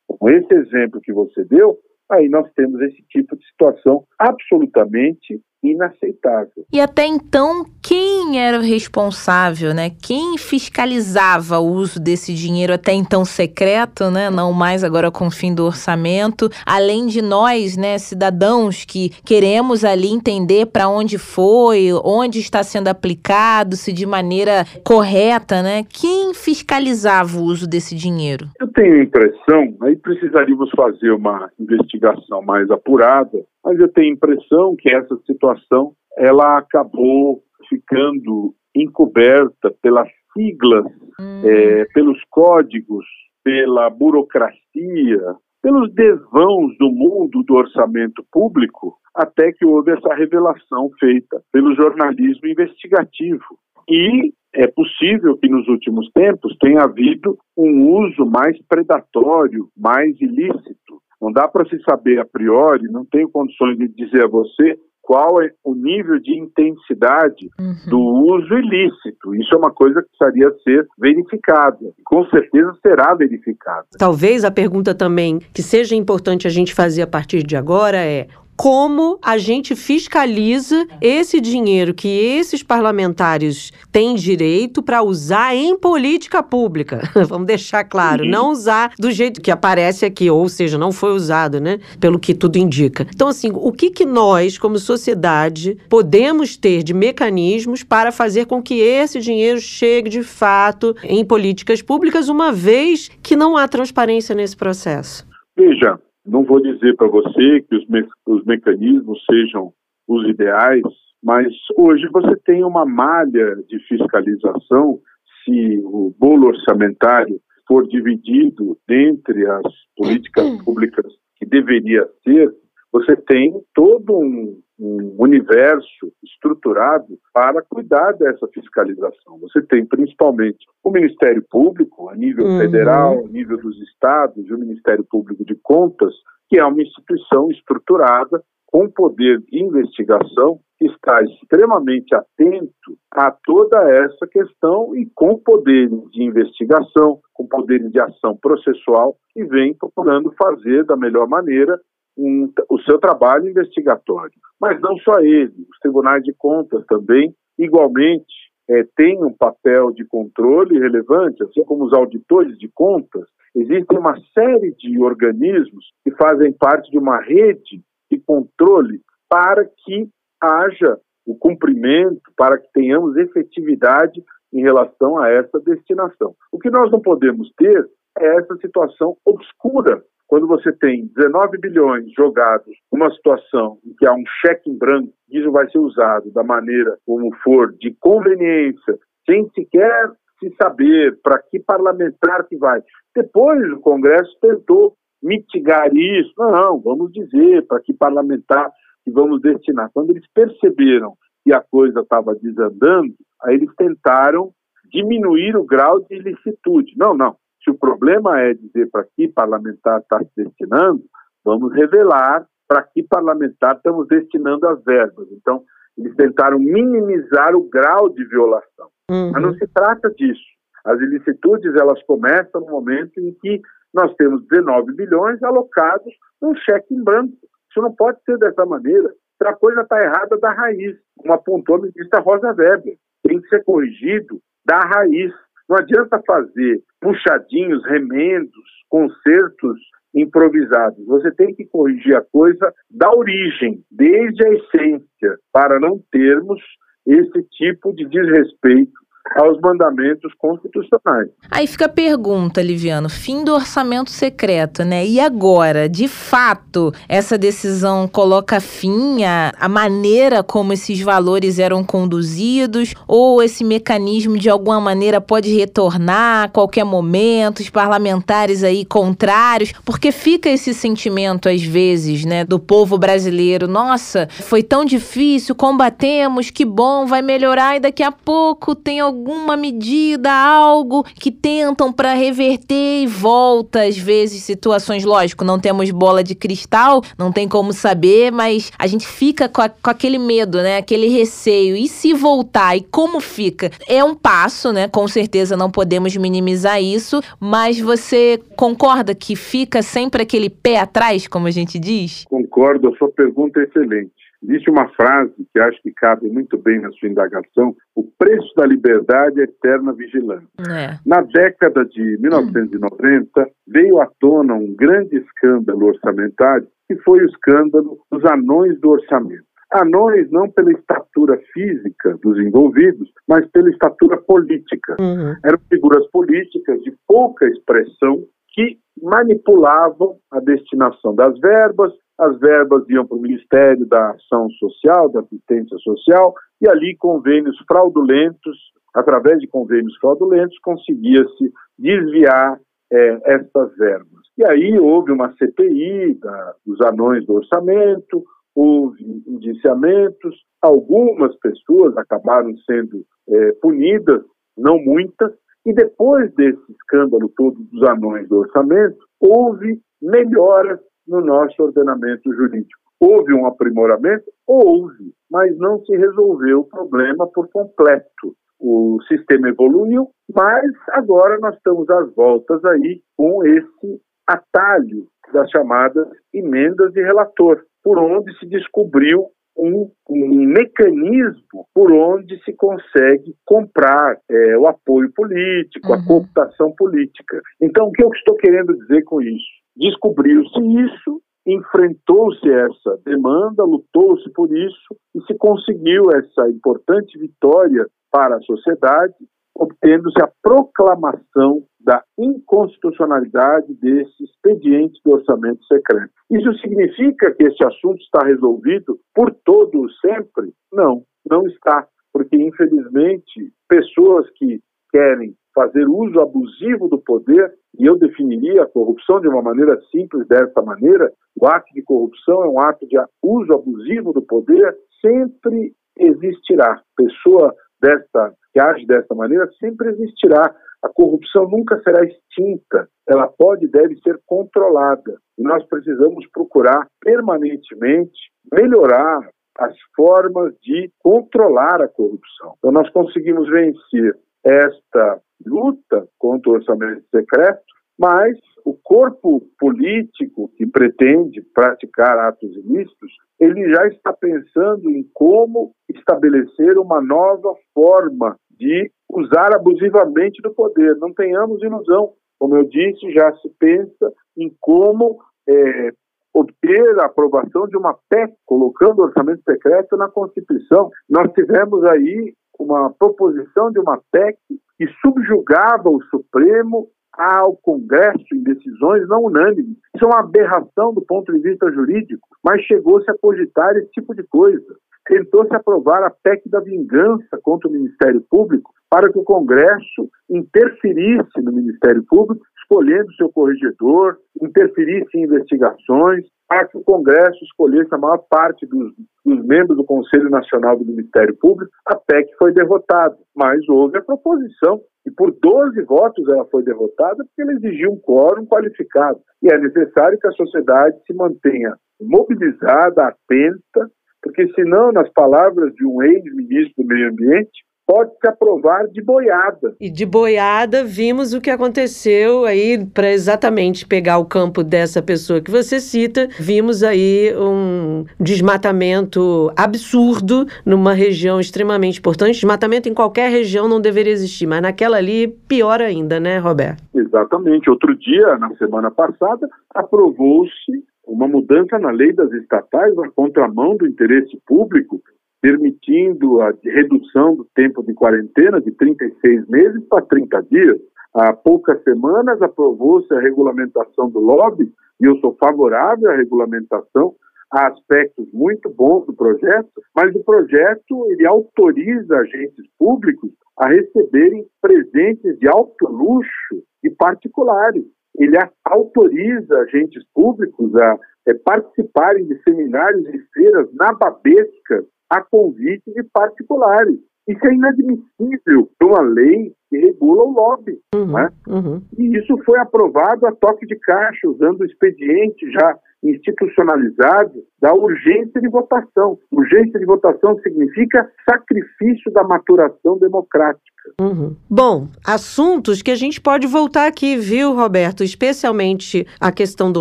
como 0.08 0.30
esse 0.30 0.54
exemplo 0.54 0.98
que 1.02 1.12
você 1.12 1.44
deu, 1.44 1.78
aí 2.10 2.30
nós 2.30 2.50
temos 2.54 2.80
esse 2.80 3.02
tipo 3.10 3.36
de 3.36 3.46
situação 3.48 4.06
absolutamente 4.18 5.42
inaceitável. 5.62 6.64
E 6.72 6.80
até 6.80 7.06
então, 7.06 7.64
quem 7.82 8.40
era 8.40 8.58
o 8.58 8.62
responsável, 8.62 9.74
né? 9.74 9.90
Quem 9.90 10.38
fiscalizava 10.38 11.58
o 11.58 11.66
uso 11.66 12.00
desse 12.00 12.34
dinheiro 12.34 12.72
até 12.72 12.92
então 12.92 13.24
secreto, 13.24 14.10
né? 14.10 14.30
Não 14.30 14.52
mais 14.52 14.82
agora 14.82 15.10
com 15.10 15.26
o 15.26 15.30
fim 15.30 15.54
do 15.54 15.64
orçamento, 15.64 16.48
além 16.64 17.06
de 17.06 17.20
nós, 17.20 17.76
né, 17.76 17.98
cidadãos 17.98 18.84
que 18.84 19.10
queremos 19.24 19.84
ali 19.84 20.08
entender 20.08 20.66
para 20.66 20.88
onde 20.88 21.18
foi, 21.18 21.88
onde 22.04 22.38
está 22.38 22.62
sendo 22.62 22.88
aplicado, 22.88 23.76
se 23.76 23.92
de 23.92 24.06
maneira 24.06 24.64
correta, 24.84 25.62
né? 25.62 25.84
Quem 25.88 26.32
fiscalizava 26.34 27.38
o 27.38 27.42
uso 27.42 27.66
desse 27.66 27.94
dinheiro? 27.94 28.48
Eu 28.58 28.68
tenho 28.68 28.94
a 28.94 29.02
impressão, 29.02 29.74
aí 29.82 29.96
precisaríamos 29.96 30.70
fazer 30.74 31.10
uma 31.12 31.50
investigação 31.58 32.42
mais 32.42 32.70
apurada, 32.70 33.44
mas 33.64 33.78
eu 33.78 33.92
tenho 33.92 34.10
a 34.10 34.14
impressão 34.14 34.74
que 34.76 34.90
essa 34.90 35.16
situação 35.26 35.92
ela 36.16 36.58
acabou 36.58 37.42
ficando 37.68 38.54
encoberta 38.74 39.70
pelas 39.82 40.08
siglas, 40.32 40.86
hum. 41.20 41.42
é, 41.44 41.84
pelos 41.86 42.18
códigos, 42.30 43.04
pela 43.44 43.90
burocracia, 43.90 45.20
pelos 45.62 45.92
desvãos 45.92 46.76
do 46.78 46.90
mundo 46.90 47.42
do 47.42 47.54
orçamento 47.54 48.24
público, 48.32 48.96
até 49.14 49.52
que 49.52 49.64
houve 49.64 49.92
essa 49.92 50.14
revelação 50.14 50.90
feita 50.98 51.42
pelo 51.52 51.74
jornalismo 51.74 52.48
investigativo. 52.48 53.58
E 53.88 54.32
é 54.54 54.66
possível 54.66 55.36
que 55.36 55.48
nos 55.48 55.66
últimos 55.68 56.10
tempos 56.12 56.56
tenha 56.60 56.82
havido 56.82 57.36
um 57.56 57.88
uso 57.92 58.24
mais 58.24 58.56
predatório, 58.66 59.68
mais 59.76 60.18
ilícito 60.20 61.00
não 61.20 61.32
dá 61.32 61.46
para 61.46 61.68
se 61.68 61.80
saber 61.82 62.18
a 62.18 62.24
priori, 62.24 62.84
não 62.90 63.04
tenho 63.04 63.28
condições 63.28 63.76
de 63.76 63.88
dizer 63.88 64.24
a 64.24 64.28
você 64.28 64.78
qual 65.02 65.42
é 65.42 65.50
o 65.64 65.74
nível 65.74 66.20
de 66.20 66.38
intensidade 66.38 67.50
uhum. 67.58 67.74
do 67.88 67.98
uso 67.98 68.54
ilícito. 68.54 69.34
Isso 69.34 69.52
é 69.54 69.58
uma 69.58 69.72
coisa 69.72 70.00
que 70.02 70.08
precisaria 70.08 70.56
ser 70.62 70.86
verificada. 70.96 71.92
Com 72.04 72.24
certeza 72.26 72.72
será 72.80 73.12
verificada. 73.14 73.86
Talvez 73.98 74.44
a 74.44 74.52
pergunta 74.52 74.94
também 74.94 75.40
que 75.52 75.62
seja 75.62 75.96
importante 75.96 76.46
a 76.46 76.50
gente 76.50 76.72
fazer 76.72 77.02
a 77.02 77.08
partir 77.08 77.42
de 77.42 77.56
agora 77.56 77.96
é 77.96 78.28
como 78.60 79.18
a 79.22 79.38
gente 79.38 79.74
fiscaliza 79.74 80.86
esse 81.00 81.40
dinheiro 81.40 81.94
que 81.94 82.08
esses 82.08 82.62
parlamentares 82.62 83.72
têm 83.90 84.14
direito 84.14 84.82
para 84.82 85.02
usar 85.02 85.56
em 85.56 85.74
política 85.78 86.42
pública. 86.42 87.00
Vamos 87.26 87.46
deixar 87.46 87.84
claro, 87.84 88.22
uhum. 88.22 88.28
não 88.28 88.50
usar 88.50 88.92
do 88.98 89.10
jeito 89.10 89.40
que 89.40 89.50
aparece 89.50 90.04
aqui, 90.04 90.28
ou 90.28 90.46
seja, 90.46 90.76
não 90.76 90.92
foi 90.92 91.12
usado, 91.14 91.58
né? 91.58 91.78
Pelo 91.98 92.18
que 92.18 92.34
tudo 92.34 92.58
indica. 92.58 93.06
Então, 93.14 93.28
assim, 93.28 93.50
o 93.50 93.72
que, 93.72 93.88
que 93.88 94.04
nós, 94.04 94.58
como 94.58 94.78
sociedade, 94.78 95.78
podemos 95.88 96.54
ter 96.54 96.82
de 96.82 96.92
mecanismos 96.92 97.82
para 97.82 98.12
fazer 98.12 98.44
com 98.44 98.62
que 98.62 98.78
esse 98.78 99.20
dinheiro 99.20 99.58
chegue 99.58 100.10
de 100.10 100.22
fato 100.22 100.94
em 101.02 101.24
políticas 101.24 101.80
públicas, 101.80 102.28
uma 102.28 102.52
vez 102.52 103.10
que 103.22 103.34
não 103.34 103.56
há 103.56 103.66
transparência 103.66 104.34
nesse 104.34 104.54
processo? 104.54 105.26
Veja, 105.56 105.98
não 106.24 106.44
vou 106.44 106.60
dizer 106.60 106.96
para 106.96 107.08
você 107.08 107.60
que 107.62 107.76
os, 107.76 107.86
me 107.88 108.06
os 108.26 108.44
mecanismos 108.44 109.22
sejam 109.30 109.72
os 110.06 110.28
ideais, 110.28 110.82
mas 111.22 111.52
hoje 111.76 112.08
você 112.12 112.36
tem 112.44 112.64
uma 112.64 112.84
malha 112.84 113.56
de 113.68 113.78
fiscalização 113.86 115.00
se 115.44 115.80
o 115.84 116.14
bolo 116.18 116.48
orçamentário 116.48 117.40
for 117.66 117.86
dividido 117.86 118.76
entre 118.88 119.46
as 119.46 119.62
políticas 119.96 120.62
públicas 120.64 121.06
que 121.36 121.46
deveria 121.46 122.06
ser, 122.24 122.52
você 122.92 123.16
tem 123.16 123.52
todo 123.74 124.18
um, 124.18 124.60
um, 124.78 125.14
universo 125.18 126.12
estruturado 126.40 127.18
para 127.32 127.62
cuidar 127.62 128.12
dessa 128.12 128.48
fiscalização. 128.48 129.38
Você 129.40 129.62
tem 129.62 129.84
principalmente 129.84 130.64
o 130.82 130.90
Ministério 130.90 131.44
Público, 131.50 132.08
a 132.08 132.16
nível 132.16 132.46
uhum. 132.46 132.58
federal, 132.58 133.24
a 133.24 133.28
nível 133.28 133.58
dos 133.58 133.78
estados, 133.82 134.48
e 134.48 134.54
o 134.54 134.58
Ministério 134.58 135.04
Público 135.04 135.44
de 135.44 135.54
Contas, 135.62 136.12
que 136.48 136.58
é 136.58 136.64
uma 136.64 136.82
instituição 136.82 137.50
estruturada 137.50 138.42
com 138.66 138.88
poder 138.88 139.40
de 139.40 139.62
investigação 139.62 140.60
que 140.78 140.86
está 140.86 141.20
extremamente 141.22 142.14
atento 142.14 142.96
a 143.12 143.30
toda 143.30 143.78
essa 143.90 144.26
questão 144.26 144.96
e 144.96 145.10
com 145.14 145.36
poderes 145.36 146.10
de 146.10 146.22
investigação, 146.22 147.20
com 147.34 147.46
poderes 147.46 147.90
de 147.90 148.00
ação 148.00 148.36
processual 148.40 149.16
e 149.36 149.44
vem 149.44 149.74
procurando 149.74 150.32
fazer 150.40 150.84
da 150.84 150.96
melhor 150.96 151.28
maneira 151.28 151.78
um, 152.20 152.52
o 152.68 152.78
seu 152.82 152.98
trabalho 152.98 153.48
investigatório. 153.48 154.34
Mas 154.60 154.80
não 154.80 154.96
só 154.98 155.18
ele, 155.20 155.66
os 155.70 155.78
tribunais 155.80 156.22
de 156.22 156.34
contas 156.34 156.84
também, 156.86 157.34
igualmente, 157.58 158.50
é, 158.68 158.84
têm 158.96 159.22
um 159.24 159.32
papel 159.32 159.90
de 159.90 160.04
controle 160.04 160.78
relevante, 160.78 161.42
assim 161.42 161.64
como 161.64 161.84
os 161.84 161.92
auditores 161.92 162.56
de 162.58 162.68
contas. 162.72 163.26
Existe 163.54 163.96
uma 163.96 164.16
série 164.32 164.72
de 164.72 165.02
organismos 165.02 165.84
que 166.04 166.12
fazem 166.12 166.52
parte 166.52 166.90
de 166.90 166.98
uma 166.98 167.20
rede 167.20 167.82
de 168.10 168.18
controle 168.18 169.00
para 169.28 169.64
que 169.64 170.08
haja 170.40 170.98
o 171.26 171.34
cumprimento, 171.34 172.22
para 172.36 172.58
que 172.58 172.68
tenhamos 172.72 173.16
efetividade 173.16 174.22
em 174.52 174.62
relação 174.62 175.18
a 175.18 175.28
essa 175.28 175.60
destinação. 175.60 176.34
O 176.52 176.58
que 176.58 176.70
nós 176.70 176.90
não 176.90 177.00
podemos 177.00 177.50
ter 177.56 177.88
é 178.18 178.36
essa 178.36 178.56
situação 178.56 179.16
obscura 179.24 180.02
quando 180.30 180.46
você 180.46 180.70
tem 180.74 181.10
19 181.16 181.58
bilhões 181.58 182.04
jogados 182.16 182.72
numa 182.92 183.10
situação 183.10 183.78
em 183.84 183.92
que 183.94 184.06
há 184.06 184.14
um 184.14 184.22
cheque 184.40 184.70
em 184.70 184.78
branco, 184.78 185.12
isso 185.28 185.50
vai 185.50 185.68
ser 185.68 185.80
usado 185.80 186.30
da 186.30 186.44
maneira 186.44 186.96
como 187.04 187.34
for, 187.42 187.72
de 187.72 187.92
conveniência, 187.98 188.96
sem 189.28 189.50
sequer 189.50 190.12
se 190.38 190.54
saber 190.54 191.18
para 191.20 191.42
que 191.50 191.58
parlamentar 191.58 192.46
que 192.46 192.56
vai. 192.56 192.80
Depois 193.12 193.72
o 193.72 193.80
Congresso 193.80 194.30
tentou 194.40 194.94
mitigar 195.20 195.92
isso. 195.92 196.32
Não, 196.38 196.80
vamos 196.80 197.10
dizer 197.12 197.66
para 197.66 197.80
que 197.80 197.92
parlamentar 197.92 198.70
que 199.04 199.10
vamos 199.10 199.42
destinar. 199.42 199.90
Quando 199.92 200.10
eles 200.10 200.24
perceberam 200.32 201.14
que 201.42 201.52
a 201.52 201.60
coisa 201.60 202.02
estava 202.02 202.36
desandando, 202.36 203.14
aí 203.42 203.56
eles 203.56 203.74
tentaram 203.76 204.52
diminuir 204.92 205.56
o 205.56 205.64
grau 205.64 205.98
de 205.98 206.14
ilicitude. 206.14 206.94
Não, 206.96 207.14
não. 207.14 207.34
Se 207.62 207.70
o 207.70 207.78
problema 207.78 208.40
é 208.40 208.54
dizer 208.54 208.88
para 208.90 209.04
que 209.16 209.28
parlamentar 209.28 210.00
está 210.00 210.18
se 210.18 210.44
destinando, 210.44 211.02
vamos 211.44 211.72
revelar 211.74 212.46
para 212.66 212.82
que 212.82 213.02
parlamentar 213.02 213.76
estamos 213.76 214.06
destinando 214.08 214.66
as 214.68 214.82
verbas. 214.84 215.28
Então, 215.32 215.62
eles 215.98 216.14
tentaram 216.16 216.58
minimizar 216.58 217.54
o 217.54 217.68
grau 217.68 218.08
de 218.08 218.24
violação. 218.24 218.88
Uhum. 219.10 219.32
Mas 219.32 219.42
não 219.42 219.54
se 219.54 219.66
trata 219.68 220.08
disso. 220.10 220.40
As 220.84 220.98
ilicitudes, 221.00 221.74
elas 221.74 222.02
começam 222.04 222.60
no 222.60 222.68
momento 222.68 223.18
em 223.18 223.34
que 223.40 223.60
nós 223.92 224.14
temos 224.14 224.46
19 224.46 224.94
bilhões 224.94 225.42
alocados 225.42 226.12
num 226.40 226.54
cheque 226.54 226.94
em 226.94 227.02
branco. 227.02 227.34
Isso 227.68 227.82
não 227.82 227.92
pode 227.92 228.22
ser 228.24 228.38
dessa 228.38 228.64
maneira. 228.64 229.12
A 229.42 229.54
coisa 229.54 229.80
está 229.82 230.00
errada 230.00 230.38
da 230.38 230.52
raiz, 230.52 230.96
como 231.16 231.32
apontou 231.32 231.76
a 231.76 231.80
ministra 231.80 232.20
Rosa 232.20 232.52
Weber. 232.52 232.96
Tem 233.22 233.40
que 233.40 233.48
ser 233.48 233.64
corrigido 233.64 234.40
da 234.64 234.78
raiz. 234.80 235.32
Não 235.70 235.78
adianta 235.78 236.20
fazer 236.26 236.82
puxadinhos, 237.00 237.86
remendos, 237.86 238.64
consertos 238.88 239.78
improvisados. 240.12 241.06
Você 241.06 241.30
tem 241.30 241.54
que 241.54 241.64
corrigir 241.64 242.16
a 242.16 242.24
coisa 242.32 242.74
da 242.90 243.08
origem, 243.14 243.80
desde 243.88 244.44
a 244.44 244.52
essência, 244.52 245.38
para 245.52 245.78
não 245.78 246.00
termos 246.10 246.60
esse 247.06 247.42
tipo 247.52 247.92
de 247.94 248.04
desrespeito 248.06 248.99
aos 249.36 249.60
mandamentos 249.60 250.32
constitucionais. 250.38 251.28
Aí 251.50 251.66
fica 251.66 251.86
a 251.86 251.88
pergunta, 251.88 252.62
Liviano, 252.62 253.08
fim 253.08 253.44
do 253.44 253.54
orçamento 253.54 254.10
secreto, 254.10 254.84
né? 254.84 255.06
E 255.06 255.20
agora, 255.20 255.88
de 255.88 256.08
fato, 256.08 256.92
essa 257.08 257.38
decisão 257.38 258.08
coloca 258.08 258.60
fim 258.60 259.24
à, 259.24 259.52
à 259.58 259.68
maneira 259.68 260.42
como 260.42 260.72
esses 260.72 261.00
valores 261.00 261.58
eram 261.58 261.84
conduzidos 261.84 262.94
ou 263.06 263.42
esse 263.42 263.62
mecanismo 263.62 264.36
de 264.36 264.50
alguma 264.50 264.80
maneira 264.80 265.20
pode 265.20 265.54
retornar 265.54 266.44
a 266.44 266.48
qualquer 266.48 266.84
momento, 266.84 267.60
os 267.60 267.70
parlamentares 267.70 268.64
aí 268.64 268.84
contrários, 268.84 269.72
porque 269.84 270.10
fica 270.10 270.48
esse 270.48 270.74
sentimento 270.74 271.48
às 271.48 271.62
vezes, 271.62 272.24
né, 272.24 272.44
do 272.44 272.58
povo 272.58 272.98
brasileiro, 272.98 273.68
nossa, 273.68 274.28
foi 274.30 274.62
tão 274.62 274.84
difícil, 274.84 275.54
combatemos, 275.54 276.50
que 276.50 276.64
bom, 276.64 277.06
vai 277.06 277.22
melhorar 277.22 277.76
e 277.76 277.80
daqui 277.80 278.02
a 278.02 278.10
pouco 278.12 278.74
tem 278.74 279.00
alguma 279.10 279.56
medida, 279.56 280.32
algo 280.32 281.02
que 281.02 281.30
tentam 281.30 281.92
para 281.92 282.14
reverter 282.14 283.02
e 283.02 283.06
volta 283.06 283.82
às 283.82 283.98
vezes 283.98 284.42
situações, 284.42 285.04
lógico, 285.04 285.44
não 285.44 285.58
temos 285.58 285.90
bola 285.90 286.22
de 286.22 286.34
cristal, 286.34 287.02
não 287.18 287.32
tem 287.32 287.48
como 287.48 287.72
saber, 287.72 288.30
mas 288.30 288.70
a 288.78 288.86
gente 288.86 289.06
fica 289.06 289.48
com, 289.48 289.60
a, 289.60 289.68
com 289.68 289.90
aquele 289.90 290.18
medo, 290.18 290.58
né, 290.58 290.76
aquele 290.76 291.08
receio. 291.08 291.76
E 291.76 291.88
se 291.88 292.14
voltar 292.14 292.76
e 292.76 292.82
como 292.82 293.20
fica? 293.20 293.70
É 293.88 294.02
um 294.04 294.14
passo, 294.14 294.72
né? 294.72 294.88
Com 294.88 295.08
certeza 295.08 295.56
não 295.56 295.70
podemos 295.70 296.16
minimizar 296.16 296.80
isso, 296.80 297.20
mas 297.38 297.80
você 297.80 298.40
concorda 298.56 299.14
que 299.14 299.34
fica 299.34 299.82
sempre 299.82 300.22
aquele 300.22 300.48
pé 300.48 300.78
atrás, 300.78 301.26
como 301.26 301.46
a 301.46 301.50
gente 301.50 301.78
diz? 301.78 302.24
Concordo, 302.28 302.88
a 302.88 302.96
sua 302.96 303.10
pergunta 303.10 303.60
é 303.60 303.64
excelente. 303.64 304.19
Existe 304.42 304.70
uma 304.70 304.88
frase 304.90 305.34
que 305.52 305.60
acho 305.60 305.80
que 305.82 305.92
cabe 305.92 306.28
muito 306.30 306.56
bem 306.58 306.80
na 306.80 306.90
sua 306.92 307.08
indagação: 307.08 307.74
o 307.94 308.04
preço 308.18 308.52
da 308.56 308.66
liberdade 308.66 309.40
é 309.40 309.44
eterna 309.44 309.92
vigilância. 309.92 310.48
É. 310.68 310.98
Na 311.04 311.20
década 311.20 311.84
de 311.84 312.18
1990, 312.18 313.40
hum. 313.40 313.44
veio 313.68 314.00
à 314.00 314.08
tona 314.18 314.54
um 314.54 314.74
grande 314.74 315.16
escândalo 315.16 315.86
orçamentário, 315.86 316.66
que 316.88 316.96
foi 317.02 317.20
o 317.20 317.26
escândalo 317.26 317.98
dos 318.10 318.24
anões 318.24 318.80
do 318.80 318.90
orçamento. 318.90 319.44
Anões 319.72 320.28
não 320.32 320.50
pela 320.50 320.72
estatura 320.72 321.38
física 321.52 322.18
dos 322.22 322.36
envolvidos, 322.38 323.08
mas 323.28 323.46
pela 323.50 323.70
estatura 323.70 324.16
política. 324.16 324.96
Uhum. 324.98 325.36
Eram 325.44 325.60
figuras 325.68 326.04
políticas 326.10 326.82
de 326.82 326.92
pouca 327.06 327.46
expressão 327.46 328.24
que 328.52 328.78
manipulavam 329.00 330.16
a 330.32 330.40
destinação 330.40 331.14
das 331.14 331.38
verbas, 331.38 331.92
as 332.20 332.38
verbas 332.38 332.88
iam 332.90 333.06
para 333.06 333.16
o 333.16 333.20
Ministério 333.20 333.86
da 333.86 334.10
Ação 334.10 334.48
Social, 334.50 335.10
da 335.10 335.20
Assistência 335.20 335.78
Social, 335.78 336.34
e 336.60 336.68
ali 336.68 336.94
convênios 336.96 337.56
fraudulentos, 337.66 338.58
através 338.94 339.38
de 339.38 339.46
convênios 339.46 339.96
fraudulentos, 339.96 340.58
conseguia-se 340.58 341.50
desviar 341.78 342.60
é, 342.92 343.34
essas 343.36 343.74
verbas. 343.76 344.20
E 344.36 344.44
aí 344.44 344.78
houve 344.78 345.12
uma 345.12 345.32
CPI 345.36 346.14
da, 346.20 346.54
dos 346.66 346.78
anões 346.82 347.24
do 347.24 347.34
orçamento, 347.34 348.22
houve 348.54 349.02
indiciamentos, 349.26 350.44
algumas 350.60 351.34
pessoas 351.36 351.96
acabaram 351.96 352.54
sendo 352.66 353.02
é, 353.28 353.52
punidas, 353.62 354.22
não 354.58 354.78
muitas, 354.78 355.32
e 355.64 355.72
depois 355.72 356.30
desse 356.34 356.60
escândalo 356.72 357.32
todo 357.34 357.56
dos 357.62 357.82
anões 357.88 358.28
do 358.28 358.38
orçamento, 358.38 358.98
houve 359.20 359.80
melhoras 360.02 360.80
no 361.06 361.20
nosso 361.20 361.62
ordenamento 361.62 362.32
jurídico. 362.32 362.80
Houve 363.00 363.32
um 363.32 363.46
aprimoramento? 363.46 364.24
Houve, 364.46 365.12
mas 365.30 365.56
não 365.58 365.82
se 365.84 365.96
resolveu 365.96 366.60
o 366.60 366.68
problema 366.68 367.26
por 367.28 367.48
completo. 367.48 368.34
O 368.60 368.98
sistema 369.08 369.48
evoluiu, 369.48 370.08
mas 370.34 370.70
agora 370.90 371.38
nós 371.38 371.56
estamos 371.56 371.88
às 371.88 372.14
voltas 372.14 372.62
aí 372.66 373.00
com 373.16 373.42
esse 373.44 374.00
atalho 374.26 375.06
das 375.32 375.50
chamadas 375.50 376.06
emendas 376.32 376.92
de 376.92 377.02
relator, 377.02 377.62
por 377.82 377.98
onde 377.98 378.38
se 378.38 378.46
descobriu 378.46 379.28
um, 379.56 379.90
um, 380.08 380.46
mecanismo 380.46 381.66
por 381.74 381.92
onde 381.92 382.42
se 382.44 382.52
consegue 382.54 383.34
comprar 383.44 384.18
é, 384.30 384.58
o 384.58 384.66
apoio 384.66 385.10
político, 385.14 385.88
uhum. 385.88 385.94
a 385.94 386.06
cooptação 386.06 386.72
política. 386.76 387.40
Então, 387.60 387.88
o 387.88 387.92
que 387.92 388.02
eu 388.02 388.10
estou 388.12 388.36
querendo 388.36 388.76
dizer 388.78 389.02
com 389.04 389.20
isso? 389.20 389.60
Descobriu-se 389.80 390.60
isso, 390.60 391.22
enfrentou-se 391.46 392.46
essa 392.50 393.00
demanda, 393.02 393.64
lutou-se 393.64 394.30
por 394.34 394.54
isso 394.54 394.94
e 395.14 395.22
se 395.22 395.34
conseguiu 395.38 396.10
essa 396.10 396.50
importante 396.50 397.18
vitória 397.18 397.86
para 398.12 398.36
a 398.36 398.42
sociedade, 398.42 399.14
obtendo-se 399.54 400.22
a 400.22 400.30
proclamação 400.42 401.62
da 401.80 402.04
inconstitucionalidade 402.18 403.72
desse 403.80 404.22
expediente 404.22 405.00
do 405.02 405.12
orçamento 405.12 405.64
secreto. 405.64 406.12
Isso 406.30 406.52
significa 406.58 407.34
que 407.34 407.44
esse 407.44 407.64
assunto 407.64 408.00
está 408.02 408.26
resolvido 408.26 408.98
por 409.14 409.34
todo 409.44 409.88
sempre? 410.00 410.52
Não, 410.70 411.04
não 411.28 411.46
está, 411.46 411.88
porque 412.12 412.36
infelizmente 412.36 413.50
pessoas 413.66 414.28
que 414.36 414.60
querem 414.92 415.34
fazer 415.54 415.86
uso 415.88 416.20
abusivo 416.20 416.88
do 416.88 416.98
poder, 416.98 417.52
e 417.78 417.86
eu 417.86 417.98
definiria 417.98 418.62
a 418.62 418.68
corrupção 418.68 419.20
de 419.20 419.28
uma 419.28 419.42
maneira 419.42 419.80
simples 419.90 420.26
dessa 420.26 420.62
maneira, 420.62 421.12
o 421.40 421.46
ato 421.46 421.72
de 421.74 421.82
corrupção 421.82 422.44
é 422.44 422.48
um 422.48 422.60
ato 422.60 422.86
de 422.86 422.96
uso 423.22 423.52
abusivo 423.52 424.12
do 424.12 424.22
poder, 424.22 424.76
sempre 425.00 425.72
existirá. 425.98 426.80
Pessoa 426.96 427.54
desta, 427.80 428.34
que 428.52 428.60
age 428.60 428.86
desta 428.86 429.14
maneira 429.14 429.48
sempre 429.58 429.90
existirá. 429.90 430.54
A 430.82 430.88
corrupção 430.88 431.48
nunca 431.48 431.80
será 431.82 432.04
extinta, 432.04 432.88
ela 433.06 433.28
pode 433.28 433.66
e 433.66 433.70
deve 433.70 433.96
ser 434.00 434.18
controlada. 434.26 435.18
E 435.38 435.42
nós 435.42 435.64
precisamos 435.66 436.26
procurar 436.32 436.86
permanentemente 437.00 438.18
melhorar 438.52 439.28
as 439.58 439.74
formas 439.94 440.54
de 440.62 440.90
controlar 440.98 441.82
a 441.82 441.88
corrupção. 441.88 442.54
Então, 442.58 442.72
nós 442.72 442.88
conseguimos 442.90 443.48
vencer 443.48 444.16
esta 444.44 445.20
luta 445.44 446.06
contra 446.18 446.50
o 446.50 446.54
orçamento 446.54 447.04
secreto, 447.14 447.62
mas 447.98 448.36
o 448.64 448.74
corpo 448.82 449.42
político 449.58 450.50
que 450.56 450.66
pretende 450.66 451.42
praticar 451.54 452.18
atos 452.18 452.50
ilícitos, 452.56 453.12
ele 453.38 453.72
já 453.72 453.86
está 453.88 454.12
pensando 454.12 454.90
em 454.90 455.04
como 455.14 455.72
estabelecer 455.88 456.78
uma 456.78 457.00
nova 457.00 457.54
forma 457.74 458.36
de 458.50 458.90
usar 459.10 459.54
abusivamente 459.54 460.40
do 460.42 460.54
poder. 460.54 460.96
Não 460.96 461.12
tenhamos 461.12 461.62
ilusão. 461.62 462.12
Como 462.38 462.56
eu 462.56 462.64
disse, 462.64 463.12
já 463.12 463.32
se 463.36 463.50
pensa 463.58 464.12
em 464.36 464.54
como 464.60 465.18
é, 465.48 465.90
obter 466.32 467.00
a 467.00 467.06
aprovação 467.06 467.66
de 467.66 467.76
uma 467.76 467.98
PEC, 468.08 468.32
colocando 468.46 469.00
o 469.00 469.04
orçamento 469.04 469.42
secreto 469.42 469.96
na 469.96 470.08
Constituição. 470.08 470.90
Nós 471.08 471.32
tivemos 471.32 471.84
aí 471.84 472.34
uma 472.62 472.90
proposição 472.90 473.70
de 473.70 473.78
uma 473.80 474.00
PEC 474.12 474.38
que 474.76 474.86
subjugava 475.00 475.88
o 475.88 476.02
Supremo 476.04 476.88
ao 477.12 477.56
Congresso 477.56 478.24
em 478.32 478.42
decisões 478.42 479.06
não 479.08 479.24
unânimes. 479.24 479.76
Isso 479.94 480.04
é 480.04 480.06
uma 480.06 480.20
aberração 480.20 480.94
do 480.94 481.02
ponto 481.02 481.32
de 481.32 481.40
vista 481.40 481.70
jurídico, 481.72 482.26
mas 482.44 482.62
chegou-se 482.62 483.10
a 483.10 483.18
cogitar 483.18 483.76
esse 483.76 483.90
tipo 483.90 484.14
de 484.14 484.22
coisa. 484.24 484.74
Tentou-se 485.06 485.54
aprovar 485.54 486.04
a 486.04 486.10
PEC 486.10 486.48
da 486.48 486.60
vingança 486.60 487.38
contra 487.42 487.68
o 487.68 487.72
Ministério 487.72 488.22
Público 488.30 488.72
para 488.88 489.10
que 489.10 489.18
o 489.18 489.24
Congresso 489.24 490.08
interferisse 490.28 491.40
no 491.42 491.52
Ministério 491.52 492.04
Público, 492.08 492.44
escolhendo 492.60 493.12
seu 493.14 493.30
corregedor, 493.30 494.18
interferisse 494.40 495.16
em 495.16 495.24
investigações, 495.24 496.24
para 496.50 496.66
que 496.66 496.76
o 496.76 496.82
Congresso 496.82 497.44
escolhesse 497.44 497.94
a 497.94 497.98
maior 497.98 498.18
parte 498.28 498.66
dos, 498.66 498.92
dos, 499.24 499.46
membros 499.46 499.76
do 499.76 499.84
Conselho 499.84 500.28
Nacional 500.28 500.76
do 500.76 500.84
Ministério 500.84 501.36
Público, 501.36 501.70
a 501.86 501.94
PEC 501.94 502.28
foi 502.36 502.52
derrotada. 502.52 503.16
Mas 503.36 503.60
houve 503.68 503.98
a 503.98 504.02
proposição, 504.02 504.80
e 505.06 505.12
por 505.12 505.30
12 505.30 505.80
votos 505.82 506.28
ela 506.28 506.44
foi 506.46 506.64
derrotada, 506.64 507.24
porque 507.24 507.42
ela 507.42 507.52
exigia 507.52 507.88
um 507.88 508.00
quórum 508.00 508.44
qualificado. 508.46 509.20
E 509.40 509.48
é 509.48 509.56
necessário 509.58 510.18
que 510.18 510.26
a 510.26 510.32
sociedade 510.32 510.96
se 511.06 511.14
mantenha 511.14 511.76
mobilizada, 512.00 513.06
atenta, 513.06 513.88
porque 514.20 514.48
senão, 514.54 514.90
nas 514.90 515.08
palavras 515.12 515.72
de 515.74 515.86
um 515.86 516.02
ex-ministro 516.02 516.82
do 516.82 516.84
Meio 516.84 517.10
Ambiente, 517.10 517.64
pode 517.86 518.12
se 518.20 518.28
aprovar 518.28 518.86
de 518.86 519.02
boiada. 519.02 519.74
E 519.80 519.90
de 519.90 520.06
boiada 520.06 520.84
vimos 520.84 521.34
o 521.34 521.40
que 521.40 521.50
aconteceu 521.50 522.44
aí 522.44 522.86
para 522.86 523.10
exatamente 523.10 523.84
pegar 523.84 524.18
o 524.18 524.24
campo 524.24 524.62
dessa 524.62 525.02
pessoa 525.02 525.40
que 525.40 525.50
você 525.50 525.80
cita, 525.80 526.28
vimos 526.38 526.84
aí 526.84 527.34
um 527.36 528.04
desmatamento 528.18 529.50
absurdo 529.56 530.46
numa 530.64 530.92
região 530.92 531.40
extremamente 531.40 531.98
importante. 531.98 532.34
Desmatamento 532.34 532.88
em 532.88 532.94
qualquer 532.94 533.28
região 533.28 533.68
não 533.68 533.80
deveria 533.80 534.12
existir, 534.12 534.46
mas 534.46 534.62
naquela 534.62 534.98
ali 534.98 535.26
pior 535.26 535.80
ainda, 535.80 536.20
né, 536.20 536.38
Roberto? 536.38 536.82
Exatamente. 536.94 537.68
Outro 537.68 537.96
dia, 537.96 538.38
na 538.38 538.54
semana 538.56 538.90
passada, 538.90 539.48
aprovou-se 539.74 540.84
uma 541.04 541.26
mudança 541.26 541.76
na 541.78 541.90
lei 541.90 542.12
das 542.12 542.30
estatais 542.32 542.94
na 542.94 543.10
contramão 543.10 543.76
do 543.76 543.86
interesse 543.86 544.38
público 544.46 545.00
permitindo 545.40 546.40
a 546.40 546.52
redução 546.62 547.34
do 547.34 547.46
tempo 547.54 547.82
de 547.82 547.94
quarentena 547.94 548.60
de 548.60 548.70
36 548.72 549.48
meses 549.48 549.82
para 549.88 550.04
30 550.04 550.42
dias. 550.50 550.78
Há 551.14 551.32
poucas 551.32 551.82
semanas 551.82 552.40
aprovou-se 552.42 553.12
a 553.14 553.20
regulamentação 553.20 554.10
do 554.10 554.20
lobby, 554.20 554.70
e 555.00 555.04
eu 555.06 555.16
sou 555.16 555.34
favorável 555.40 556.10
à 556.10 556.16
regulamentação, 556.16 557.14
há 557.52 557.68
aspectos 557.68 558.28
muito 558.32 558.68
bons 558.70 559.06
do 559.06 559.14
projeto, 559.14 559.70
mas 559.94 560.14
o 560.14 560.22
projeto 560.22 561.06
ele 561.10 561.26
autoriza 561.26 562.18
agentes 562.18 562.64
públicos 562.78 563.30
a 563.58 563.68
receberem 563.68 564.46
presentes 564.60 565.38
de 565.38 565.48
alto 565.48 565.86
luxo 565.88 566.62
de 566.82 566.90
particulares. 566.90 567.84
Ele 568.16 568.36
autoriza 568.64 569.58
agentes 569.58 570.04
públicos 570.14 570.74
a 570.76 570.96
é, 571.26 571.34
participarem 571.34 572.26
de 572.26 572.40
seminários 572.42 573.06
e 573.08 573.18
feiras 573.34 573.68
nababescas 573.74 574.84
a 575.10 575.20
convite 575.20 575.92
de 575.92 576.02
particulares. 576.04 576.98
Isso 577.28 577.46
é 577.46 577.54
inadmissível 577.54 578.70
uma 578.90 579.00
lei 579.02 579.52
que 579.68 579.78
regula 579.78 580.24
o 580.24 580.32
lobby. 580.32 580.78
Uhum, 580.94 581.12
né? 581.12 581.28
uhum. 581.48 581.82
E 581.96 582.18
isso 582.18 582.36
foi 582.44 582.58
aprovado 582.58 583.26
a 583.26 583.32
toque 583.32 583.66
de 583.66 583.76
caixa, 583.76 584.28
usando 584.28 584.60
o 584.60 584.64
expediente 584.64 585.50
já 585.52 585.78
institucionalizado 586.02 587.44
da 587.60 587.74
urgência 587.74 588.40
de 588.40 588.48
votação. 588.48 589.18
Urgência 589.30 589.78
de 589.78 589.84
votação 589.84 590.38
significa 590.42 591.10
sacrifício 591.28 592.10
da 592.12 592.24
maturação 592.24 592.98
democrática. 592.98 593.70
Uhum. 594.00 594.36
Bom, 594.48 594.88
assuntos 595.04 595.82
que 595.82 595.90
a 595.90 595.94
gente 595.94 596.20
pode 596.20 596.46
voltar 596.46 596.86
aqui, 596.86 597.16
viu, 597.16 597.54
Roberto? 597.54 598.04
Especialmente 598.04 599.06
a 599.18 599.32
questão 599.32 599.72
do 599.72 599.80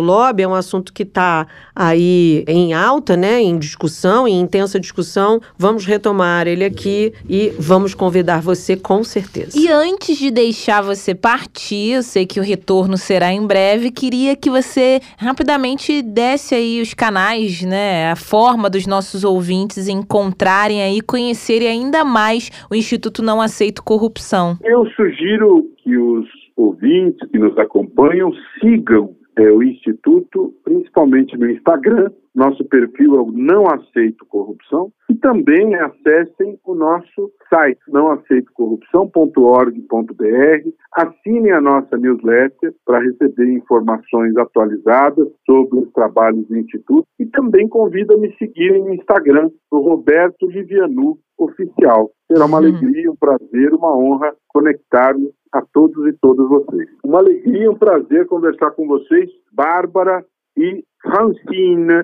lobby, 0.00 0.42
é 0.42 0.48
um 0.48 0.54
assunto 0.54 0.92
que 0.92 1.02
está 1.02 1.46
aí 1.74 2.44
em 2.46 2.72
alta, 2.72 3.16
né? 3.16 3.40
Em 3.40 3.58
discussão, 3.58 4.26
em 4.26 4.40
intensa 4.40 4.80
discussão. 4.80 5.40
Vamos 5.56 5.84
retomar 5.84 6.46
ele 6.46 6.64
aqui 6.64 7.12
e 7.28 7.50
vamos 7.58 7.94
convidar 7.94 8.40
você 8.40 8.76
com 8.76 9.04
certeza. 9.04 9.58
E 9.58 9.68
antes 9.68 10.16
de 10.16 10.30
deixar 10.30 10.82
você 10.82 11.14
partir, 11.14 11.92
eu 11.92 12.02
sei 12.02 12.26
que 12.26 12.40
o 12.40 12.42
retorno 12.42 12.96
será 12.96 13.32
em 13.32 13.46
breve, 13.46 13.90
queria 13.90 14.34
que 14.34 14.50
você 14.50 15.00
rapidamente 15.18 16.02
desse 16.02 16.54
aí 16.54 16.80
os 16.80 16.94
canais, 16.94 17.62
né? 17.70 18.10
A 18.10 18.16
forma 18.16 18.68
dos 18.68 18.86
nossos 18.86 19.24
ouvintes 19.24 19.88
encontrarem 19.88 20.82
aí, 20.82 21.00
conhecerem 21.00 21.68
ainda 21.68 22.04
mais 22.04 22.50
o 22.70 22.74
Instituto 22.74 23.22
Não 23.22 23.40
Aceito 23.40 23.82
Corrupção. 23.82 24.58
Eu 24.62 24.84
sugiro 24.90 25.64
que 25.78 25.96
os 25.96 26.26
ouvintes 26.56 27.26
que 27.30 27.38
nos 27.38 27.56
acompanham 27.56 28.32
sigam 28.60 29.14
é, 29.36 29.50
o 29.50 29.62
Instituto, 29.62 30.54
principalmente 30.64 31.36
no 31.36 31.50
Instagram. 31.50 32.10
Nosso 32.34 32.64
perfil 32.66 33.16
é 33.16 33.20
o 33.20 33.30
Não 33.32 33.66
Aceito 33.66 34.24
Corrupção. 34.26 34.90
E 35.08 35.14
também 35.16 35.74
acessem 35.74 36.58
o 36.64 36.74
nosso 36.74 37.32
site, 37.48 37.80
nãoaceitocorrupção.org.br. 37.88 40.70
Assinem 40.94 41.52
a 41.52 41.60
nossa 41.60 41.96
newsletter 41.96 42.74
para 42.84 43.00
receber 43.00 43.52
informações 43.52 44.36
atualizadas 44.36 45.28
sobre 45.44 45.80
os 45.80 45.90
trabalhos 45.92 46.46
do 46.46 46.56
Instituto. 46.56 47.06
E 47.18 47.26
também 47.26 47.68
convido 47.68 48.14
a 48.14 48.18
me 48.18 48.32
seguirem 48.36 48.84
no 48.84 48.94
Instagram, 48.94 49.50
no 49.70 49.80
Roberto 49.80 50.48
Livianu 50.48 51.18
Oficial. 51.38 52.10
Será 52.30 52.46
uma 52.46 52.60
uhum. 52.60 52.66
alegria, 52.66 53.10
um 53.10 53.16
prazer, 53.16 53.74
uma 53.74 53.96
honra 53.96 54.32
conectar-me 54.46 55.32
a 55.52 55.62
todos 55.72 56.06
e 56.06 56.12
todas 56.20 56.48
vocês. 56.48 56.88
Uma 57.02 57.18
alegria, 57.18 57.68
um 57.68 57.74
prazer 57.74 58.26
conversar 58.26 58.70
com 58.70 58.86
vocês, 58.86 59.28
Bárbara 59.52 60.24
e 60.56 60.84
Francine. 61.02 62.02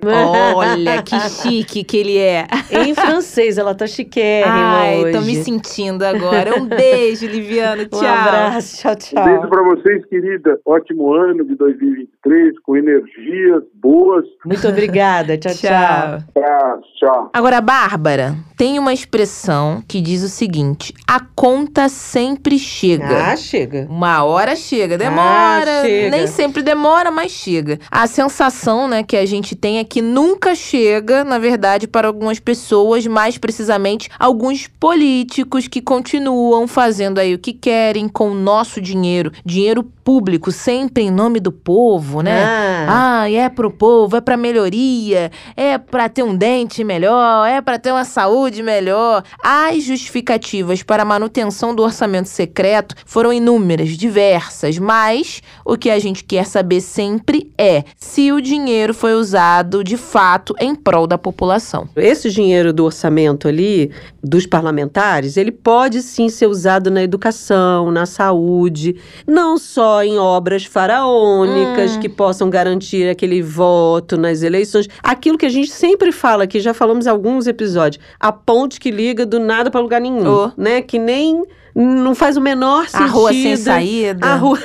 Olha, 0.55 1.03
que 1.05 1.19
chique 1.29 1.85
que 1.85 1.97
ele 1.99 2.19
é. 2.19 2.47
Em 2.71 2.95
francês, 2.95 3.59
ela 3.59 3.75
tá 3.75 3.87
chiquérrima 3.87 4.79
Ai, 4.79 5.05
hoje. 5.05 5.13
tô 5.13 5.21
me 5.21 5.35
sentindo 5.37 6.03
agora. 6.03 6.59
Um 6.59 6.67
beijo, 6.67 7.27
Liviano. 7.27 7.87
Tchau. 7.87 8.03
Um 8.03 8.07
abraço, 8.07 8.79
tchau, 8.79 8.97
tchau. 8.97 9.23
Um 9.23 9.25
beijo 9.27 9.49
pra 9.49 9.63
vocês, 9.65 10.05
querida. 10.07 10.59
Ótimo 10.65 11.13
ano 11.13 11.45
de 11.45 11.55
2023, 11.57 12.59
com 12.61 12.77
energias 12.77 13.63
boas. 13.75 14.25
Muito 14.45 14.67
obrigada. 14.67 15.37
Tchau, 15.37 15.53
tchau. 15.53 16.19
Tchau. 16.35 16.81
tchau. 16.99 17.31
Agora, 17.33 17.61
Bárbara, 17.61 18.35
tem 18.57 18.79
uma 18.79 18.93
expressão 18.93 19.83
que 19.87 20.01
diz 20.01 20.23
o 20.23 20.29
seguinte: 20.29 20.95
a 21.07 21.21
conta 21.21 21.89
sempre 21.89 22.59
chega. 22.59 23.33
Ah, 23.33 23.37
chega. 23.37 23.87
Uma 23.91 24.25
hora 24.25 24.57
chega. 24.57 24.97
Demora. 24.97 25.81
Ah, 25.81 25.85
chega. 25.85 26.11
Nem 26.11 26.27
sempre 26.27 26.63
demora, 26.63 27.11
mas 27.11 27.33
chega. 27.33 27.79
A 27.91 28.07
sensação 28.07 28.86
né, 28.89 29.03
que 29.03 29.17
a 29.17 29.27
gente 29.27 29.55
tem 29.55 29.79
é 29.79 29.85
que 29.85 30.01
nunca 30.03 30.55
chega, 30.55 31.25
na 31.25 31.39
verdade, 31.39 31.87
para 31.87 32.09
algumas 32.09 32.39
pessoas, 32.39 33.07
mais 33.07 33.39
precisamente 33.39 34.09
alguns 34.19 34.67
políticos 34.67 35.69
que 35.69 35.81
continuam 35.81 36.67
fazendo 36.67 37.19
aí 37.19 37.35
o 37.35 37.39
que 37.39 37.53
querem 37.53 38.09
com 38.09 38.31
o 38.31 38.35
nosso 38.35 38.81
dinheiro, 38.81 39.33
dinheiro 39.45 39.91
público, 40.07 40.53
sempre 40.53 41.03
em 41.03 41.11
nome 41.11 41.41
do 41.41 41.51
povo, 41.51 42.23
né? 42.23 42.45
Ah, 42.89 43.23
ah 43.23 43.31
é 43.31 43.49
pro 43.49 43.73
povo, 43.73 44.17
é 44.17 44.21
pra 44.21 44.37
melhoria, 44.37 45.33
é 45.57 45.77
pra 45.79 46.09
ter 46.09 46.23
um 46.23 46.37
dente 46.37 46.85
melhor, 46.85 47.45
é 47.45 47.61
pra 47.61 47.77
ter 47.77 47.91
uma 47.91 48.05
saúde 48.05 48.63
melhor. 48.63 49.25
As 49.43 49.83
justificativas 49.83 50.85
para 50.85 51.03
a 51.03 51.05
manutenção 51.05 51.75
do 51.75 51.83
orçamento 51.83 52.29
secreto 52.29 52.95
foram 53.05 53.33
inúmeras, 53.33 53.89
diversas, 53.97 54.79
mas 54.79 55.43
o 55.65 55.77
que 55.77 55.91
a 55.91 55.99
gente 55.99 56.23
quer 56.23 56.47
saber 56.47 56.83
sempre 56.83 57.53
é 57.59 57.83
se 57.97 58.31
o 58.31 58.41
dinheiro 58.41 58.95
foi 58.95 59.15
usado 59.15 59.83
de 59.83 59.97
fato 59.97 60.55
em 60.61 60.77
prol 60.77 61.09
da 61.09 61.19
população. 61.19 61.89
Esse 61.97 62.31
dinheiro 62.31 62.73
do 62.73 62.85
orçamento 62.85 63.49
ali, 63.49 63.91
dos 64.23 64.47
parlamentares, 64.47 65.37
ele 65.37 65.51
pode 65.51 66.01
sim 66.01 66.29
ser 66.29 66.47
usado 66.47 66.93
na 66.93 67.03
educação, 67.03 67.91
na 67.91 68.07
saúde, 68.07 68.95
não 69.27 69.59
só 69.59 69.96
em 70.05 70.19
obras 70.19 70.65
faraônicas 70.65 71.97
hum. 71.97 72.01
que 72.01 72.09
possam 72.09 72.51
garantir 72.51 73.09
aquele 73.09 73.43
voto 73.43 74.17
nas 74.17 74.43
eleições. 74.43 74.89
Aquilo 75.03 75.39
que 75.39 75.47
a 75.47 75.51
gente 75.51 75.71
sempre 75.71 76.13
fala, 76.13 76.47
que 76.47 76.61
já 76.61 76.75
falamos 76.75 77.07
em 77.07 77.11
alguns 77.11 77.47
episódios, 77.47 78.03
a 78.19 78.33
ponte 78.33 78.81
que 78.81 78.91
liga 78.91 79.25
do 79.25 79.39
nada 79.39 79.71
para 79.71 79.81
lugar 79.81 80.01
nenhum, 80.01 80.27
oh. 80.27 80.51
né? 80.57 80.83
Que 80.83 80.99
nem 80.99 81.45
não 81.75 82.15
faz 82.15 82.37
o 82.37 82.41
menor 82.41 82.89
sentido. 82.89 83.09
A 83.09 83.13
rua 83.13 83.33
sem 83.33 83.57
saída. 83.57 84.27
A 84.27 84.37
rua 84.37 84.59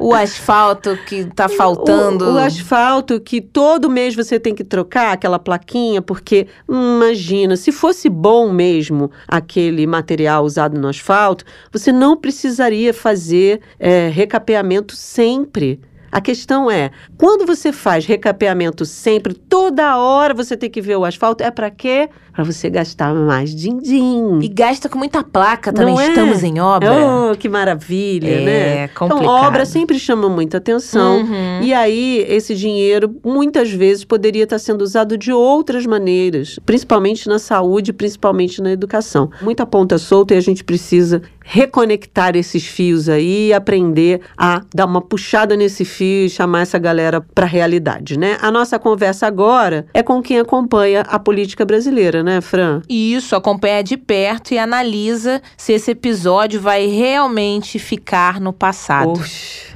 o 0.00 0.14
asfalto 0.14 0.96
que 1.06 1.24
tá 1.24 1.48
faltando. 1.48 2.26
O, 2.26 2.34
o, 2.34 2.38
asfalto 2.38 3.20
que 3.20 3.40
todo 3.40 3.90
mês 3.90 4.14
você 4.14 4.38
tem 4.38 4.54
que 4.54 4.64
trocar 4.64 5.12
aquela 5.12 5.38
plaquinha, 5.38 6.02
porque 6.02 6.46
imagina, 6.68 7.56
se 7.56 7.72
fosse 7.72 8.08
bom 8.08 8.50
mesmo 8.52 9.10
aquele 9.26 9.86
material 9.86 10.44
usado 10.44 10.78
no 10.78 10.88
asfalto, 10.88 11.44
você 11.72 11.92
não 11.92 12.16
precisaria 12.16 12.92
fazer 12.92 13.60
é, 13.78 14.08
recapeamento 14.08 14.94
sempre. 14.96 15.80
A 16.14 16.20
questão 16.20 16.70
é, 16.70 16.92
quando 17.18 17.44
você 17.44 17.72
faz 17.72 18.06
recapeamento 18.06 18.84
sempre, 18.84 19.34
toda 19.34 19.98
hora 19.98 20.32
você 20.32 20.56
tem 20.56 20.70
que 20.70 20.80
ver 20.80 20.96
o 20.96 21.04
asfalto, 21.04 21.42
é 21.42 21.50
para 21.50 21.70
quê? 21.72 22.08
Para 22.34 22.42
você 22.42 22.68
gastar 22.68 23.14
mais 23.14 23.54
din-din. 23.54 24.40
E 24.42 24.48
gasta 24.48 24.88
com 24.88 24.98
muita 24.98 25.22
placa 25.22 25.72
também, 25.72 25.98
é? 25.98 26.08
estamos 26.08 26.42
em 26.42 26.58
obra. 26.58 26.90
Oh, 26.92 27.36
que 27.36 27.48
maravilha, 27.48 28.28
é, 28.28 28.44
né? 28.44 28.78
É, 28.84 28.88
complicado. 28.88 29.22
Então, 29.22 29.46
obra 29.46 29.64
sempre 29.64 29.98
chama 30.00 30.28
muita 30.28 30.58
atenção. 30.58 31.20
Uhum. 31.20 31.62
E 31.62 31.72
aí, 31.72 32.26
esse 32.28 32.54
dinheiro, 32.54 33.14
muitas 33.24 33.70
vezes, 33.70 34.04
poderia 34.04 34.44
estar 34.44 34.58
sendo 34.58 34.82
usado 34.82 35.16
de 35.16 35.32
outras 35.32 35.86
maneiras, 35.86 36.58
principalmente 36.66 37.28
na 37.28 37.38
saúde, 37.38 37.92
principalmente 37.92 38.60
na 38.60 38.72
educação. 38.72 39.30
Muita 39.40 39.64
ponta 39.64 39.96
solta 39.96 40.34
e 40.34 40.36
a 40.36 40.40
gente 40.40 40.64
precisa 40.64 41.22
reconectar 41.44 42.34
esses 42.36 42.66
fios 42.66 43.08
aí 43.08 43.48
e 43.48 43.52
aprender 43.52 44.22
a 44.36 44.62
dar 44.74 44.86
uma 44.86 45.02
puxada 45.02 45.54
nesse 45.54 45.84
fio 45.84 46.24
e 46.24 46.30
chamar 46.30 46.62
essa 46.62 46.78
galera 46.78 47.20
para 47.20 47.44
a 47.44 47.48
realidade, 47.48 48.18
né? 48.18 48.38
A 48.40 48.50
nossa 48.50 48.78
conversa 48.78 49.26
agora 49.26 49.86
é 49.92 50.02
com 50.02 50.22
quem 50.22 50.38
acompanha 50.38 51.02
a 51.02 51.18
política 51.18 51.64
brasileira, 51.64 52.22
né, 52.24 52.40
Fran? 52.40 52.82
Isso, 52.88 53.36
acompanha 53.36 53.84
de 53.84 53.96
perto 53.96 54.52
e 54.52 54.58
analisa 54.58 55.40
se 55.56 55.72
esse 55.72 55.92
episódio 55.92 56.60
vai 56.60 56.86
realmente 56.86 57.78
ficar 57.78 58.40
no 58.40 58.52
passado. 58.52 59.10
Oxi. 59.10 59.74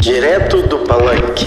Direto 0.00 0.62
do 0.62 0.78
Palanque. 0.80 1.46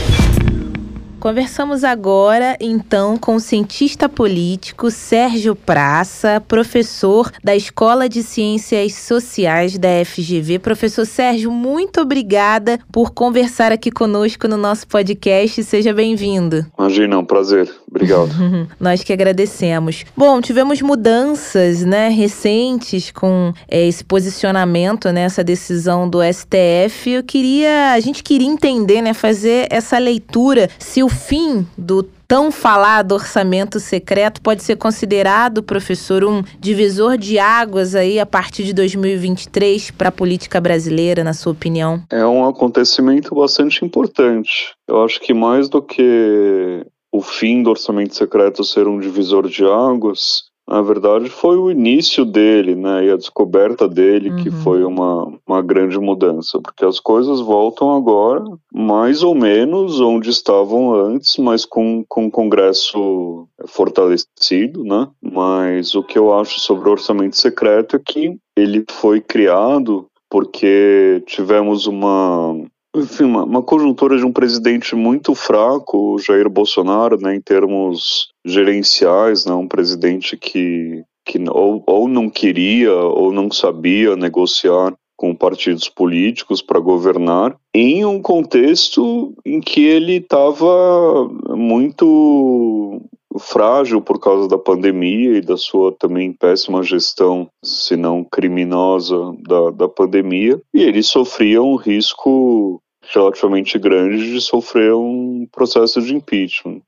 Conversamos 1.26 1.84
agora, 1.84 2.56
então, 2.62 3.18
com 3.18 3.34
o 3.34 3.40
cientista 3.40 4.08
político 4.08 4.92
Sérgio 4.92 5.56
Praça, 5.56 6.40
professor 6.40 7.32
da 7.44 7.56
Escola 7.56 8.08
de 8.08 8.22
Ciências 8.22 8.94
Sociais 8.94 9.76
da 9.76 10.06
FGV. 10.06 10.60
Professor 10.60 11.04
Sérgio, 11.04 11.50
muito 11.50 12.00
obrigada 12.00 12.80
por 12.92 13.10
conversar 13.10 13.72
aqui 13.72 13.90
conosco 13.90 14.48
no 14.48 14.56
nosso 14.56 14.88
podcast. 14.88 15.64
Seja 15.64 15.92
bem-vindo. 15.96 16.64
Imagina, 16.78 17.16
é 17.16 17.18
um 17.18 17.26
prazer. 17.26 17.74
Obrigado. 17.90 18.30
Nós 18.80 19.04
que 19.04 19.12
agradecemos. 19.12 20.06
Bom, 20.16 20.40
tivemos 20.42 20.80
mudanças, 20.80 21.84
né, 21.84 22.08
recentes 22.10 23.10
com 23.10 23.52
é, 23.68 23.88
esse 23.88 24.04
posicionamento, 24.04 25.10
né, 25.12 25.22
essa 25.22 25.44
decisão 25.44 26.08
do 26.08 26.20
STF. 26.22 27.10
Eu 27.10 27.24
queria, 27.24 27.94
a 27.94 28.00
gente 28.00 28.22
queria 28.22 28.48
entender, 28.48 29.02
né, 29.02 29.12
fazer 29.12 29.66
essa 29.72 29.98
leitura 29.98 30.70
se 30.78 31.02
o 31.02 31.15
fim 31.16 31.66
do 31.78 32.04
tão 32.28 32.52
falado 32.52 33.14
orçamento 33.14 33.80
secreto 33.80 34.42
pode 34.42 34.64
ser 34.64 34.76
considerado, 34.76 35.64
professor, 35.64 36.24
um 36.24 36.44
divisor 36.60 37.18
de 37.18 37.40
águas 37.40 37.96
aí 37.96 38.20
a 38.20 38.26
partir 38.26 38.64
de 38.64 38.74
2023 38.74 39.92
para 39.92 40.10
a 40.10 40.12
política 40.12 40.60
brasileira, 40.60 41.24
na 41.24 41.34
sua 41.34 41.54
opinião? 41.54 42.04
É 42.12 42.26
um 42.26 42.48
acontecimento 42.48 43.34
bastante 43.34 43.84
importante. 43.86 44.74
Eu 44.88 45.04
acho 45.04 45.20
que 45.20 45.34
mais 45.34 45.70
do 45.70 45.82
que 45.82 46.86
o 47.12 47.22
fim 47.22 47.64
do 47.64 47.70
orçamento 47.70 48.16
secreto 48.16 48.64
ser 48.64 48.88
um 48.88 49.00
divisor 49.00 49.48
de 49.48 49.64
águas, 49.64 50.45
na 50.68 50.82
verdade, 50.82 51.30
foi 51.30 51.58
o 51.58 51.70
início 51.70 52.26
dele, 52.26 52.76
né, 52.76 53.06
e 53.06 53.12
a 53.12 53.16
descoberta 53.16 53.88
dele 53.88 54.32
uhum. 54.32 54.38
que 54.38 54.50
foi 54.50 54.84
uma, 54.84 55.32
uma 55.48 55.62
grande 55.62 56.00
mudança, 56.00 56.60
porque 56.60 56.84
as 56.84 57.00
coisas 57.00 57.40
voltam 57.40 57.94
agora 57.94 58.44
mais 58.74 59.22
ou 59.22 59.36
menos 59.36 60.02
onde 60.02 60.30
estavam 60.32 60.94
antes, 60.94 61.38
mas 61.38 61.66
com, 61.66 62.04
com 62.08 62.26
o 62.26 62.32
Congresso 62.32 63.48
fortalecido, 63.68 64.84
né, 64.84 65.08
mas 65.22 65.94
o 65.94 66.02
que 66.02 66.18
eu 66.18 66.34
acho 66.34 66.60
sobre 66.60 66.90
o 66.90 66.94
orçamento 66.94 67.38
secreto 67.38 67.96
é 67.96 68.00
que 68.04 68.36
ele 68.58 68.84
foi 68.90 69.22
criado 69.22 70.08
porque 70.30 71.24
tivemos 71.28 71.86
uma 71.86 72.56
enfim, 72.96 73.26
uma, 73.26 73.44
uma, 73.44 73.62
conjuntura 73.62 74.18
de 74.18 74.26
um 74.26 74.32
presidente 74.32 74.96
muito 74.96 75.36
fraco, 75.36 76.18
Jair 76.18 76.50
Bolsonaro, 76.50 77.20
né, 77.20 77.36
em 77.36 77.42
termos 77.42 78.30
gerenciais, 78.46 79.46
né, 79.46 79.54
um 79.54 79.68
presidente 79.68 80.38
que, 80.38 81.04
que 81.26 81.44
ou, 81.50 81.84
ou 81.88 82.08
não 82.08 82.30
queria 82.30 82.94
ou 82.94 83.32
não 83.32 83.52
sabia 83.52 84.16
negociar 84.16 84.94
com 85.18 85.34
partidos 85.34 85.90
políticos 85.90 86.62
para 86.62 86.80
governar, 86.80 87.56
em 87.74 88.06
um 88.06 88.22
contexto 88.22 89.34
em 89.46 89.62
que 89.62 89.86
ele 89.86 90.18
estava 90.18 91.30
muito 91.56 93.02
frágil 93.40 94.02
por 94.02 94.20
causa 94.20 94.48
da 94.48 94.58
pandemia 94.58 95.38
e 95.38 95.42
da 95.42 95.58
sua 95.58 95.92
também 95.92 96.32
péssima 96.34 96.84
gestão, 96.84 97.48
se 97.64 97.96
não 97.96 98.24
criminosa, 98.24 99.18
da, 99.48 99.72
da 99.72 99.90
pandemia, 99.90 100.62
e 100.74 100.82
ele 100.82 101.04
sofria 101.04 101.62
um 101.62 101.76
risco 101.76 102.82
relativamente 103.14 103.78
grande 103.78 104.32
de 104.32 104.42
sofrer 104.42 104.94
um 104.94 105.48
processo 105.52 106.02
de 106.02 106.16
impeachment. 106.16 106.82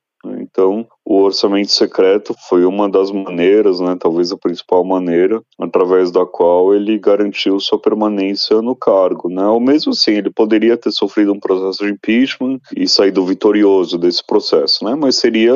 Então, 0.58 0.88
o 1.06 1.22
orçamento 1.22 1.70
secreto 1.70 2.34
foi 2.50 2.66
uma 2.66 2.90
das 2.90 3.12
maneiras, 3.12 3.80
né, 3.80 3.96
talvez 4.00 4.32
a 4.32 4.38
principal 4.38 4.84
maneira, 4.84 5.40
através 5.60 6.10
da 6.10 6.26
qual 6.26 6.74
ele 6.74 6.98
garantiu 6.98 7.60
sua 7.60 7.80
permanência 7.80 8.60
no 8.60 8.76
cargo. 8.76 9.30
Né? 9.30 9.46
Ou 9.46 9.60
mesmo 9.60 9.92
assim, 9.92 10.14
ele 10.14 10.32
poderia 10.32 10.76
ter 10.76 10.92
sofrido 10.92 11.32
um 11.32 11.40
processo 11.40 11.86
de 11.86 11.92
impeachment 11.92 12.60
e 12.76 12.90
saído 12.90 13.24
vitorioso 13.24 14.00
desse 14.00 14.26
processo, 14.26 14.84
né? 14.84 14.96
mas 14.96 15.18
seria 15.18 15.54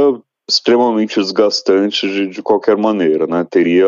extremamente 0.47 1.19
desgastante 1.19 2.07
de, 2.07 2.27
de 2.27 2.43
qualquer 2.43 2.75
maneira, 2.75 3.25
né? 3.25 3.45
Teria 3.49 3.87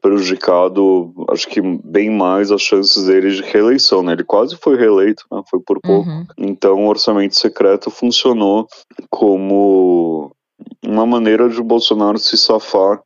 prejudicado, 0.00 1.12
acho 1.28 1.46
que 1.48 1.60
bem 1.60 2.08
mais 2.08 2.50
as 2.50 2.62
chances 2.62 3.04
dele 3.04 3.30
de 3.30 3.42
reeleição, 3.42 4.02
né? 4.02 4.12
Ele 4.12 4.24
quase 4.24 4.56
foi 4.56 4.76
reeleito, 4.76 5.24
né? 5.30 5.42
Foi 5.50 5.60
por 5.60 5.78
pouco. 5.80 6.08
Uhum. 6.08 6.24
Então, 6.38 6.84
o 6.84 6.88
orçamento 6.88 7.38
secreto 7.38 7.90
funcionou 7.90 8.66
como 9.10 10.32
uma 10.84 11.06
maneira 11.06 11.48
de 11.48 11.62
Bolsonaro 11.62 12.18
se 12.18 12.36
safar 12.36 13.02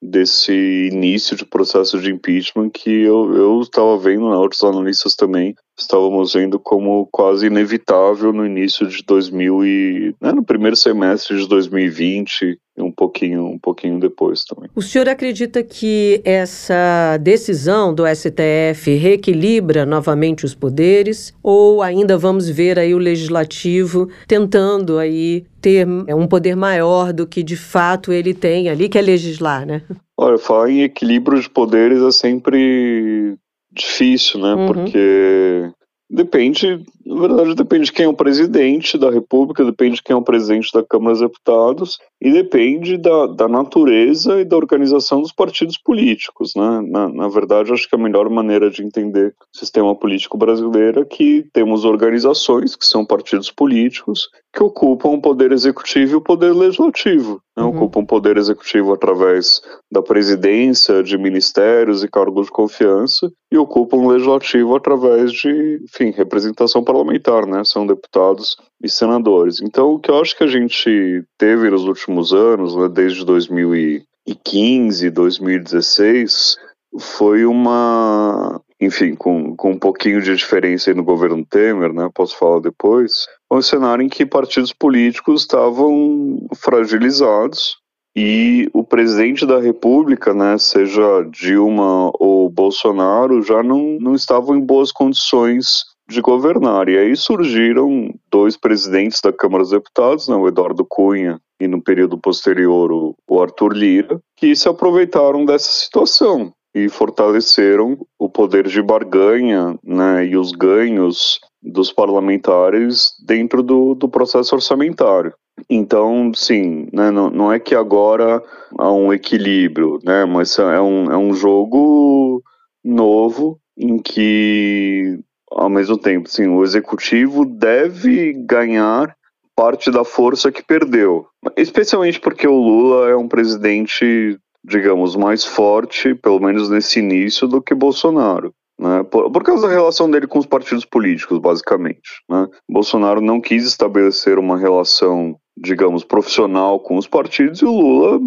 desse 0.00 0.52
início 0.92 1.36
de 1.36 1.44
processo 1.44 1.98
de 2.00 2.10
impeachment 2.10 2.70
que 2.70 2.90
eu 2.90 3.60
estava 3.60 3.96
vendo, 3.96 4.28
né, 4.30 4.36
outros 4.36 4.62
analistas 4.62 5.14
também 5.14 5.54
estávamos 5.76 6.32
vendo 6.34 6.58
como 6.58 7.08
quase 7.10 7.46
inevitável 7.46 8.32
no 8.32 8.46
início 8.46 8.86
de 8.86 9.02
2000 9.02 9.64
e 9.64 10.14
né, 10.20 10.32
no 10.32 10.44
primeiro 10.44 10.76
semestre 10.76 11.36
de 11.36 11.48
2020 11.48 12.58
e 12.76 12.82
um 12.82 12.90
pouquinho 12.90 13.46
um 13.46 13.58
pouquinho 13.58 13.98
depois 13.98 14.44
também. 14.44 14.70
O 14.74 14.82
senhor 14.82 15.08
acredita 15.08 15.62
que 15.62 16.20
essa 16.24 17.16
decisão 17.20 17.94
do 17.94 18.04
STF 18.06 18.94
reequilibra 18.94 19.84
novamente 19.84 20.44
os 20.44 20.54
poderes 20.54 21.34
ou 21.42 21.82
ainda 21.82 22.16
vamos 22.16 22.48
ver 22.48 22.78
aí 22.78 22.94
o 22.94 22.98
legislativo 22.98 24.08
tentando 24.26 24.98
aí 24.98 25.44
ter 25.60 25.86
é, 26.06 26.14
um 26.14 26.26
poder 26.26 26.54
maior 26.54 27.12
do 27.12 27.26
que 27.26 27.42
de 27.42 27.56
fato 27.56 28.12
ele 28.12 28.34
tem 28.34 28.68
ali 28.68 28.88
que 28.88 28.98
é 28.98 29.02
legislar, 29.02 29.66
né? 29.66 29.82
Olha, 30.16 30.38
falar 30.38 30.70
em 30.70 30.82
equilíbrio 30.82 31.40
de 31.40 31.50
poderes 31.50 32.00
é 32.02 32.10
sempre 32.12 33.36
difícil, 33.74 34.40
né? 34.40 34.54
Uhum. 34.54 34.66
Porque 34.66 35.70
depende, 36.08 36.84
na 37.04 37.20
verdade, 37.20 37.54
depende 37.54 37.86
de 37.86 37.92
quem 37.92 38.06
é 38.06 38.08
o 38.08 38.14
presidente 38.14 38.96
da 38.96 39.10
República, 39.10 39.64
depende 39.64 39.96
de 39.96 40.02
quem 40.02 40.14
é 40.14 40.16
o 40.16 40.22
presidente 40.22 40.70
da 40.72 40.82
Câmara 40.82 41.12
dos 41.12 41.20
Deputados 41.20 41.98
e 42.20 42.30
depende 42.30 42.96
da, 42.96 43.26
da 43.26 43.48
natureza 43.48 44.40
e 44.40 44.44
da 44.44 44.56
organização 44.56 45.20
dos 45.20 45.32
partidos 45.32 45.78
políticos, 45.78 46.52
né? 46.54 46.80
Na, 46.88 47.08
na 47.08 47.28
verdade, 47.28 47.72
acho 47.72 47.88
que 47.88 47.96
a 47.96 47.98
melhor 47.98 48.28
maneira 48.30 48.70
de 48.70 48.82
entender 48.82 49.34
o 49.52 49.58
sistema 49.58 49.94
político 49.94 50.38
brasileiro 50.38 51.00
é 51.00 51.04
que 51.04 51.44
temos 51.52 51.84
organizações 51.84 52.76
que 52.76 52.86
são 52.86 53.04
partidos 53.04 53.50
políticos 53.50 54.28
que 54.52 54.62
ocupam 54.62 55.10
o 55.10 55.20
poder 55.20 55.52
executivo 55.52 56.12
e 56.12 56.16
o 56.16 56.20
poder 56.20 56.54
legislativo. 56.54 57.40
Né? 57.56 57.62
Uhum. 57.62 57.70
Ocupam 57.70 58.00
o 58.00 58.06
poder 58.06 58.36
executivo 58.36 58.92
através 58.92 59.62
da 59.90 60.02
presidência, 60.02 61.02
de 61.02 61.16
ministérios 61.16 62.02
e 62.02 62.08
cargos 62.08 62.46
de 62.46 62.52
confiança, 62.52 63.30
e 63.50 63.56
ocupam 63.56 63.98
o 63.98 64.08
legislativo 64.08 64.74
através 64.74 65.32
de, 65.32 65.80
enfim, 65.84 66.10
representação 66.10 66.82
parlamentar, 66.82 67.46
né? 67.46 67.62
São 67.64 67.86
deputados 67.86 68.56
e 68.82 68.88
senadores. 68.88 69.60
Então, 69.60 69.92
o 69.92 69.98
que 69.98 70.10
eu 70.10 70.20
acho 70.20 70.36
que 70.36 70.44
a 70.44 70.48
gente 70.48 71.24
teve 71.38 71.70
nos 71.70 71.84
últimos 71.84 72.32
anos, 72.32 72.76
né, 72.76 72.88
desde 72.88 73.24
2015, 73.24 75.10
2016, 75.10 76.56
foi 76.98 77.44
uma 77.44 78.60
enfim, 78.80 79.14
com, 79.14 79.56
com 79.56 79.70
um 79.70 79.78
pouquinho 79.78 80.20
de 80.20 80.34
diferença 80.36 80.90
aí 80.90 80.96
no 80.96 81.04
governo 81.04 81.44
Temer, 81.44 81.92
né, 81.92 82.08
posso 82.12 82.36
falar 82.36 82.60
depois, 82.60 83.26
um 83.58 83.62
cenário 83.62 84.04
em 84.04 84.08
que 84.08 84.26
partidos 84.26 84.72
políticos 84.72 85.42
estavam 85.42 86.46
fragilizados 86.54 87.76
e 88.16 88.68
o 88.72 88.84
presidente 88.84 89.44
da 89.44 89.60
República, 89.60 90.32
né, 90.32 90.56
seja 90.56 91.26
Dilma 91.30 92.12
ou 92.14 92.48
Bolsonaro, 92.48 93.42
já 93.42 93.62
não, 93.62 93.98
não 94.00 94.14
estavam 94.14 94.56
em 94.56 94.60
boas 94.60 94.92
condições 94.92 95.84
de 96.08 96.20
governar. 96.20 96.88
E 96.88 96.96
aí 96.96 97.16
surgiram 97.16 98.14
dois 98.30 98.56
presidentes 98.56 99.20
da 99.20 99.32
Câmara 99.32 99.64
dos 99.64 99.72
Deputados, 99.72 100.28
né, 100.28 100.36
o 100.36 100.46
Eduardo 100.46 100.84
Cunha 100.88 101.40
e 101.60 101.66
no 101.66 101.82
período 101.82 102.16
posterior 102.18 102.92
o, 102.92 103.16
o 103.28 103.42
Arthur 103.42 103.72
Lira, 103.72 104.20
que 104.36 104.54
se 104.54 104.68
aproveitaram 104.68 105.44
dessa 105.44 105.70
situação 105.70 106.52
e 106.74 106.88
fortaleceram 106.88 107.98
o 108.18 108.28
poder 108.28 108.66
de 108.66 108.82
barganha 108.82 109.78
né, 109.82 110.26
e 110.26 110.36
os 110.36 110.52
ganhos 110.52 111.40
dos 111.64 111.92
parlamentares 111.92 113.12
dentro 113.24 113.62
do, 113.62 113.94
do 113.94 114.08
processo 114.08 114.54
orçamentário. 114.54 115.32
Então, 115.70 116.32
sim, 116.34 116.88
né, 116.92 117.10
não, 117.10 117.30
não 117.30 117.52
é 117.52 117.58
que 117.58 117.74
agora 117.74 118.42
há 118.78 118.92
um 118.92 119.12
equilíbrio, 119.12 119.98
né, 120.04 120.24
mas 120.24 120.58
é 120.58 120.80
um, 120.80 121.10
é 121.10 121.16
um 121.16 121.32
jogo 121.32 122.42
novo 122.84 123.58
em 123.78 123.98
que, 123.98 125.18
ao 125.50 125.70
mesmo 125.70 125.96
tempo, 125.96 126.28
sim, 126.28 126.48
o 126.48 126.62
executivo 126.62 127.44
deve 127.44 128.32
ganhar 128.32 129.16
parte 129.56 129.90
da 129.90 130.04
força 130.04 130.52
que 130.52 130.62
perdeu. 130.62 131.26
Especialmente 131.56 132.20
porque 132.20 132.46
o 132.46 132.58
Lula 132.58 133.08
é 133.08 133.16
um 133.16 133.28
presidente 133.28 134.38
digamos, 134.64 135.14
mais 135.14 135.44
forte, 135.44 136.14
pelo 136.14 136.40
menos 136.40 136.70
nesse 136.70 136.98
início, 136.98 137.46
do 137.46 137.60
que 137.60 137.74
Bolsonaro. 137.74 138.54
Né, 138.78 139.04
por, 139.04 139.30
por, 139.30 139.42
causa 139.44 139.68
da 139.68 139.72
relação 139.72 140.10
dele 140.10 140.26
com 140.26 140.38
os 140.38 140.46
partidos 140.46 140.84
políticos, 140.84 141.38
basicamente. 141.38 142.22
Né? 142.28 142.48
Bolsonaro 142.68 143.20
não 143.20 143.40
quis 143.40 143.64
estabelecer 143.64 144.38
uma 144.38 144.58
relação, 144.58 145.36
digamos, 145.56 146.02
profissional 146.02 146.80
com 146.80 146.96
os 146.96 147.06
partidos 147.06 147.60
e 147.60 147.64
o 147.64 147.70
Lula 147.70 148.20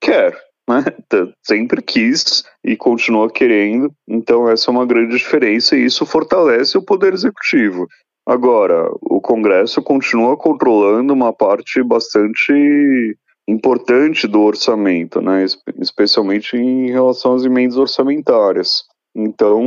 quer. 0.00 0.34
Né? 0.68 0.84
Sempre 1.44 1.82
quis 1.82 2.44
e 2.64 2.76
continua 2.76 3.30
querendo, 3.30 3.92
então 4.08 4.48
essa 4.48 4.70
é 4.70 4.72
uma 4.72 4.86
grande 4.86 5.16
diferença 5.16 5.76
e 5.76 5.84
isso 5.84 6.06
fortalece 6.06 6.78
o 6.78 6.82
poder 6.82 7.12
executivo. 7.12 7.86
Agora, 8.26 8.88
o 9.02 9.20
Congresso 9.20 9.82
continua 9.82 10.36
controlando 10.36 11.12
uma 11.12 11.32
parte 11.32 11.82
bastante 11.82 13.16
importante 13.48 14.28
do 14.28 14.40
orçamento, 14.40 15.20
né, 15.20 15.44
especialmente 15.78 16.56
em 16.56 16.90
relação 16.90 17.34
às 17.34 17.44
emendas 17.44 17.76
orçamentárias. 17.76 18.84
Então, 19.14 19.60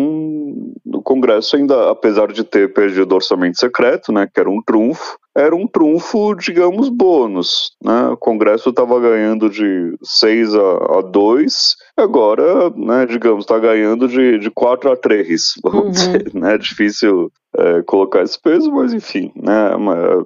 o 0.86 1.02
Congresso 1.04 1.56
ainda, 1.56 1.92
apesar 1.92 2.32
de 2.32 2.44
ter 2.44 2.74
perdido 2.74 3.12
o 3.12 3.16
orçamento 3.16 3.60
secreto, 3.60 4.12
né, 4.12 4.28
que 4.32 4.40
era 4.40 4.50
um 4.50 4.62
trunfo, 4.62 5.18
era 5.36 5.56
um 5.56 5.68
trunfo, 5.68 6.34
digamos, 6.36 6.90
bônus. 6.90 7.72
Né? 7.84 8.08
O 8.08 8.18
Congresso 8.18 8.70
estava 8.70 9.00
ganhando 9.00 9.50
de 9.50 9.96
6 10.02 10.56
a, 10.56 11.00
a 11.00 11.02
2, 11.02 11.76
agora, 11.98 12.70
né, 12.70 13.06
digamos, 13.06 13.44
está 13.44 13.60
ganhando 13.60 14.08
de, 14.08 14.40
de 14.40 14.50
4 14.50 14.92
a 14.92 14.96
3, 14.96 15.54
vamos 15.64 15.86
uhum. 15.86 15.92
dizer. 15.92 16.32
Né? 16.36 16.56
É 16.56 16.58
difícil 16.58 17.32
é, 17.58 17.82
colocar 17.84 18.22
esse 18.22 18.40
peso, 18.40 18.72
mas 18.72 18.94
enfim, 18.94 19.32
né, 19.36 19.72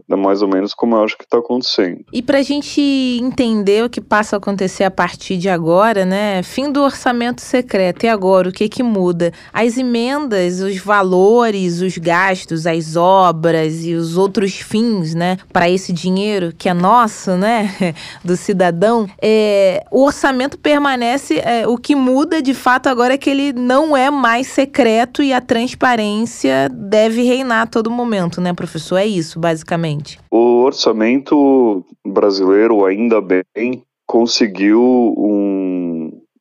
é 0.09 0.15
mais 0.15 0.41
ou 0.41 0.47
menos 0.47 0.73
como 0.73 0.95
eu 0.95 1.03
acho 1.03 1.17
que 1.17 1.23
está 1.23 1.37
acontecendo. 1.37 2.03
E 2.11 2.21
para 2.21 2.39
a 2.39 2.41
gente 2.41 2.81
entender 3.21 3.83
o 3.83 3.89
que 3.89 4.01
passa 4.01 4.35
a 4.35 4.37
acontecer 4.37 4.83
a 4.83 4.91
partir 4.91 5.37
de 5.37 5.47
agora, 5.47 6.05
né, 6.05 6.41
fim 6.41 6.71
do 6.71 6.81
orçamento 6.81 7.41
secreto, 7.41 8.05
e 8.05 8.09
agora 8.09 8.49
o 8.49 8.51
que 8.51 8.67
que 8.67 8.81
muda? 8.81 9.31
As 9.53 9.77
emendas, 9.77 10.59
os 10.59 10.77
valores, 10.77 11.81
os 11.81 11.97
gastos, 11.97 12.65
as 12.65 12.95
obras 12.95 13.85
e 13.85 13.93
os 13.93 14.17
outros 14.17 14.55
fins, 14.55 14.98
né, 15.13 15.37
para 15.51 15.69
esse 15.69 15.91
dinheiro 15.91 16.53
que 16.57 16.69
é 16.69 16.73
nosso, 16.73 17.31
né, 17.31 17.93
do 18.23 18.35
cidadão, 18.35 19.07
é, 19.21 19.83
o 19.91 20.03
orçamento 20.03 20.57
permanece, 20.57 21.39
é, 21.39 21.67
o 21.67 21.77
que 21.77 21.95
muda 21.95 22.41
de 22.41 22.53
fato 22.53 22.87
agora 22.87 23.13
é 23.13 23.17
que 23.17 23.29
ele 23.29 23.53
não 23.53 23.95
é 23.95 24.09
mais 24.09 24.47
secreto 24.47 25.21
e 25.23 25.33
a 25.33 25.41
transparência 25.41 26.69
deve 26.69 27.23
reinar 27.23 27.63
a 27.63 27.67
todo 27.67 27.89
momento, 27.89 28.41
né, 28.41 28.53
professor? 28.53 28.97
É 28.97 29.05
isso, 29.05 29.39
basicamente. 29.39 30.19
O 30.31 30.63
orçamento 30.63 31.83
brasileiro, 32.05 32.85
ainda 32.85 33.21
bem, 33.21 33.83
conseguiu 34.09 34.81
um. 35.17 35.98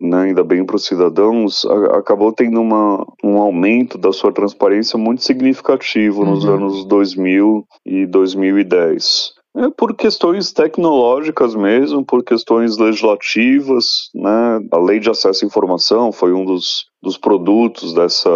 Né, 0.08 0.22
ainda 0.22 0.42
bem 0.42 0.64
para 0.64 0.76
os 0.76 0.86
cidadãos, 0.86 1.66
a, 1.66 1.98
acabou 1.98 2.32
tendo 2.32 2.60
uma, 2.60 3.06
um 3.22 3.36
aumento 3.36 3.98
da 3.98 4.10
sua 4.10 4.32
transparência 4.32 4.98
muito 4.98 5.22
significativo 5.22 6.22
uhum. 6.22 6.30
nos 6.30 6.46
anos 6.46 6.84
2000 6.86 7.66
e 7.84 8.06
2010. 8.06 9.34
É 9.56 9.68
por 9.70 9.94
questões 9.94 10.52
tecnológicas 10.52 11.54
mesmo, 11.54 12.04
por 12.04 12.22
questões 12.22 12.78
legislativas, 12.78 13.84
né? 14.14 14.60
A 14.70 14.78
lei 14.78 14.98
de 14.98 15.10
acesso 15.10 15.44
à 15.44 15.46
informação 15.46 16.12
foi 16.12 16.32
um 16.32 16.44
dos, 16.44 16.86
dos 17.02 17.18
produtos 17.18 17.92
dessa, 17.92 18.30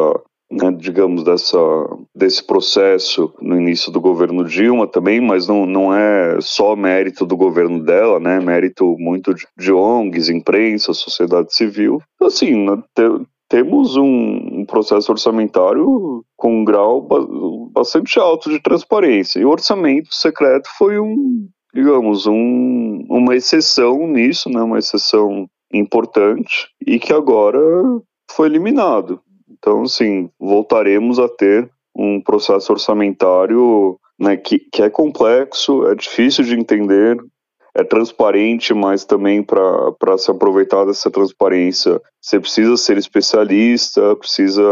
né, 0.53 0.70
digamos, 0.76 1.24
dessa, 1.24 1.59
desse 2.14 2.46
processo 2.46 3.32
no 3.40 3.57
início 3.57 3.90
do 3.90 4.00
governo 4.00 4.44
Dilma 4.44 4.86
também, 4.86 5.20
mas 5.20 5.48
não, 5.48 5.64
não 5.64 5.94
é 5.94 6.38
só 6.40 6.76
mérito 6.76 7.24
do 7.24 7.36
governo 7.36 7.82
dela, 7.82 8.20
né, 8.20 8.38
mérito 8.38 8.96
muito 8.98 9.34
de, 9.34 9.46
de 9.59 9.72
ONGs, 9.72 10.28
imprensa, 10.28 10.92
sociedade 10.92 11.55
civil. 11.55 12.03
Assim, 12.20 12.55
né, 12.66 12.82
temos 13.48 13.96
um, 13.96 14.61
um, 14.61 14.66
processo 14.66 15.11
orçamentário 15.11 16.22
com 16.36 16.61
um 16.61 16.64
grau 16.64 17.07
bastante 17.72 18.18
alto 18.18 18.50
de 18.50 18.61
transparência. 18.61 19.40
E 19.40 19.44
o 19.44 19.50
orçamento 19.50 20.14
secreto 20.14 20.68
foi 20.76 21.00
um, 21.00 21.48
digamos, 21.74 22.26
um, 22.26 23.07
uma 23.09 23.34
exceção 23.34 24.07
nisso, 24.07 24.50
né, 24.50 24.62
uma 24.62 24.78
exceção 24.78 25.48
importante, 25.72 26.68
e 26.86 26.98
que 26.98 27.12
agora 27.12 27.59
foi 28.30 28.48
eliminado. 28.48 29.20
Então, 29.62 29.82
assim, 29.82 30.28
voltaremos 30.40 31.20
a 31.20 31.28
ter 31.28 31.70
um 31.94 32.20
processo 32.20 32.72
orçamentário 32.72 33.96
né, 34.18 34.36
que, 34.36 34.58
que 34.58 34.82
é 34.82 34.90
complexo, 34.90 35.86
é 35.86 35.94
difícil 35.94 36.42
de 36.42 36.58
entender, 36.58 37.16
é 37.72 37.84
transparente, 37.84 38.74
mas 38.74 39.04
também 39.04 39.40
para 39.40 40.18
se 40.18 40.30
aproveitar 40.32 40.84
dessa 40.84 41.10
transparência, 41.12 42.00
você 42.22 42.38
precisa 42.38 42.76
ser 42.76 42.96
especialista, 42.98 44.14
precisa 44.14 44.62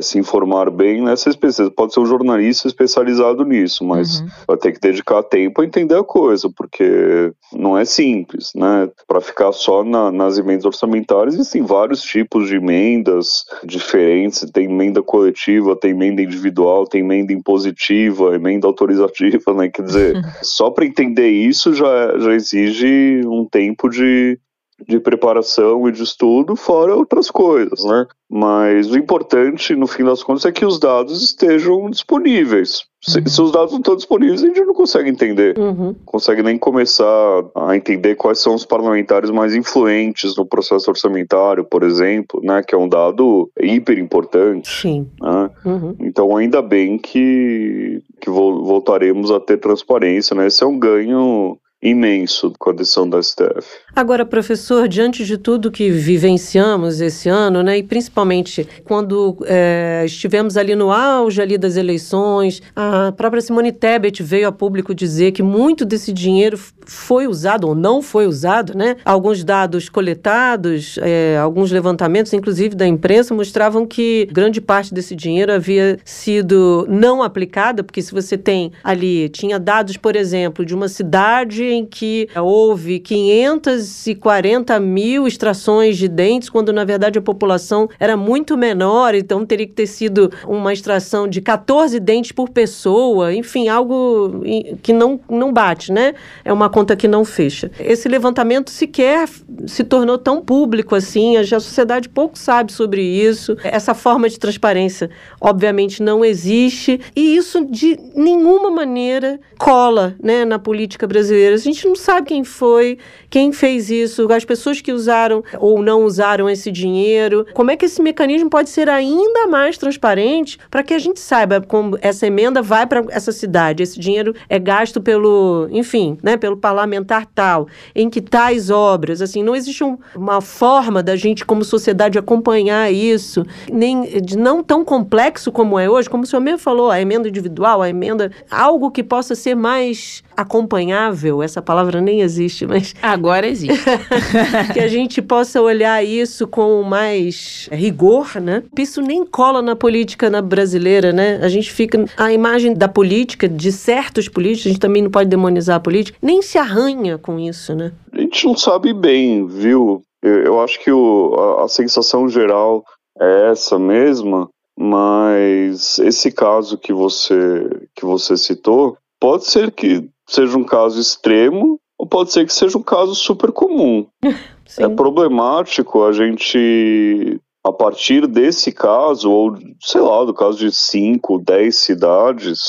se 0.00 0.18
informar 0.18 0.70
bem 0.70 1.02
nessa 1.02 1.30
especialidade. 1.30 1.74
Pode 1.74 1.94
ser 1.94 2.00
um 2.00 2.06
jornalista 2.06 2.68
especializado 2.68 3.42
nisso, 3.42 3.82
mas 3.82 4.20
uhum. 4.20 4.28
vai 4.46 4.56
ter 4.58 4.72
que 4.72 4.80
dedicar 4.80 5.22
tempo 5.22 5.62
a 5.62 5.64
entender 5.64 5.96
a 5.96 6.04
coisa, 6.04 6.50
porque 6.54 7.32
não 7.54 7.78
é 7.78 7.86
simples, 7.86 8.50
né? 8.54 8.90
Para 9.08 9.22
ficar 9.22 9.50
só 9.52 9.82
na, 9.82 10.12
nas 10.12 10.36
emendas 10.36 10.66
orçamentárias, 10.66 11.36
existem 11.36 11.62
vários 11.62 12.02
tipos 12.02 12.48
de 12.48 12.56
emendas 12.56 13.44
diferentes. 13.64 14.44
Tem 14.52 14.66
emenda 14.66 15.02
coletiva, 15.02 15.74
tem 15.74 15.92
emenda 15.92 16.20
individual, 16.20 16.86
tem 16.86 17.00
emenda 17.00 17.32
impositiva, 17.32 18.34
emenda 18.34 18.66
autorizativa, 18.66 19.54
né? 19.54 19.70
Quer 19.70 19.84
dizer, 19.84 20.22
só 20.42 20.70
para 20.70 20.84
entender 20.84 21.30
isso 21.30 21.72
já, 21.72 22.18
já 22.18 22.34
exige 22.34 23.22
um 23.24 23.46
tempo 23.50 23.88
de, 23.88 24.38
de 24.86 24.98
preparação 25.00 25.88
e 25.88 25.92
de 25.92 26.02
estudo, 26.02 26.56
fora 26.56 26.94
outras 26.94 27.30
coisas, 27.30 27.84
né? 27.84 28.06
Mas 28.32 28.90
o 28.90 28.96
importante, 28.96 29.74
no 29.74 29.88
fim 29.88 30.04
das 30.04 30.22
contas, 30.22 30.44
é 30.44 30.52
que 30.52 30.64
os 30.64 30.78
dados 30.78 31.20
estejam 31.22 31.90
disponíveis. 31.90 32.84
Se, 33.02 33.18
uhum. 33.18 33.26
se 33.26 33.42
os 33.42 33.50
dados 33.50 33.72
não 33.72 33.80
estão 33.80 33.96
disponíveis, 33.96 34.42
a 34.42 34.46
gente 34.46 34.60
não 34.60 34.74
consegue 34.74 35.08
entender. 35.08 35.58
Uhum. 35.58 35.96
Consegue 36.04 36.42
nem 36.42 36.56
começar 36.56 37.44
a 37.56 37.74
entender 37.74 38.14
quais 38.14 38.38
são 38.38 38.54
os 38.54 38.64
parlamentares 38.64 39.30
mais 39.30 39.54
influentes 39.54 40.36
no 40.36 40.46
processo 40.46 40.90
orçamentário, 40.90 41.64
por 41.64 41.82
exemplo, 41.82 42.40
né? 42.42 42.62
Que 42.62 42.74
é 42.74 42.78
um 42.78 42.88
dado 42.88 43.50
hiper 43.58 43.98
importante. 43.98 44.80
Sim. 44.80 45.08
Né? 45.20 45.50
Uhum. 45.64 45.96
Então, 45.98 46.36
ainda 46.36 46.62
bem 46.62 46.98
que, 46.98 48.00
que 48.20 48.30
voltaremos 48.30 49.32
a 49.32 49.40
ter 49.40 49.56
transparência, 49.56 50.36
né? 50.36 50.46
Esse 50.46 50.62
é 50.62 50.66
um 50.66 50.78
ganho 50.78 51.58
imenso 51.82 52.52
com 52.58 52.70
a 52.70 52.72
decisão 52.74 53.08
da 53.08 53.22
STF. 53.22 53.66
Agora, 53.94 54.26
professor, 54.26 54.86
diante 54.86 55.24
de 55.24 55.38
tudo 55.38 55.70
que 55.70 55.90
vivenciamos 55.90 57.00
esse 57.00 57.28
ano, 57.28 57.62
né, 57.62 57.78
e 57.78 57.82
principalmente 57.82 58.68
quando 58.84 59.38
é, 59.46 60.02
estivemos 60.04 60.56
ali 60.56 60.74
no 60.74 60.92
auge 60.92 61.40
ali 61.40 61.56
das 61.56 61.76
eleições, 61.76 62.62
a 62.76 63.12
própria 63.12 63.40
Simone 63.40 63.72
Tebet 63.72 64.22
veio 64.22 64.48
a 64.48 64.52
público 64.52 64.94
dizer 64.94 65.32
que 65.32 65.42
muito 65.42 65.84
desse 65.84 66.12
dinheiro 66.12 66.58
foi 66.86 67.26
usado 67.26 67.68
ou 67.68 67.74
não 67.74 68.02
foi 68.02 68.26
usado, 68.26 68.76
né? 68.76 68.96
Alguns 69.04 69.42
dados 69.42 69.88
coletados, 69.88 70.98
é, 71.00 71.38
alguns 71.38 71.70
levantamentos, 71.70 72.32
inclusive 72.32 72.74
da 72.74 72.86
imprensa, 72.86 73.34
mostravam 73.34 73.86
que 73.86 74.28
grande 74.32 74.60
parte 74.60 74.92
desse 74.92 75.14
dinheiro 75.14 75.52
havia 75.52 75.98
sido 76.04 76.86
não 76.88 77.22
aplicada, 77.22 77.82
porque 77.82 78.02
se 78.02 78.12
você 78.12 78.36
tem 78.36 78.72
ali, 78.82 79.28
tinha 79.28 79.58
dados, 79.58 79.96
por 79.96 80.16
exemplo, 80.16 80.64
de 80.64 80.74
uma 80.74 80.88
cidade 80.88 81.69
em 81.72 81.84
que 81.84 82.28
houve 82.36 82.98
540 83.00 84.78
mil 84.80 85.26
extrações 85.26 85.96
de 85.96 86.08
dentes, 86.08 86.48
quando 86.48 86.72
na 86.72 86.84
verdade 86.84 87.18
a 87.18 87.22
população 87.22 87.88
era 87.98 88.16
muito 88.16 88.56
menor, 88.56 89.14
então 89.14 89.44
teria 89.46 89.66
que 89.66 89.72
ter 89.72 89.86
sido 89.86 90.30
uma 90.46 90.72
extração 90.72 91.28
de 91.28 91.40
14 91.40 91.98
dentes 92.00 92.32
por 92.32 92.48
pessoa, 92.48 93.34
enfim, 93.34 93.68
algo 93.68 94.42
que 94.82 94.92
não, 94.92 95.20
não 95.28 95.52
bate, 95.52 95.92
né? 95.92 96.14
É 96.44 96.52
uma 96.52 96.68
conta 96.68 96.96
que 96.96 97.08
não 97.08 97.24
fecha. 97.24 97.70
Esse 97.78 98.08
levantamento 98.08 98.70
sequer 98.70 99.28
se 99.66 99.84
tornou 99.84 100.18
tão 100.18 100.40
público 100.42 100.94
assim, 100.94 101.36
a 101.36 101.44
sociedade 101.44 102.08
pouco 102.08 102.38
sabe 102.38 102.72
sobre 102.72 103.02
isso. 103.02 103.56
Essa 103.62 103.94
forma 103.94 104.28
de 104.28 104.38
transparência, 104.38 105.10
obviamente, 105.40 106.02
não 106.02 106.24
existe, 106.24 107.00
e 107.14 107.36
isso 107.36 107.64
de 107.64 107.98
nenhuma 108.14 108.70
maneira 108.70 109.40
cola 109.58 110.14
né, 110.22 110.44
na 110.44 110.58
política 110.58 111.06
brasileira. 111.06 111.54
A 111.60 111.64
gente 111.64 111.86
não 111.86 111.96
sabe 111.96 112.28
quem 112.28 112.44
foi, 112.44 112.98
quem 113.28 113.52
fez 113.52 113.90
isso, 113.90 114.30
as 114.32 114.44
pessoas 114.44 114.80
que 114.80 114.92
usaram 114.92 115.42
ou 115.58 115.82
não 115.82 116.04
usaram 116.04 116.48
esse 116.48 116.70
dinheiro. 116.70 117.46
Como 117.52 117.70
é 117.70 117.76
que 117.76 117.84
esse 117.84 118.00
mecanismo 118.00 118.48
pode 118.48 118.70
ser 118.70 118.88
ainda 118.88 119.46
mais 119.46 119.76
transparente 119.76 120.58
para 120.70 120.82
que 120.82 120.94
a 120.94 120.98
gente 120.98 121.20
saiba 121.20 121.60
como 121.60 121.98
essa 122.00 122.26
emenda 122.26 122.62
vai 122.62 122.86
para 122.86 123.04
essa 123.10 123.32
cidade, 123.32 123.82
esse 123.82 123.98
dinheiro 123.98 124.34
é 124.48 124.58
gasto 124.58 125.00
pelo, 125.00 125.68
enfim, 125.70 126.18
né, 126.22 126.36
pelo 126.36 126.56
parlamentar 126.56 127.26
tal, 127.26 127.68
em 127.94 128.08
que 128.08 128.20
tais 128.20 128.70
obras, 128.70 129.20
assim, 129.20 129.42
não 129.42 129.54
existe 129.54 129.84
um, 129.84 129.98
uma 130.14 130.40
forma 130.40 131.02
da 131.02 131.16
gente 131.16 131.44
como 131.44 131.64
sociedade 131.64 132.18
acompanhar 132.18 132.92
isso, 132.92 133.44
nem 133.70 134.20
de 134.20 134.36
não 134.36 134.62
tão 134.62 134.84
complexo 134.84 135.52
como 135.52 135.78
é 135.78 135.88
hoje, 135.88 136.08
como 136.08 136.24
o 136.24 136.26
senhor 136.26 136.40
mesmo 136.40 136.58
falou, 136.58 136.90
a 136.90 137.00
emenda 137.00 137.28
individual, 137.28 137.82
a 137.82 137.88
emenda, 137.88 138.30
algo 138.50 138.90
que 138.90 139.02
possa 139.02 139.34
ser 139.34 139.54
mais 139.54 140.22
acompanhável, 140.40 141.42
essa 141.42 141.60
palavra 141.60 142.00
nem 142.00 142.20
existe, 142.20 142.66
mas. 142.66 142.94
Agora 143.02 143.46
existe. 143.46 143.84
que 144.72 144.80
a 144.80 144.88
gente 144.88 145.20
possa 145.20 145.60
olhar 145.60 146.04
isso 146.04 146.46
com 146.46 146.82
mais 146.82 147.68
rigor, 147.70 148.40
né? 148.40 148.62
Isso 148.78 149.00
nem 149.00 149.24
cola 149.24 149.62
na 149.62 149.76
política 149.76 150.30
na 150.30 150.42
brasileira, 150.42 151.12
né? 151.12 151.38
A 151.42 151.48
gente 151.48 151.72
fica. 151.72 152.04
A 152.16 152.32
imagem 152.32 152.74
da 152.74 152.88
política, 152.88 153.48
de 153.48 153.72
certos 153.72 154.28
políticos, 154.28 154.66
a 154.66 154.70
gente 154.70 154.80
também 154.80 155.02
não 155.02 155.10
pode 155.10 155.28
demonizar 155.28 155.76
a 155.76 155.80
política, 155.80 156.18
nem 156.22 156.42
se 156.42 156.58
arranha 156.58 157.18
com 157.18 157.38
isso, 157.38 157.74
né? 157.74 157.92
A 158.12 158.20
gente 158.20 158.46
não 158.46 158.56
sabe 158.56 158.92
bem, 158.92 159.46
viu? 159.46 160.02
Eu, 160.22 160.44
eu 160.44 160.60
acho 160.60 160.78
que 160.80 160.90
o, 160.90 161.34
a, 161.34 161.64
a 161.64 161.68
sensação 161.68 162.28
geral 162.28 162.84
é 163.18 163.50
essa 163.50 163.78
mesma, 163.78 164.48
mas 164.78 165.98
esse 165.98 166.32
caso 166.32 166.78
que 166.78 166.92
você 166.92 167.68
que 167.94 168.04
você 168.04 168.36
citou 168.36 168.96
pode 169.20 169.44
ser 169.44 169.70
que 169.70 170.08
seja 170.30 170.56
um 170.56 170.64
caso 170.64 171.00
extremo 171.00 171.78
ou 171.98 172.06
pode 172.06 172.32
ser 172.32 172.46
que 172.46 172.52
seja 172.52 172.78
um 172.78 172.82
caso 172.82 173.14
super 173.14 173.52
comum. 173.52 174.06
é 174.78 174.88
problemático 174.88 176.02
a 176.04 176.12
gente, 176.12 177.38
a 177.62 177.70
partir 177.70 178.26
desse 178.26 178.72
caso, 178.72 179.30
ou 179.30 179.54
sei 179.82 180.00
lá, 180.00 180.24
do 180.24 180.32
caso 180.32 180.56
de 180.58 180.74
5, 180.74 181.38
10 181.40 181.76
cidades, 181.76 182.60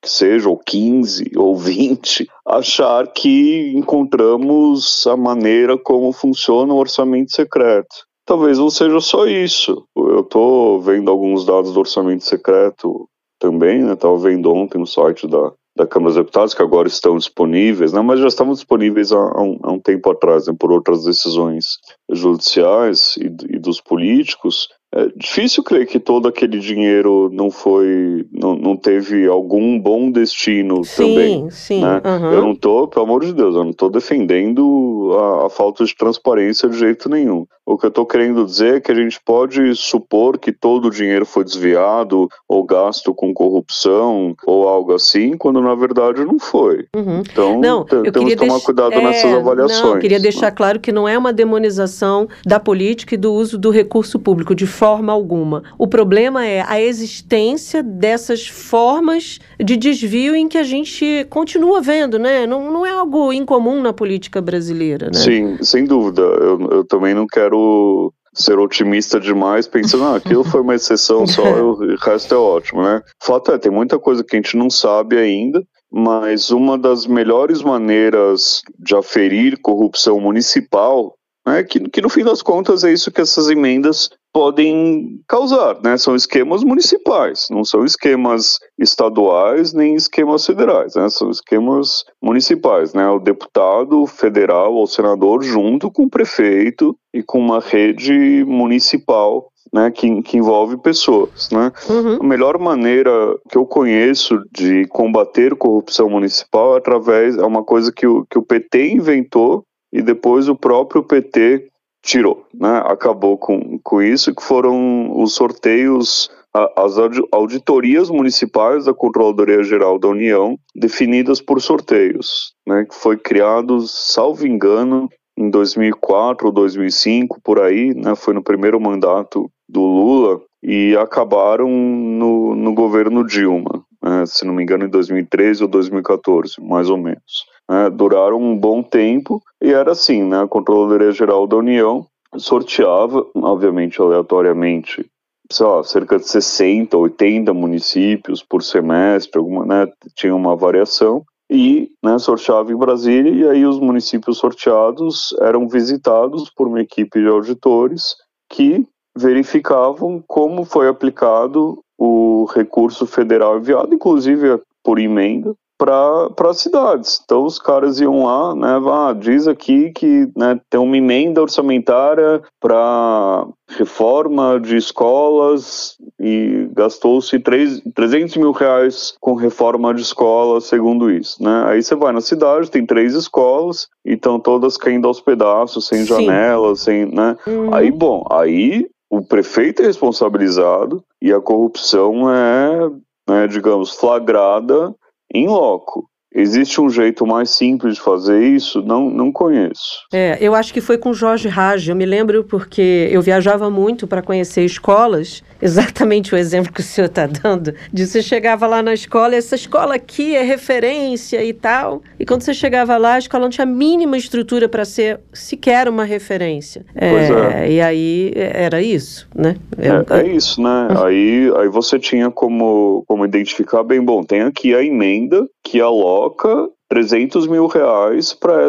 que 0.00 0.08
seja, 0.08 0.48
ou 0.48 0.56
15, 0.56 1.32
ou 1.36 1.56
20, 1.56 2.28
achar 2.46 3.08
que 3.08 3.72
encontramos 3.74 5.04
a 5.08 5.16
maneira 5.16 5.76
como 5.76 6.12
funciona 6.12 6.72
o 6.72 6.78
orçamento 6.78 7.32
secreto. 7.32 8.06
Talvez 8.24 8.56
não 8.58 8.70
seja 8.70 9.00
só 9.00 9.26
isso. 9.26 9.84
Eu 9.96 10.20
estou 10.20 10.80
vendo 10.80 11.10
alguns 11.10 11.44
dados 11.44 11.72
do 11.72 11.80
orçamento 11.80 12.24
secreto 12.24 13.08
também, 13.38 13.82
né? 13.82 13.94
Estava 13.94 14.16
vendo 14.16 14.52
ontem 14.52 14.78
no 14.78 14.86
site 14.86 15.26
da, 15.26 15.52
da 15.76 15.86
Câmara 15.86 16.14
dos 16.14 16.16
Deputados, 16.16 16.54
que 16.54 16.62
agora 16.62 16.88
estão 16.88 17.18
disponíveis, 17.18 17.92
né, 17.92 18.00
mas 18.00 18.18
já 18.18 18.26
estavam 18.26 18.54
disponíveis 18.54 19.12
há, 19.12 19.18
há, 19.18 19.42
um, 19.42 19.58
há 19.62 19.72
um, 19.72 19.78
tempo 19.78 20.10
atrás, 20.10 20.46
né, 20.46 20.54
por 20.58 20.72
outras 20.72 21.04
decisões 21.04 21.78
judiciais 22.10 23.16
e, 23.18 23.26
e 23.26 23.58
dos 23.58 23.80
políticos, 23.80 24.68
é 24.96 25.08
difícil 25.14 25.62
crer 25.62 25.86
que 25.86 26.00
todo 26.00 26.26
aquele 26.26 26.58
dinheiro 26.58 27.28
não 27.30 27.50
foi, 27.50 28.24
não, 28.32 28.56
não 28.56 28.74
teve 28.74 29.26
algum 29.26 29.78
bom 29.78 30.10
destino 30.10 30.82
sim, 30.84 30.96
também. 30.96 31.50
Sim, 31.50 31.82
né? 31.82 32.00
uhum. 32.02 32.32
Eu 32.32 32.40
não 32.40 32.54
tô, 32.54 32.88
pelo 32.88 33.04
amor 33.04 33.22
de 33.22 33.34
Deus, 33.34 33.54
eu 33.54 33.64
não 33.64 33.74
tô 33.74 33.90
defendendo 33.90 35.10
a, 35.12 35.46
a, 35.46 35.50
falta 35.50 35.84
de 35.84 35.94
transparência 35.94 36.66
de 36.66 36.78
jeito 36.78 37.10
nenhum. 37.10 37.46
O 37.66 37.76
que 37.76 37.84
eu 37.84 37.90
tô 37.90 38.06
querendo 38.06 38.44
dizer 38.44 38.76
é 38.76 38.80
que 38.80 38.90
a 38.90 38.94
gente 38.94 39.20
pode 39.22 39.74
supor 39.74 40.38
que 40.38 40.52
todo 40.52 40.86
o 40.86 40.90
dinheiro 40.90 41.26
foi 41.26 41.44
desviado 41.44 42.28
ou 42.48 42.64
gasto 42.64 43.12
com 43.12 43.34
corrupção 43.34 44.34
ou 44.46 44.68
algo 44.68 44.94
assim, 44.94 45.36
quando 45.36 45.60
na 45.60 45.74
verdade 45.74 46.24
não 46.24 46.38
foi. 46.38 46.86
Uhum. 46.94 47.22
Então, 47.28 47.60
não, 47.60 47.84
temos 47.84 48.12
que 48.12 48.36
tomar 48.36 48.60
cuidado 48.60 48.94
é, 48.94 49.02
nessas 49.02 49.32
avaliações. 49.32 49.82
Não, 49.82 49.94
eu 49.94 49.98
queria 49.98 50.20
deixar 50.20 50.52
claro 50.52 50.80
que 50.80 50.92
não 50.92 51.06
é 51.06 51.18
uma 51.18 51.32
demonização 51.32 52.28
da 52.46 52.58
política 52.58 53.14
e 53.14 53.18
do 53.18 53.34
uso 53.34 53.58
do 53.58 53.70
recurso 53.70 54.18
público, 54.18 54.54
de 54.54 54.66
forma 54.66 54.85
alguma. 54.86 55.62
O 55.78 55.86
problema 55.86 56.46
é 56.46 56.64
a 56.66 56.80
existência 56.80 57.82
dessas 57.82 58.46
formas 58.46 59.38
de 59.58 59.76
desvio 59.76 60.34
em 60.34 60.48
que 60.48 60.58
a 60.58 60.62
gente 60.62 61.26
continua 61.30 61.80
vendo, 61.80 62.18
né? 62.18 62.46
Não, 62.46 62.70
não 62.70 62.86
é 62.86 62.90
algo 62.90 63.32
incomum 63.32 63.80
na 63.80 63.92
política 63.92 64.40
brasileira, 64.40 65.06
né? 65.06 65.14
Sim, 65.18 65.58
sem 65.62 65.84
dúvida. 65.84 66.22
Eu, 66.22 66.68
eu 66.70 66.84
também 66.84 67.14
não 67.14 67.26
quero 67.26 68.12
ser 68.34 68.58
otimista 68.58 69.18
demais, 69.18 69.66
pensando, 69.66 70.04
ah, 70.04 70.16
aquilo 70.16 70.44
foi 70.44 70.60
uma 70.60 70.74
exceção 70.74 71.26
só, 71.26 71.42
o 71.62 71.96
resto 71.96 72.34
é 72.34 72.38
ótimo, 72.38 72.82
né? 72.82 73.00
Fato 73.22 73.50
é, 73.50 73.58
tem 73.58 73.72
muita 73.72 73.98
coisa 73.98 74.22
que 74.22 74.36
a 74.36 74.38
gente 74.38 74.56
não 74.56 74.68
sabe 74.68 75.16
ainda, 75.16 75.62
mas 75.90 76.50
uma 76.50 76.76
das 76.76 77.06
melhores 77.06 77.62
maneiras 77.62 78.62
de 78.78 78.94
aferir 78.94 79.58
corrupção 79.62 80.20
municipal 80.20 81.16
né, 81.46 81.62
que, 81.62 81.80
que 81.88 82.02
no 82.02 82.08
fim 82.08 82.24
das 82.24 82.42
contas 82.42 82.82
é 82.82 82.92
isso 82.92 83.12
que 83.12 83.20
essas 83.20 83.48
emendas 83.48 84.10
podem 84.36 85.18
causar, 85.26 85.78
né? 85.82 85.96
São 85.96 86.14
esquemas 86.14 86.62
municipais, 86.62 87.48
não 87.50 87.64
são 87.64 87.86
esquemas 87.86 88.58
estaduais 88.78 89.72
nem 89.72 89.94
esquemas 89.94 90.44
federais, 90.44 90.94
né? 90.94 91.08
São 91.08 91.30
esquemas 91.30 92.04
municipais, 92.22 92.92
né? 92.92 93.08
O 93.08 93.18
deputado 93.18 94.06
federal 94.06 94.74
ou 94.74 94.86
senador 94.86 95.42
junto 95.42 95.90
com 95.90 96.02
o 96.02 96.10
prefeito 96.10 96.94
e 97.14 97.22
com 97.22 97.38
uma 97.38 97.60
rede 97.60 98.44
municipal 98.46 99.50
né, 99.72 99.90
que, 99.90 100.20
que, 100.20 100.36
envolve 100.36 100.76
pessoas. 100.76 101.48
Né? 101.50 101.72
Uhum. 101.88 102.18
A 102.20 102.22
melhor 102.22 102.58
maneira 102.58 103.10
que 103.48 103.56
eu 103.56 103.64
conheço 103.64 104.38
de 104.52 104.86
combater 104.88 105.56
corrupção 105.56 106.10
municipal 106.10 106.74
é 106.74 106.78
através, 106.78 107.38
é 107.38 107.44
uma 107.44 107.64
coisa 107.64 107.90
que 107.90 108.06
o, 108.06 108.26
que 108.30 108.38
o 108.38 108.42
PT 108.42 108.92
inventou 108.92 109.64
e 109.90 110.02
depois 110.02 110.46
o 110.46 110.54
próprio 110.54 111.02
PT 111.02 111.68
tirou, 112.06 112.46
né? 112.54 112.82
Acabou 112.86 113.36
com, 113.36 113.78
com 113.82 114.00
isso, 114.00 114.34
que 114.34 114.42
foram 114.42 115.20
os 115.20 115.34
sorteios, 115.34 116.30
as 116.76 116.94
auditorias 117.32 118.08
municipais 118.08 118.86
da 118.86 118.94
Controladoria 118.94 119.62
Geral 119.62 119.98
da 119.98 120.08
União, 120.08 120.56
definidas 120.74 121.42
por 121.42 121.60
sorteios, 121.60 122.54
né? 122.66 122.86
Que 122.88 122.94
foi 122.94 123.18
criado, 123.18 123.80
salvo 123.86 124.46
engano, 124.46 125.08
em 125.36 125.50
2004 125.50 126.46
ou 126.46 126.52
2005, 126.52 127.40
por 127.42 127.60
aí, 127.60 127.92
né? 127.92 128.14
Foi 128.14 128.32
no 128.32 128.42
primeiro 128.42 128.80
mandato 128.80 129.50
do 129.68 129.80
Lula 129.80 130.40
e 130.62 130.96
acabaram 130.96 131.68
no, 131.68 132.54
no 132.54 132.72
governo 132.72 133.26
Dilma, 133.26 133.84
né? 134.02 134.24
se 134.26 134.46
não 134.46 134.54
me 134.54 134.62
engano, 134.62 134.84
em 134.84 134.88
2013 134.88 135.64
ou 135.64 135.68
2014, 135.68 136.54
mais 136.60 136.88
ou 136.88 136.96
menos 136.96 137.55
né, 137.68 137.90
duraram 137.90 138.38
um 138.38 138.56
bom 138.56 138.82
tempo 138.82 139.42
e 139.62 139.72
era 139.72 139.92
assim, 139.92 140.22
né, 140.22 140.42
a 140.42 140.48
Controladoria 140.48 141.12
Geral 141.12 141.46
da 141.46 141.56
União 141.56 142.06
sorteava, 142.36 143.26
obviamente 143.34 144.00
aleatoriamente, 144.00 145.06
sei 145.50 145.66
lá, 145.66 145.82
cerca 145.82 146.18
de 146.18 146.28
60, 146.28 146.96
80 146.96 147.52
municípios 147.54 148.42
por 148.42 148.62
semestre, 148.62 149.38
alguma, 149.38 149.64
né, 149.64 149.92
tinha 150.14 150.34
uma 150.34 150.56
variação, 150.56 151.24
e 151.50 151.90
né, 152.02 152.18
sorteava 152.18 152.72
em 152.72 152.76
Brasília, 152.76 153.32
e 153.32 153.48
aí 153.48 153.64
os 153.64 153.78
municípios 153.78 154.38
sorteados 154.38 155.34
eram 155.40 155.68
visitados 155.68 156.50
por 156.50 156.66
uma 156.66 156.80
equipe 156.80 157.20
de 157.20 157.28
auditores 157.28 158.16
que 158.50 158.84
verificavam 159.16 160.22
como 160.26 160.64
foi 160.64 160.88
aplicado 160.88 161.78
o 161.98 162.44
recurso 162.54 163.06
federal 163.06 163.58
enviado, 163.58 163.94
inclusive 163.94 164.60
por 164.84 164.98
emenda, 164.98 165.54
para 165.78 166.48
as 166.48 166.58
cidades. 166.58 167.20
Então 167.24 167.44
os 167.44 167.58
caras 167.58 168.00
iam 168.00 168.24
lá, 168.24 168.54
né, 168.54 168.80
ah, 168.90 169.12
diz 169.12 169.46
aqui 169.46 169.90
que 169.92 170.28
né, 170.36 170.58
tem 170.70 170.80
uma 170.80 170.96
emenda 170.96 171.42
orçamentária 171.42 172.42
para 172.60 173.46
reforma 173.68 174.60
de 174.60 174.76
escolas 174.76 175.96
e 176.20 176.68
gastou-se 176.72 177.38
300 177.38 178.36
mil 178.36 178.52
reais 178.52 179.14
com 179.20 179.34
reforma 179.34 179.92
de 179.92 180.02
escolas, 180.02 180.64
segundo 180.64 181.10
isso, 181.10 181.42
né? 181.42 181.64
Aí 181.66 181.82
você 181.82 181.94
vai 181.94 182.12
na 182.12 182.20
cidade, 182.20 182.70
tem 182.70 182.86
três 182.86 183.14
escolas 183.14 183.88
e 184.04 184.12
estão 184.12 184.38
todas 184.38 184.76
caindo 184.76 185.08
aos 185.08 185.20
pedaços, 185.20 185.86
sem 185.88 186.00
Sim. 186.00 186.06
janelas, 186.06 186.80
sem, 186.80 187.06
né? 187.06 187.36
Uhum. 187.46 187.74
Aí, 187.74 187.90
bom, 187.90 188.24
aí 188.30 188.86
o 189.10 189.20
prefeito 189.20 189.82
é 189.82 189.86
responsabilizado 189.86 191.02
e 191.20 191.32
a 191.32 191.40
corrupção 191.40 192.30
é, 192.32 192.90
né, 193.28 193.46
digamos, 193.48 193.92
flagrada 193.92 194.94
em 195.32 195.46
loco. 195.46 196.08
Existe 196.38 196.80
um 196.82 196.90
jeito 196.90 197.26
mais 197.26 197.50
simples 197.50 197.94
de 197.94 198.00
fazer 198.00 198.42
isso? 198.42 198.82
Não, 198.82 199.08
não 199.08 199.32
conheço. 199.32 200.04
É, 200.12 200.36
eu 200.38 200.54
acho 200.54 200.72
que 200.72 200.82
foi 200.82 200.98
com 200.98 201.14
Jorge 201.14 201.48
Raj. 201.48 201.88
Eu 201.88 201.96
me 201.96 202.04
lembro 202.04 202.44
porque 202.44 203.08
eu 203.10 203.22
viajava 203.22 203.70
muito 203.70 204.06
para 204.06 204.20
conhecer 204.20 204.62
escolas 204.62 205.42
exatamente 205.60 206.34
o 206.34 206.38
exemplo 206.38 206.72
que 206.72 206.80
o 206.80 206.84
senhor 206.84 207.06
está 207.06 207.26
dando, 207.26 207.74
de 207.92 208.06
você 208.06 208.22
chegava 208.22 208.66
lá 208.66 208.82
na 208.82 208.92
escola, 208.92 209.34
essa 209.34 209.54
escola 209.54 209.94
aqui 209.94 210.34
é 210.36 210.42
referência 210.42 211.42
e 211.42 211.52
tal, 211.52 212.02
e 212.18 212.26
quando 212.26 212.42
você 212.42 212.54
chegava 212.54 212.96
lá, 212.96 213.14
a 213.14 213.18
escola 213.18 213.44
não 213.44 213.50
tinha 213.50 213.64
a 213.64 213.66
mínima 213.66 214.16
estrutura 214.16 214.68
para 214.68 214.84
ser 214.84 215.20
sequer 215.32 215.88
uma 215.88 216.04
referência. 216.04 216.84
É, 216.94 217.64
é. 217.64 217.72
E 217.72 217.80
aí 217.80 218.32
era 218.34 218.82
isso, 218.82 219.28
né? 219.34 219.56
É, 219.78 220.20
é 220.20 220.28
isso, 220.28 220.60
né? 220.62 220.88
aí, 221.04 221.50
aí 221.56 221.68
você 221.68 221.98
tinha 221.98 222.30
como, 222.30 223.04
como 223.06 223.24
identificar 223.24 223.82
bem, 223.82 224.02
bom, 224.02 224.22
tem 224.22 224.42
aqui 224.42 224.74
a 224.74 224.82
emenda 224.82 225.46
que 225.66 225.80
aloca 225.80 226.68
300 226.88 227.48
mil 227.48 227.66
reais 227.66 228.32
para 228.32 228.68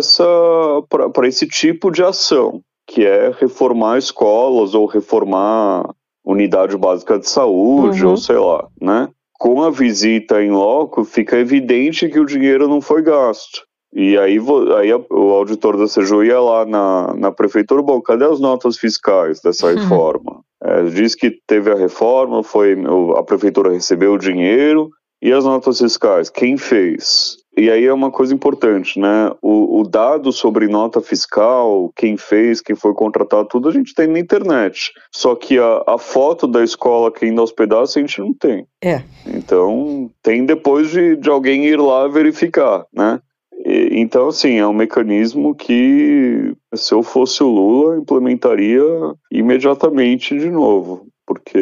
esse 1.28 1.48
tipo 1.48 1.92
de 1.92 2.04
ação, 2.04 2.62
que 2.88 3.06
é 3.06 3.32
reformar 3.40 4.00
escolas 4.00 4.74
ou 4.74 4.88
reformar 4.88 5.88
unidade 6.26 6.76
básica 6.76 7.20
de 7.20 7.30
saúde, 7.30 8.04
uhum. 8.04 8.12
ou 8.12 8.18
sei 8.18 8.38
lá, 8.38 8.68
né? 8.82 9.10
Com 9.40 9.62
a 9.62 9.70
visita 9.70 10.42
em 10.42 10.50
loco, 10.50 11.04
fica 11.04 11.38
evidente 11.38 12.10
que 12.10 12.20
o 12.20 12.26
dinheiro 12.26 12.68
não 12.68 12.82
foi 12.82 13.04
gasto. 13.04 13.62
E 13.94 14.18
aí, 14.18 14.40
aí 14.80 14.94
o 14.94 15.30
auditor 15.34 15.78
da 15.78 15.86
CJU 15.86 16.24
ia 16.24 16.42
lá 16.42 16.66
na, 16.66 17.14
na 17.16 17.32
prefeitura, 17.32 17.84
bom, 17.84 18.02
cadê 18.02 18.26
as 18.26 18.40
notas 18.40 18.78
fiscais 18.78 19.40
dessa 19.40 19.68
uhum. 19.68 19.76
reforma? 19.76 20.42
É, 20.64 20.82
diz 20.86 21.14
que 21.14 21.32
teve 21.46 21.72
a 21.72 21.76
reforma, 21.76 22.42
foi 22.42 22.76
a 23.16 23.22
prefeitura 23.22 23.72
recebeu 23.72 24.14
o 24.14 24.18
dinheiro, 24.18 24.90
e 25.22 25.32
as 25.32 25.44
notas 25.44 25.80
fiscais, 25.80 26.30
quem 26.30 26.58
fez? 26.58 27.38
E 27.58 27.72
aí 27.72 27.86
é 27.86 27.94
uma 27.94 28.12
coisa 28.12 28.36
importante, 28.36 29.00
né? 29.00 29.32
O, 29.42 29.80
o, 29.80 29.84
dado 29.84 30.32
sobre 30.32 30.68
nota 30.68 31.02
fiscal, 31.02 31.92
quem 31.96 32.16
fez, 32.16 32.62
quem 32.62 32.76
foi 32.76 32.94
contratado, 32.94 33.48
tudo 33.48 33.68
a 33.68 33.72
gente 33.72 33.96
tem 33.96 34.06
na 34.06 34.20
internet. 34.20 34.92
Só 35.12 35.34
que 35.34 35.58
a, 35.58 35.84
a 35.88 35.98
foto 35.98 36.46
da 36.46 36.64
escola 36.64 37.12
que 37.12 37.26
ainda 37.26 37.42
aos 37.42 37.52
pedaços 37.52 37.98
a 37.98 38.00
gente 38.00 38.20
não 38.20 38.32
tem. 38.32 38.68
É. 38.84 39.02
Então 39.26 40.12
tem 40.22 40.46
depois 40.46 40.92
de, 40.92 41.16
de 41.16 41.30
alguém 41.32 41.66
ir 41.66 41.80
lá 41.80 42.08
verificar, 42.08 42.86
né? 42.94 43.20
E, 43.66 44.00
então, 44.00 44.28
assim, 44.28 44.60
é 44.60 44.68
um 44.68 44.74
mecanismo 44.74 45.56
que, 45.56 46.54
se 46.76 46.94
eu 46.94 47.02
fosse 47.02 47.42
o 47.42 47.48
Lula, 47.48 47.98
implementaria 47.98 48.84
imediatamente 49.32 50.38
de 50.38 50.52
novo, 50.52 51.08
porque 51.26 51.58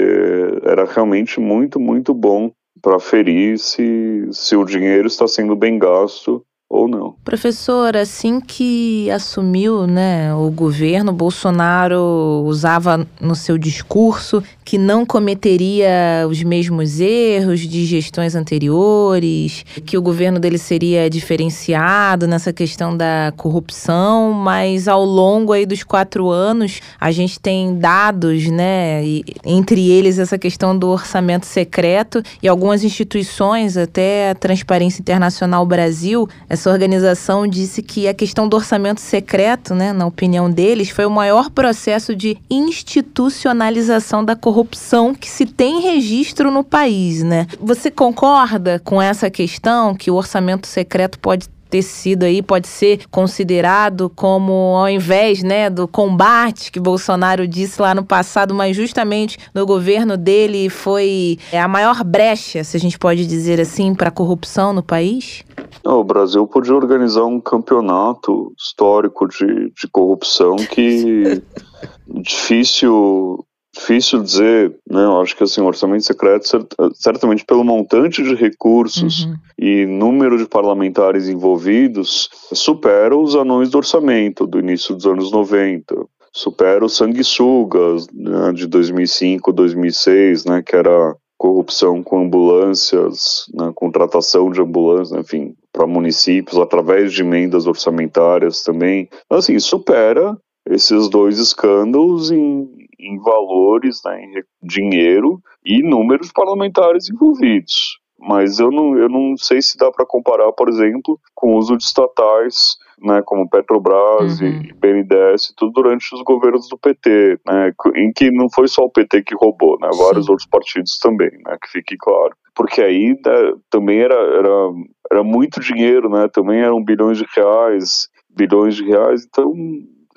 era 0.63 0.83
realmente 0.83 1.39
muito, 1.39 1.79
muito 1.79 2.13
bom 2.13 2.51
para 2.85 2.99
ferir 2.99 3.57
se, 3.57 4.29
se 4.31 4.55
o 4.55 4.63
dinheiro 4.63 5.07
está 5.07 5.27
sendo 5.27 5.55
bem 5.55 5.79
gasto 5.79 6.45
ou 6.75 6.87
não. 6.87 7.15
Professor, 7.23 7.95
assim 7.95 8.41
que 8.41 9.09
assumiu 9.09 9.87
né, 9.87 10.33
o 10.33 10.51
governo, 10.51 11.13
Bolsonaro 11.13 12.43
usava 12.45 13.07
no 13.19 13.35
seu 13.35 13.57
discurso 13.57 14.43
que 14.63 14.77
não 14.77 15.05
cometeria 15.05 16.25
os 16.29 16.41
mesmos 16.43 16.99
erros 16.99 17.61
de 17.61 17.85
gestões 17.85 18.35
anteriores, 18.35 19.63
que 19.85 19.97
o 19.97 20.01
governo 20.01 20.39
dele 20.39 20.57
seria 20.57 21.09
diferenciado 21.09 22.27
nessa 22.27 22.51
questão 22.51 22.97
da 22.97 23.31
corrupção, 23.37 24.33
mas 24.33 24.87
ao 24.87 25.05
longo 25.05 25.53
aí 25.53 25.65
dos 25.65 25.83
quatro 25.83 26.29
anos 26.29 26.81
a 26.99 27.11
gente 27.11 27.39
tem 27.39 27.77
dados, 27.77 28.47
né, 28.47 29.05
e, 29.05 29.23
entre 29.45 29.89
eles 29.89 30.17
essa 30.17 30.37
questão 30.37 30.77
do 30.77 30.89
orçamento 30.89 31.45
secreto 31.45 32.21
e 32.41 32.47
algumas 32.47 32.83
instituições, 32.83 33.77
até 33.77 34.31
a 34.31 34.35
Transparência 34.35 35.01
Internacional 35.01 35.65
Brasil, 35.65 36.27
essa 36.49 36.64
organização 36.71 37.47
disse 37.47 37.81
que 37.81 38.07
a 38.07 38.13
questão 38.13 38.47
do 38.47 38.55
orçamento 38.55 39.01
secreto, 39.01 39.73
né, 39.73 39.93
na 39.93 40.05
opinião 40.05 40.49
deles, 40.49 40.89
foi 40.89 41.05
o 41.05 41.11
maior 41.11 41.49
processo 41.49 42.15
de 42.15 42.37
institucionalização 42.49 44.23
da 44.23 44.35
corrupção 44.35 45.13
que 45.13 45.29
se 45.29 45.45
tem 45.45 45.81
registro 45.81 46.51
no 46.51 46.63
país, 46.63 47.23
né? 47.23 47.47
Você 47.59 47.89
concorda 47.89 48.79
com 48.83 49.01
essa 49.01 49.29
questão 49.29 49.95
que 49.95 50.11
o 50.11 50.15
orçamento 50.15 50.67
secreto 50.67 51.19
pode 51.19 51.47
ter 51.69 51.81
sido 51.81 52.23
aí, 52.23 52.41
pode 52.41 52.67
ser 52.67 53.07
considerado 53.09 54.09
como, 54.15 54.75
ao 54.77 54.89
invés 54.89 55.43
né, 55.43 55.69
do 55.69 55.87
combate 55.87 56.71
que 56.71 56.79
Bolsonaro 56.79 57.47
disse 57.47 57.81
lá 57.81 57.93
no 57.93 58.03
passado, 58.03 58.53
mas 58.53 58.75
justamente 58.75 59.37
no 59.53 59.65
governo 59.65 60.17
dele 60.17 60.69
foi 60.69 61.37
é, 61.51 61.59
a 61.59 61.67
maior 61.67 62.03
brecha, 62.03 62.63
se 62.63 62.77
a 62.77 62.79
gente 62.79 62.97
pode 62.97 63.25
dizer 63.25 63.59
assim, 63.59 63.93
para 63.93 64.09
a 64.09 64.11
corrupção 64.11 64.73
no 64.73 64.83
país? 64.83 65.43
o 65.83 66.03
Brasil 66.03 66.47
podia 66.47 66.73
organizar 66.73 67.25
um 67.25 67.39
campeonato 67.39 68.51
histórico 68.57 69.27
de, 69.27 69.71
de 69.71 69.87
corrupção 69.91 70.55
que 70.55 71.41
difícil 72.07 73.45
difícil 73.75 74.23
dizer, 74.23 74.69
né? 74.89 75.03
Eu 75.03 75.19
acho 75.19 75.35
que 75.35 75.43
assim, 75.43 75.61
o 75.61 75.65
orçamento 75.65 76.03
secreto, 76.03 76.67
certamente 76.93 77.45
pelo 77.45 77.63
montante 77.63 78.23
de 78.23 78.33
recursos 78.33 79.25
uhum. 79.25 79.35
e 79.59 79.85
número 79.85 80.37
de 80.37 80.47
parlamentares 80.47 81.27
envolvidos, 81.27 82.29
supera 82.53 83.15
os 83.15 83.35
anões 83.35 83.69
do 83.69 83.77
orçamento 83.77 84.47
do 84.47 84.59
início 84.59 84.95
dos 84.95 85.05
anos 85.05 85.31
90. 85.31 85.95
Supera 86.31 86.83
os 86.83 86.95
sanguessugas 86.95 88.07
né, 88.13 88.51
de 88.53 88.67
2005, 88.67 89.53
2006, 89.53 90.45
né, 90.45 90.63
que 90.65 90.75
era 90.75 91.15
corrupção 91.37 92.01
com 92.01 92.23
ambulâncias, 92.25 93.45
né, 93.53 93.71
contratação 93.75 94.49
de 94.49 94.61
ambulâncias, 94.61 95.19
enfim, 95.19 95.53
para 95.71 95.85
municípios 95.85 96.57
através 96.57 97.11
de 97.13 97.21
emendas 97.21 97.67
orçamentárias 97.67 98.63
também. 98.63 99.09
Assim, 99.29 99.59
supera 99.59 100.37
esses 100.69 101.09
dois 101.09 101.39
escândalos 101.39 102.31
em, 102.31 102.67
em 102.99 103.19
valores, 103.19 104.01
né, 104.05 104.21
em 104.23 104.43
dinheiro 104.63 105.39
e 105.63 105.81
números 105.83 106.31
parlamentares 106.31 107.09
envolvidos. 107.09 107.99
Mas 108.17 108.59
eu 108.59 108.71
não, 108.71 108.97
eu 108.97 109.09
não 109.09 109.35
sei 109.37 109.61
se 109.61 109.77
dá 109.77 109.91
para 109.91 110.05
comparar, 110.05 110.51
por 110.53 110.69
exemplo, 110.69 111.19
com 111.33 111.53
o 111.53 111.57
uso 111.57 111.77
de 111.77 111.83
estatais, 111.83 112.77
né, 112.99 113.21
como 113.25 113.49
Petrobras 113.49 114.39
uhum. 114.39 114.47
e 114.47 114.73
BNDES, 114.73 115.53
tudo 115.55 115.73
durante 115.73 116.15
os 116.15 116.23
governos 116.23 116.67
do 116.69 116.77
PT, 116.77 117.39
né, 117.45 117.71
em 117.95 118.11
que 118.13 118.31
não 118.31 118.47
foi 118.49 118.67
só 118.67 118.83
o 118.83 118.89
PT 118.89 119.23
que 119.23 119.35
roubou, 119.35 119.77
né, 119.79 119.89
vários 119.97 120.25
Sim. 120.25 120.31
outros 120.31 120.47
partidos 120.49 120.97
também, 120.99 121.29
né, 121.45 121.57
que 121.61 121.69
fique 121.71 121.97
claro. 121.97 122.35
Porque 122.55 122.81
aí 122.81 123.09
né, 123.09 123.53
também 123.69 123.99
era, 123.99 124.15
era, 124.15 124.71
era 125.11 125.23
muito 125.23 125.59
dinheiro, 125.59 126.09
né, 126.09 126.27
também 126.33 126.61
eram 126.61 126.83
bilhões 126.83 127.17
de 127.17 127.25
reais, 127.35 128.07
bilhões 128.29 128.75
de 128.75 128.85
reais, 128.85 129.25
então 129.27 129.53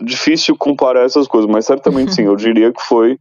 difícil 0.01 0.57
comparar 0.57 1.05
essas 1.05 1.26
coisas, 1.26 1.51
mas 1.51 1.66
certamente 1.66 2.14
sim, 2.14 2.22
eu 2.22 2.36
diria 2.36 2.72
que 2.72 2.82
foi 2.82 3.18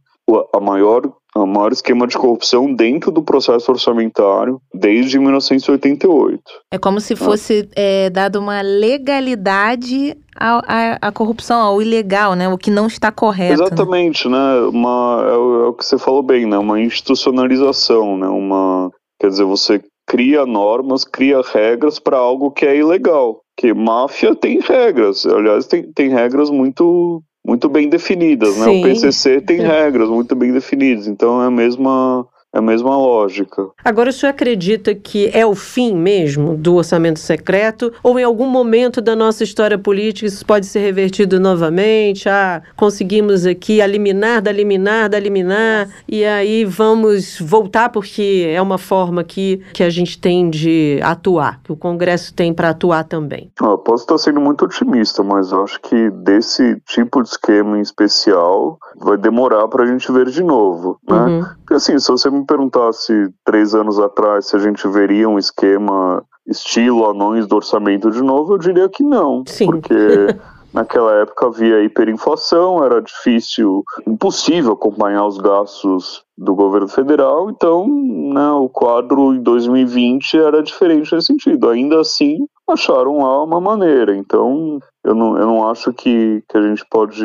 a 0.52 0.60
maior, 0.60 1.02
a 1.34 1.46
maior 1.46 1.72
esquema 1.72 2.06
de 2.06 2.16
corrupção 2.16 2.72
dentro 2.74 3.10
do 3.10 3.22
processo 3.22 3.70
orçamentário 3.72 4.60
desde 4.74 5.18
1988. 5.18 6.42
É 6.72 6.78
como 6.78 7.00
se 7.00 7.16
fosse 7.16 7.68
é, 7.74 8.10
dado 8.10 8.38
uma 8.38 8.60
legalidade 8.60 10.16
à, 10.36 10.58
à, 10.58 11.08
à, 11.08 11.12
corrupção, 11.12 11.60
ao 11.60 11.80
ilegal, 11.80 12.34
né? 12.34 12.48
O 12.48 12.58
que 12.58 12.70
não 12.70 12.86
está 12.86 13.10
correto. 13.10 13.58
Né? 13.58 13.66
Exatamente, 13.66 14.28
né? 14.28 14.38
né? 14.38 14.60
Uma, 14.68 15.24
é, 15.26 15.32
o, 15.32 15.64
é 15.64 15.68
o 15.68 15.72
que 15.72 15.84
você 15.84 15.96
falou 15.96 16.22
bem, 16.22 16.46
né? 16.46 16.58
Uma 16.58 16.80
institucionalização, 16.80 18.18
né? 18.18 18.28
Uma, 18.28 18.90
quer 19.18 19.28
dizer, 19.28 19.44
você 19.44 19.82
cria 20.08 20.46
normas, 20.46 21.04
cria 21.04 21.42
regras 21.42 21.98
para 21.98 22.16
algo 22.16 22.50
que 22.50 22.64
é 22.66 22.74
ilegal. 22.74 23.42
Que 23.54 23.74
máfia 23.74 24.34
tem 24.34 24.58
regras, 24.60 25.26
aliás, 25.26 25.66
tem, 25.66 25.92
tem 25.92 26.08
regras 26.08 26.50
muito 26.50 27.22
muito 27.46 27.68
bem 27.68 27.88
definidas, 27.88 28.56
né? 28.58 28.66
O 28.66 28.82
PCC 28.82 29.40
tem 29.40 29.58
regras 29.58 30.10
muito 30.10 30.34
bem 30.34 30.52
definidas, 30.52 31.06
então 31.06 31.42
é 31.42 31.46
a 31.46 31.50
mesma 31.50 32.26
é 32.26 32.37
a 32.58 32.62
mesma 32.62 32.96
lógica. 32.96 33.68
Agora, 33.84 34.10
o 34.10 34.12
senhor 34.12 34.30
acredita 34.30 34.94
que 34.94 35.30
é 35.32 35.44
o 35.46 35.54
fim 35.54 35.94
mesmo 35.94 36.56
do 36.56 36.74
orçamento 36.76 37.18
secreto? 37.18 37.92
Ou 38.02 38.18
em 38.18 38.24
algum 38.24 38.46
momento 38.46 39.00
da 39.00 39.16
nossa 39.16 39.44
história 39.44 39.78
política 39.78 40.26
isso 40.26 40.44
pode 40.44 40.66
ser 40.66 40.80
revertido 40.80 41.40
novamente? 41.40 42.28
Ah, 42.28 42.62
conseguimos 42.76 43.46
aqui 43.46 43.80
eliminar, 43.80 44.40
da 44.40 44.52
liminar, 44.52 45.08
da 45.08 45.18
liminar, 45.18 45.88
e 46.08 46.24
aí 46.24 46.64
vamos 46.64 47.38
voltar 47.40 47.88
porque 47.88 48.46
é 48.48 48.60
uma 48.60 48.78
forma 48.78 49.24
que, 49.24 49.62
que 49.72 49.82
a 49.82 49.90
gente 49.90 50.18
tem 50.18 50.50
de 50.50 51.00
atuar, 51.02 51.60
que 51.62 51.72
o 51.72 51.76
Congresso 51.76 52.34
tem 52.34 52.52
para 52.52 52.70
atuar 52.70 53.04
também. 53.04 53.50
Ah, 53.60 53.76
posso 53.76 54.04
estar 54.04 54.18
sendo 54.18 54.40
muito 54.40 54.64
otimista, 54.64 55.22
mas 55.22 55.52
eu 55.52 55.64
acho 55.64 55.80
que 55.80 56.10
desse 56.10 56.80
tipo 56.86 57.22
de 57.22 57.28
esquema 57.28 57.78
em 57.78 57.82
especial 57.82 58.78
vai 58.96 59.16
demorar 59.16 59.66
para 59.68 59.84
a 59.84 59.86
gente 59.86 60.10
ver 60.12 60.26
de 60.26 60.42
novo, 60.42 60.98
né? 61.08 61.16
Uhum. 61.16 61.46
Porque 61.68 61.74
assim, 61.74 61.98
se 61.98 62.08
você 62.08 62.30
me 62.30 62.46
perguntasse 62.46 63.12
três 63.44 63.74
anos 63.74 63.98
atrás 63.98 64.46
se 64.46 64.56
a 64.56 64.58
gente 64.58 64.88
veria 64.88 65.28
um 65.28 65.38
esquema 65.38 66.24
estilo 66.46 67.04
anões 67.04 67.46
do 67.46 67.56
orçamento 67.56 68.10
de 68.10 68.22
novo, 68.22 68.54
eu 68.54 68.58
diria 68.58 68.88
que 68.88 69.02
não. 69.02 69.44
Sim. 69.46 69.66
Porque 69.66 69.92
naquela 70.72 71.12
época 71.16 71.48
havia 71.48 71.84
hiperinflação, 71.84 72.82
era 72.82 73.02
difícil, 73.02 73.84
impossível 74.06 74.72
acompanhar 74.72 75.26
os 75.26 75.36
gastos 75.36 76.24
do 76.38 76.54
governo 76.54 76.86
federal, 76.86 77.50
então 77.50 77.86
né, 77.88 78.50
o 78.52 78.68
quadro 78.68 79.34
em 79.34 79.42
2020 79.42 80.38
era 80.38 80.62
diferente 80.62 81.12
nesse 81.12 81.26
sentido. 81.26 81.68
Ainda 81.68 82.00
assim, 82.00 82.38
acharam 82.70 83.18
lá 83.18 83.42
uma 83.42 83.60
maneira. 83.60 84.16
Então, 84.16 84.78
eu 85.04 85.14
não, 85.14 85.36
eu 85.36 85.46
não 85.46 85.68
acho 85.68 85.92
que, 85.92 86.42
que 86.48 86.56
a 86.56 86.62
gente 86.62 86.84
pode 86.88 87.24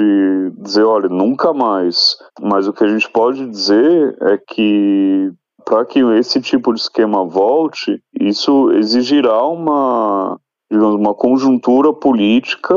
dizer, 0.57 0.83
olha, 0.83 1.07
nunca 1.07 1.53
mais. 1.53 2.17
Mas 2.41 2.67
o 2.67 2.73
que 2.73 2.83
a 2.83 2.87
gente 2.87 3.09
pode 3.09 3.45
dizer 3.47 4.17
é 4.21 4.37
que 4.37 5.31
para 5.63 5.85
que 5.85 5.99
esse 5.99 6.41
tipo 6.41 6.73
de 6.73 6.81
esquema 6.81 7.23
volte, 7.23 8.01
isso 8.19 8.71
exigirá 8.71 9.45
uma, 9.45 10.37
digamos, 10.71 10.95
uma 10.95 11.13
conjuntura 11.13 11.93
política 11.93 12.75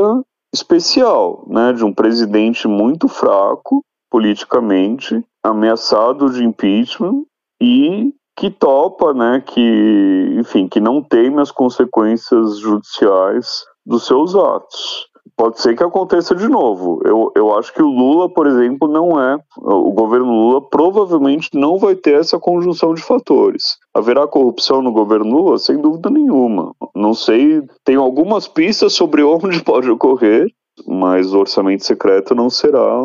especial, 0.53 1.45
né, 1.49 1.73
de 1.73 1.83
um 1.83 1.93
presidente 1.93 2.67
muito 2.67 3.07
fraco 3.07 3.83
politicamente, 4.09 5.23
ameaçado 5.43 6.29
de 6.31 6.43
impeachment 6.43 7.23
e 7.61 8.13
que 8.37 8.51
topa, 8.51 9.13
né, 9.13 9.41
que, 9.45 10.35
enfim, 10.37 10.67
que 10.67 10.79
não 10.79 11.01
teme 11.01 11.41
as 11.41 11.51
consequências 11.51 12.59
judiciais 12.59 13.63
dos 13.83 14.05
seus 14.05 14.35
atos. 14.35 15.07
Pode 15.35 15.59
ser 15.59 15.75
que 15.75 15.83
aconteça 15.83 16.33
de 16.35 16.47
novo. 16.47 17.01
Eu, 17.03 17.31
eu 17.35 17.57
acho 17.57 17.73
que 17.73 17.81
o 17.81 17.87
Lula, 17.87 18.29
por 18.29 18.47
exemplo, 18.47 18.87
não 18.87 19.21
é. 19.21 19.37
O 19.57 19.91
governo 19.91 20.31
Lula 20.31 20.61
provavelmente 20.61 21.49
não 21.53 21.77
vai 21.77 21.95
ter 21.95 22.19
essa 22.19 22.39
conjunção 22.39 22.93
de 22.93 23.01
fatores. 23.01 23.77
Haverá 23.93 24.27
corrupção 24.27 24.81
no 24.81 24.91
governo 24.91 25.29
Lula? 25.29 25.57
Sem 25.57 25.77
dúvida 25.77 26.09
nenhuma. 26.09 26.73
Não 26.95 27.13
sei, 27.13 27.61
tenho 27.83 28.01
algumas 28.01 28.47
pistas 28.47 28.93
sobre 28.93 29.21
onde 29.25 29.63
pode 29.63 29.89
ocorrer, 29.89 30.47
mas 30.87 31.33
o 31.33 31.39
orçamento 31.39 31.85
secreto 31.85 32.33
não 32.33 32.49
será 32.49 32.99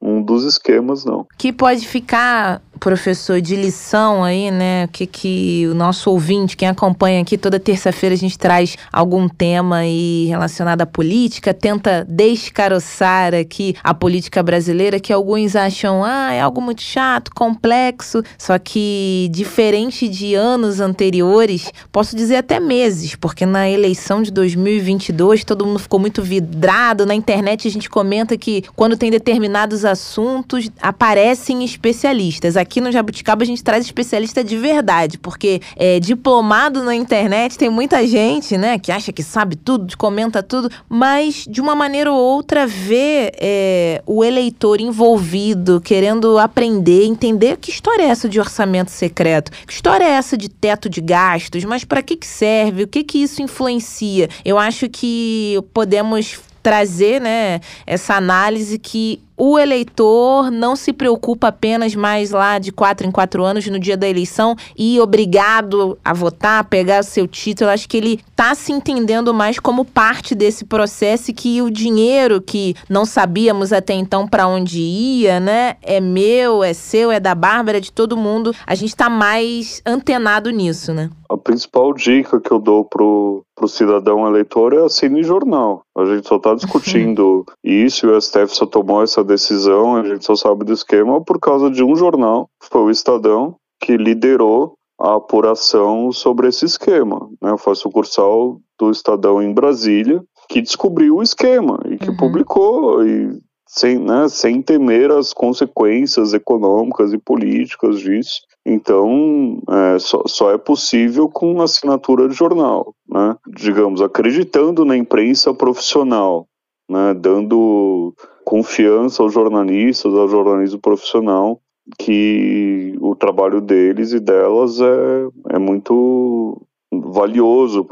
um 0.00 0.22
dos 0.22 0.44
esquemas, 0.44 1.04
não. 1.04 1.26
Que 1.36 1.52
pode 1.52 1.86
ficar 1.86 2.62
professor 2.78 3.40
de 3.40 3.56
lição 3.56 4.24
aí, 4.24 4.50
né? 4.50 4.84
O 4.84 4.88
que, 4.88 5.06
que 5.06 5.66
o 5.70 5.74
nosso 5.74 6.10
ouvinte, 6.10 6.56
quem 6.56 6.68
acompanha 6.68 7.20
aqui, 7.20 7.36
toda 7.36 7.58
terça-feira 7.58 8.14
a 8.14 8.18
gente 8.18 8.38
traz 8.38 8.76
algum 8.92 9.28
tema 9.28 9.78
aí 9.78 10.26
relacionado 10.28 10.82
à 10.82 10.86
política, 10.86 11.52
tenta 11.52 12.06
descaroçar 12.08 13.34
aqui 13.34 13.74
a 13.82 13.92
política 13.92 14.42
brasileira, 14.42 15.00
que 15.00 15.12
alguns 15.12 15.56
acham, 15.56 16.04
ah, 16.04 16.32
é 16.32 16.40
algo 16.40 16.60
muito 16.60 16.82
chato, 16.82 17.32
complexo, 17.34 18.22
só 18.38 18.58
que 18.58 19.28
diferente 19.32 20.08
de 20.08 20.34
anos 20.34 20.80
anteriores, 20.80 21.72
posso 21.90 22.14
dizer 22.14 22.36
até 22.36 22.60
meses, 22.60 23.16
porque 23.16 23.44
na 23.44 23.68
eleição 23.68 24.22
de 24.22 24.30
2022 24.30 25.44
todo 25.44 25.66
mundo 25.66 25.80
ficou 25.80 25.98
muito 25.98 26.22
vidrado, 26.22 27.04
na 27.04 27.14
internet 27.14 27.66
a 27.66 27.70
gente 27.70 27.90
comenta 27.90 28.36
que 28.38 28.62
quando 28.76 28.96
tem 28.96 29.10
determinados 29.10 29.84
assuntos 29.88 30.70
aparecem 30.80 31.64
especialistas 31.64 32.56
aqui 32.56 32.80
no 32.80 32.92
Jabuticaba 32.92 33.42
a 33.42 33.46
gente 33.46 33.64
traz 33.64 33.84
especialista 33.84 34.44
de 34.44 34.56
verdade, 34.56 35.18
porque 35.18 35.60
é, 35.76 35.98
diplomado 35.98 36.84
na 36.84 36.94
internet 36.94 37.58
tem 37.58 37.70
muita 37.70 38.06
gente, 38.06 38.56
né, 38.56 38.78
que 38.78 38.92
acha 38.92 39.12
que 39.12 39.22
sabe 39.22 39.56
tudo, 39.56 39.96
comenta 39.96 40.42
tudo, 40.42 40.70
mas 40.88 41.46
de 41.48 41.60
uma 41.60 41.74
maneira 41.74 42.12
ou 42.12 42.18
outra 42.18 42.66
vê 42.66 43.32
é, 43.40 44.02
o 44.06 44.22
eleitor 44.22 44.80
envolvido, 44.80 45.80
querendo 45.80 46.38
aprender, 46.38 47.04
entender 47.04 47.56
que 47.56 47.70
história 47.70 48.02
é 48.02 48.06
essa 48.06 48.28
de 48.28 48.38
orçamento 48.38 48.90
secreto, 48.90 49.50
que 49.66 49.72
história 49.72 50.04
é 50.04 50.10
essa 50.10 50.36
de 50.36 50.48
teto 50.48 50.88
de 50.88 51.00
gastos, 51.00 51.64
mas 51.64 51.84
para 51.84 52.02
que, 52.02 52.16
que 52.16 52.26
serve, 52.26 52.84
o 52.84 52.88
que, 52.88 53.02
que 53.02 53.22
isso 53.22 53.42
influencia. 53.42 54.28
Eu 54.44 54.58
acho 54.58 54.88
que 54.88 55.58
podemos 55.72 56.38
trazer 56.62 57.20
né, 57.20 57.60
essa 57.86 58.14
análise 58.14 58.78
que 58.78 59.20
o 59.38 59.56
eleitor 59.56 60.50
não 60.50 60.74
se 60.74 60.92
preocupa 60.92 61.48
apenas 61.48 61.94
mais 61.94 62.32
lá 62.32 62.58
de 62.58 62.72
quatro 62.72 63.06
em 63.06 63.10
quatro 63.10 63.44
anos 63.44 63.64
no 63.68 63.78
dia 63.78 63.96
da 63.96 64.08
eleição 64.08 64.56
e 64.76 64.98
obrigado 64.98 65.96
a 66.04 66.12
votar, 66.12 66.64
pegar 66.64 67.00
o 67.00 67.04
seu 67.04 67.28
título. 67.28 67.70
Acho 67.70 67.88
que 67.88 67.96
ele 67.96 68.20
está 68.28 68.52
se 68.56 68.72
entendendo 68.72 69.32
mais 69.32 69.60
como 69.60 69.84
parte 69.84 70.34
desse 70.34 70.64
processo 70.64 71.30
e 71.30 71.34
que 71.34 71.62
o 71.62 71.70
dinheiro 71.70 72.42
que 72.42 72.74
não 72.88 73.04
sabíamos 73.04 73.72
até 73.72 73.94
então 73.94 74.26
para 74.26 74.48
onde 74.48 74.80
ia, 74.80 75.38
né? 75.38 75.76
É 75.82 76.00
meu, 76.00 76.64
é 76.64 76.74
seu, 76.74 77.12
é 77.12 77.20
da 77.20 77.34
Bárbara, 77.34 77.78
é 77.78 77.80
de 77.80 77.92
todo 77.92 78.16
mundo. 78.16 78.52
A 78.66 78.74
gente 78.74 78.90
está 78.90 79.08
mais 79.08 79.80
antenado 79.86 80.50
nisso, 80.50 80.92
né? 80.92 81.10
A 81.30 81.36
principal 81.36 81.92
dica 81.92 82.40
que 82.40 82.50
eu 82.50 82.58
dou 82.58 82.84
pro, 82.84 83.44
pro 83.54 83.68
cidadão 83.68 84.26
eleitor 84.26 84.72
é 84.72 84.84
assine 84.84 85.22
jornal. 85.22 85.82
A 85.96 86.04
gente 86.06 86.26
só 86.26 86.36
está 86.36 86.54
discutindo 86.54 87.44
isso 87.62 88.06
e 88.06 88.10
o 88.10 88.20
STF 88.20 88.48
só 88.48 88.64
tomou 88.64 89.02
essa 89.02 89.22
decisão, 89.22 89.96
a 89.96 90.04
gente 90.04 90.24
só 90.24 90.34
sabe 90.34 90.64
do 90.64 90.72
esquema 90.72 91.22
por 91.22 91.38
causa 91.38 91.70
de 91.70 91.84
um 91.84 91.94
jornal, 91.94 92.48
foi 92.62 92.82
o 92.82 92.90
Estadão, 92.90 93.56
que 93.80 93.96
liderou 93.96 94.74
a 95.00 95.16
apuração 95.16 96.10
sobre 96.10 96.48
esse 96.48 96.64
esquema. 96.64 97.28
Né? 97.40 97.56
Foi 97.58 97.74
sucursal 97.74 98.58
do 98.78 98.90
Estadão 98.90 99.42
em 99.42 99.52
Brasília 99.52 100.22
que 100.48 100.62
descobriu 100.62 101.16
o 101.16 101.22
esquema 101.22 101.78
e 101.90 101.98
que 101.98 102.08
uhum. 102.08 102.16
publicou 102.16 103.06
e 103.06 103.38
sem, 103.68 103.98
né, 103.98 104.28
sem 104.28 104.62
temer 104.62 105.10
as 105.10 105.34
consequências 105.34 106.32
econômicas 106.32 107.12
e 107.12 107.18
políticas 107.18 108.00
disso. 108.00 108.40
Então, 108.66 109.60
é, 109.68 109.98
só, 109.98 110.22
só, 110.26 110.52
é 110.52 110.58
possível 110.58 111.28
com 111.28 111.60
assinatura 111.62 112.28
de 112.28 112.34
jornal, 112.34 112.94
né? 113.08 113.36
digamos, 113.56 114.02
acreditando 114.02 114.84
na 114.84 114.96
imprensa 114.96 115.54
profissional, 115.54 116.46
né? 116.88 117.14
dando 117.14 118.14
confiança 118.44 119.22
aos 119.22 119.32
jornalistas, 119.32 120.12
ao 120.14 120.28
jornalismo 120.28 120.80
profissional, 120.80 121.60
que 121.98 122.94
o 123.00 123.14
trabalho 123.14 123.60
deles 123.60 124.12
e 124.12 124.20
delas 124.20 124.80
é, 124.80 125.54
é 125.54 125.58
muito 125.58 126.60
valioso 126.92 127.84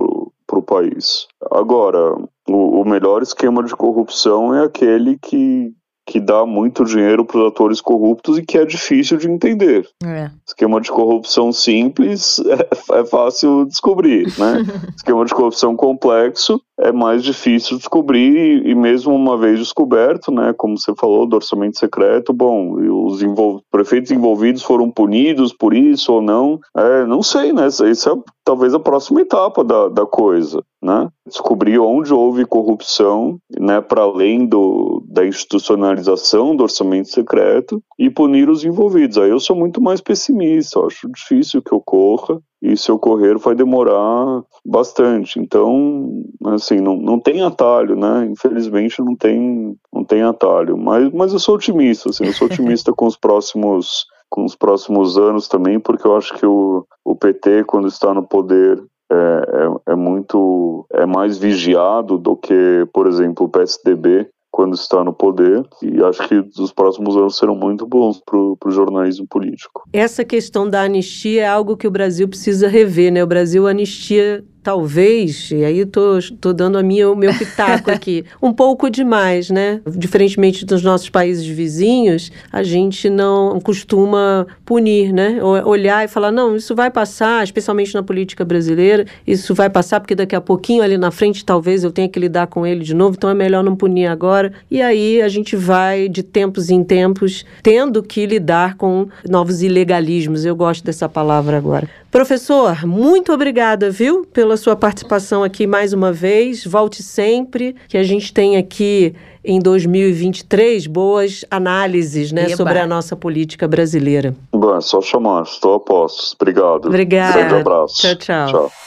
para 0.46 0.58
o 0.58 0.62
país. 0.62 1.26
Agora, 1.50 2.14
o, 2.48 2.80
o 2.80 2.84
melhor 2.84 3.22
esquema 3.22 3.62
de 3.62 3.74
corrupção 3.74 4.54
é 4.54 4.64
aquele 4.64 5.18
que 5.18 5.72
que 6.06 6.20
dá 6.20 6.46
muito 6.46 6.84
dinheiro 6.84 7.24
para 7.24 7.40
os 7.40 7.48
atores 7.48 7.80
corruptos 7.80 8.38
e 8.38 8.42
que 8.42 8.56
é 8.56 8.64
difícil 8.64 9.16
de 9.18 9.28
entender. 9.28 9.88
É. 10.04 10.30
Esquema 10.46 10.80
de 10.80 10.90
corrupção 10.90 11.52
simples 11.52 12.40
é, 12.92 13.00
é 13.00 13.04
fácil 13.04 13.64
descobrir, 13.66 14.26
né? 14.38 14.62
Esquema 14.96 15.24
de 15.24 15.34
corrupção 15.34 15.76
complexo 15.76 16.60
é 16.78 16.92
mais 16.92 17.22
difícil 17.22 17.78
descobrir 17.78 18.66
e, 18.66 18.74
mesmo 18.74 19.14
uma 19.14 19.36
vez 19.36 19.58
descoberto, 19.58 20.30
né, 20.30 20.52
como 20.56 20.78
você 20.78 20.94
falou 20.94 21.26
do 21.26 21.36
orçamento 21.36 21.78
secreto, 21.78 22.32
bom, 22.32 22.72
os 23.06 23.22
envol 23.22 23.62
prefeitos 23.70 24.10
envolvidos 24.10 24.62
foram 24.62 24.90
punidos 24.90 25.54
por 25.54 25.74
isso 25.74 26.12
ou 26.12 26.20
não, 26.20 26.60
é, 26.76 27.06
não 27.06 27.22
sei, 27.22 27.52
né, 27.52 27.66
isso 27.66 28.10
é 28.10 28.14
talvez 28.44 28.74
a 28.74 28.78
próxima 28.78 29.22
etapa 29.22 29.64
da, 29.64 29.88
da 29.88 30.06
coisa, 30.06 30.62
né, 30.86 31.08
descobrir 31.26 31.80
onde 31.80 32.14
houve 32.14 32.46
corrupção, 32.46 33.38
né, 33.58 33.80
para 33.80 34.02
além 34.02 34.46
do, 34.46 35.02
da 35.08 35.26
institucionalização 35.26 36.54
do 36.54 36.62
orçamento 36.62 37.08
secreto 37.08 37.82
e 37.98 38.08
punir 38.08 38.48
os 38.48 38.64
envolvidos. 38.64 39.18
Aí 39.18 39.30
eu 39.30 39.40
sou 39.40 39.56
muito 39.56 39.82
mais 39.82 40.00
pessimista, 40.00 40.78
acho 40.78 41.10
difícil 41.10 41.60
que 41.60 41.74
ocorra, 41.74 42.40
e 42.62 42.76
se 42.76 42.90
ocorrer 42.90 43.36
vai 43.38 43.54
demorar 43.54 44.42
bastante. 44.64 45.38
Então, 45.38 46.22
assim, 46.46 46.80
não, 46.80 46.96
não 46.96 47.20
tem 47.20 47.42
atalho, 47.42 47.94
né? 47.94 48.26
Infelizmente 48.30 49.02
não 49.02 49.14
tem, 49.14 49.76
não 49.92 50.04
tem 50.04 50.22
atalho. 50.22 50.76
Mas, 50.76 51.12
mas 51.12 51.32
eu 51.32 51.38
sou 51.38 51.56
otimista, 51.56 52.10
assim, 52.10 52.26
eu 52.26 52.32
sou 52.32 52.46
otimista 52.46 52.92
com 52.96 53.06
os 53.06 53.16
próximos 53.16 54.06
com 54.28 54.44
os 54.44 54.56
próximos 54.56 55.16
anos 55.16 55.46
também, 55.46 55.78
porque 55.78 56.04
eu 56.04 56.16
acho 56.16 56.34
que 56.34 56.44
o, 56.44 56.84
o 57.04 57.14
PT, 57.14 57.62
quando 57.64 57.86
está 57.86 58.12
no 58.12 58.26
poder, 58.26 58.82
é, 59.10 59.16
é, 59.16 59.92
é, 59.92 59.94
muito 59.94 60.86
é 60.92 61.06
mais 61.06 61.38
vigiado 61.38 62.18
do 62.18 62.36
que, 62.36 62.86
por 62.92 63.06
exemplo, 63.06 63.46
o 63.46 63.48
PSDB, 63.48 64.28
quando 64.50 64.74
está 64.74 65.04
no 65.04 65.12
poder, 65.12 65.62
e 65.82 66.02
acho 66.02 66.26
que 66.26 66.34
os 66.60 66.72
próximos 66.72 67.14
anos 67.14 67.36
serão 67.36 67.54
muito 67.54 67.86
bons 67.86 68.22
para 68.24 68.38
o 68.38 68.70
jornalismo 68.70 69.26
político. 69.28 69.82
Essa 69.92 70.24
questão 70.24 70.68
da 70.68 70.82
anistia 70.82 71.42
é 71.42 71.46
algo 71.46 71.76
que 71.76 71.86
o 71.86 71.90
Brasil 71.90 72.26
precisa 72.26 72.66
rever, 72.66 73.12
né? 73.12 73.22
O 73.22 73.26
Brasil 73.26 73.66
anistia 73.66 74.42
talvez, 74.66 75.52
e 75.52 75.64
aí 75.64 75.86
tô, 75.86 76.18
tô 76.40 76.52
dando 76.52 76.76
a 76.76 76.82
minha, 76.82 77.08
o 77.08 77.14
meu 77.14 77.32
pitaco 77.32 77.88
aqui, 77.88 78.24
um 78.42 78.52
pouco 78.52 78.90
demais, 78.90 79.48
né? 79.48 79.80
Diferentemente 79.96 80.66
dos 80.66 80.82
nossos 80.82 81.08
países 81.08 81.46
vizinhos, 81.46 82.32
a 82.50 82.64
gente 82.64 83.08
não 83.08 83.60
costuma 83.60 84.44
punir, 84.64 85.12
né? 85.12 85.38
Olhar 85.64 86.04
e 86.04 86.08
falar, 86.08 86.32
não, 86.32 86.56
isso 86.56 86.74
vai 86.74 86.90
passar, 86.90 87.44
especialmente 87.44 87.94
na 87.94 88.02
política 88.02 88.44
brasileira, 88.44 89.06
isso 89.24 89.54
vai 89.54 89.70
passar 89.70 90.00
porque 90.00 90.16
daqui 90.16 90.34
a 90.34 90.40
pouquinho 90.40 90.82
ali 90.82 90.98
na 90.98 91.12
frente 91.12 91.44
talvez 91.44 91.84
eu 91.84 91.92
tenha 91.92 92.08
que 92.08 92.18
lidar 92.18 92.48
com 92.48 92.66
ele 92.66 92.82
de 92.82 92.92
novo, 92.92 93.14
então 93.16 93.30
é 93.30 93.34
melhor 93.34 93.62
não 93.62 93.76
punir 93.76 94.08
agora. 94.08 94.52
E 94.68 94.82
aí 94.82 95.22
a 95.22 95.28
gente 95.28 95.54
vai 95.54 96.08
de 96.08 96.24
tempos 96.24 96.70
em 96.70 96.82
tempos 96.82 97.44
tendo 97.62 98.02
que 98.02 98.26
lidar 98.26 98.74
com 98.74 99.06
novos 99.28 99.62
ilegalismos. 99.62 100.44
Eu 100.44 100.56
gosto 100.56 100.84
dessa 100.84 101.08
palavra 101.08 101.56
agora. 101.56 101.88
Professor, 102.16 102.86
muito 102.86 103.30
obrigada, 103.30 103.90
viu, 103.90 104.24
pela 104.32 104.55
sua 104.56 104.76
participação 104.76 105.42
aqui 105.42 105.66
mais 105.66 105.92
uma 105.92 106.12
vez. 106.12 106.64
Volte 106.64 107.02
sempre, 107.02 107.74
que 107.88 107.96
a 107.96 108.02
gente 108.02 108.32
tem 108.32 108.56
aqui 108.56 109.14
em 109.44 109.60
2023 109.60 110.86
boas 110.86 111.44
análises 111.50 112.32
né, 112.32 112.48
sobre 112.50 112.78
a 112.78 112.86
nossa 112.86 113.14
política 113.14 113.68
brasileira. 113.68 114.34
Bom, 114.52 114.76
é 114.76 114.80
só 114.80 115.00
chamar, 115.00 115.42
estou 115.44 115.74
a 115.74 115.80
postos. 115.80 116.34
Obrigado. 116.38 116.86
Obrigada. 116.86 117.38
Grande 117.38 117.54
abraço. 117.54 117.94
Tchau, 118.00 118.16
tchau. 118.16 118.46
tchau. 118.50 118.85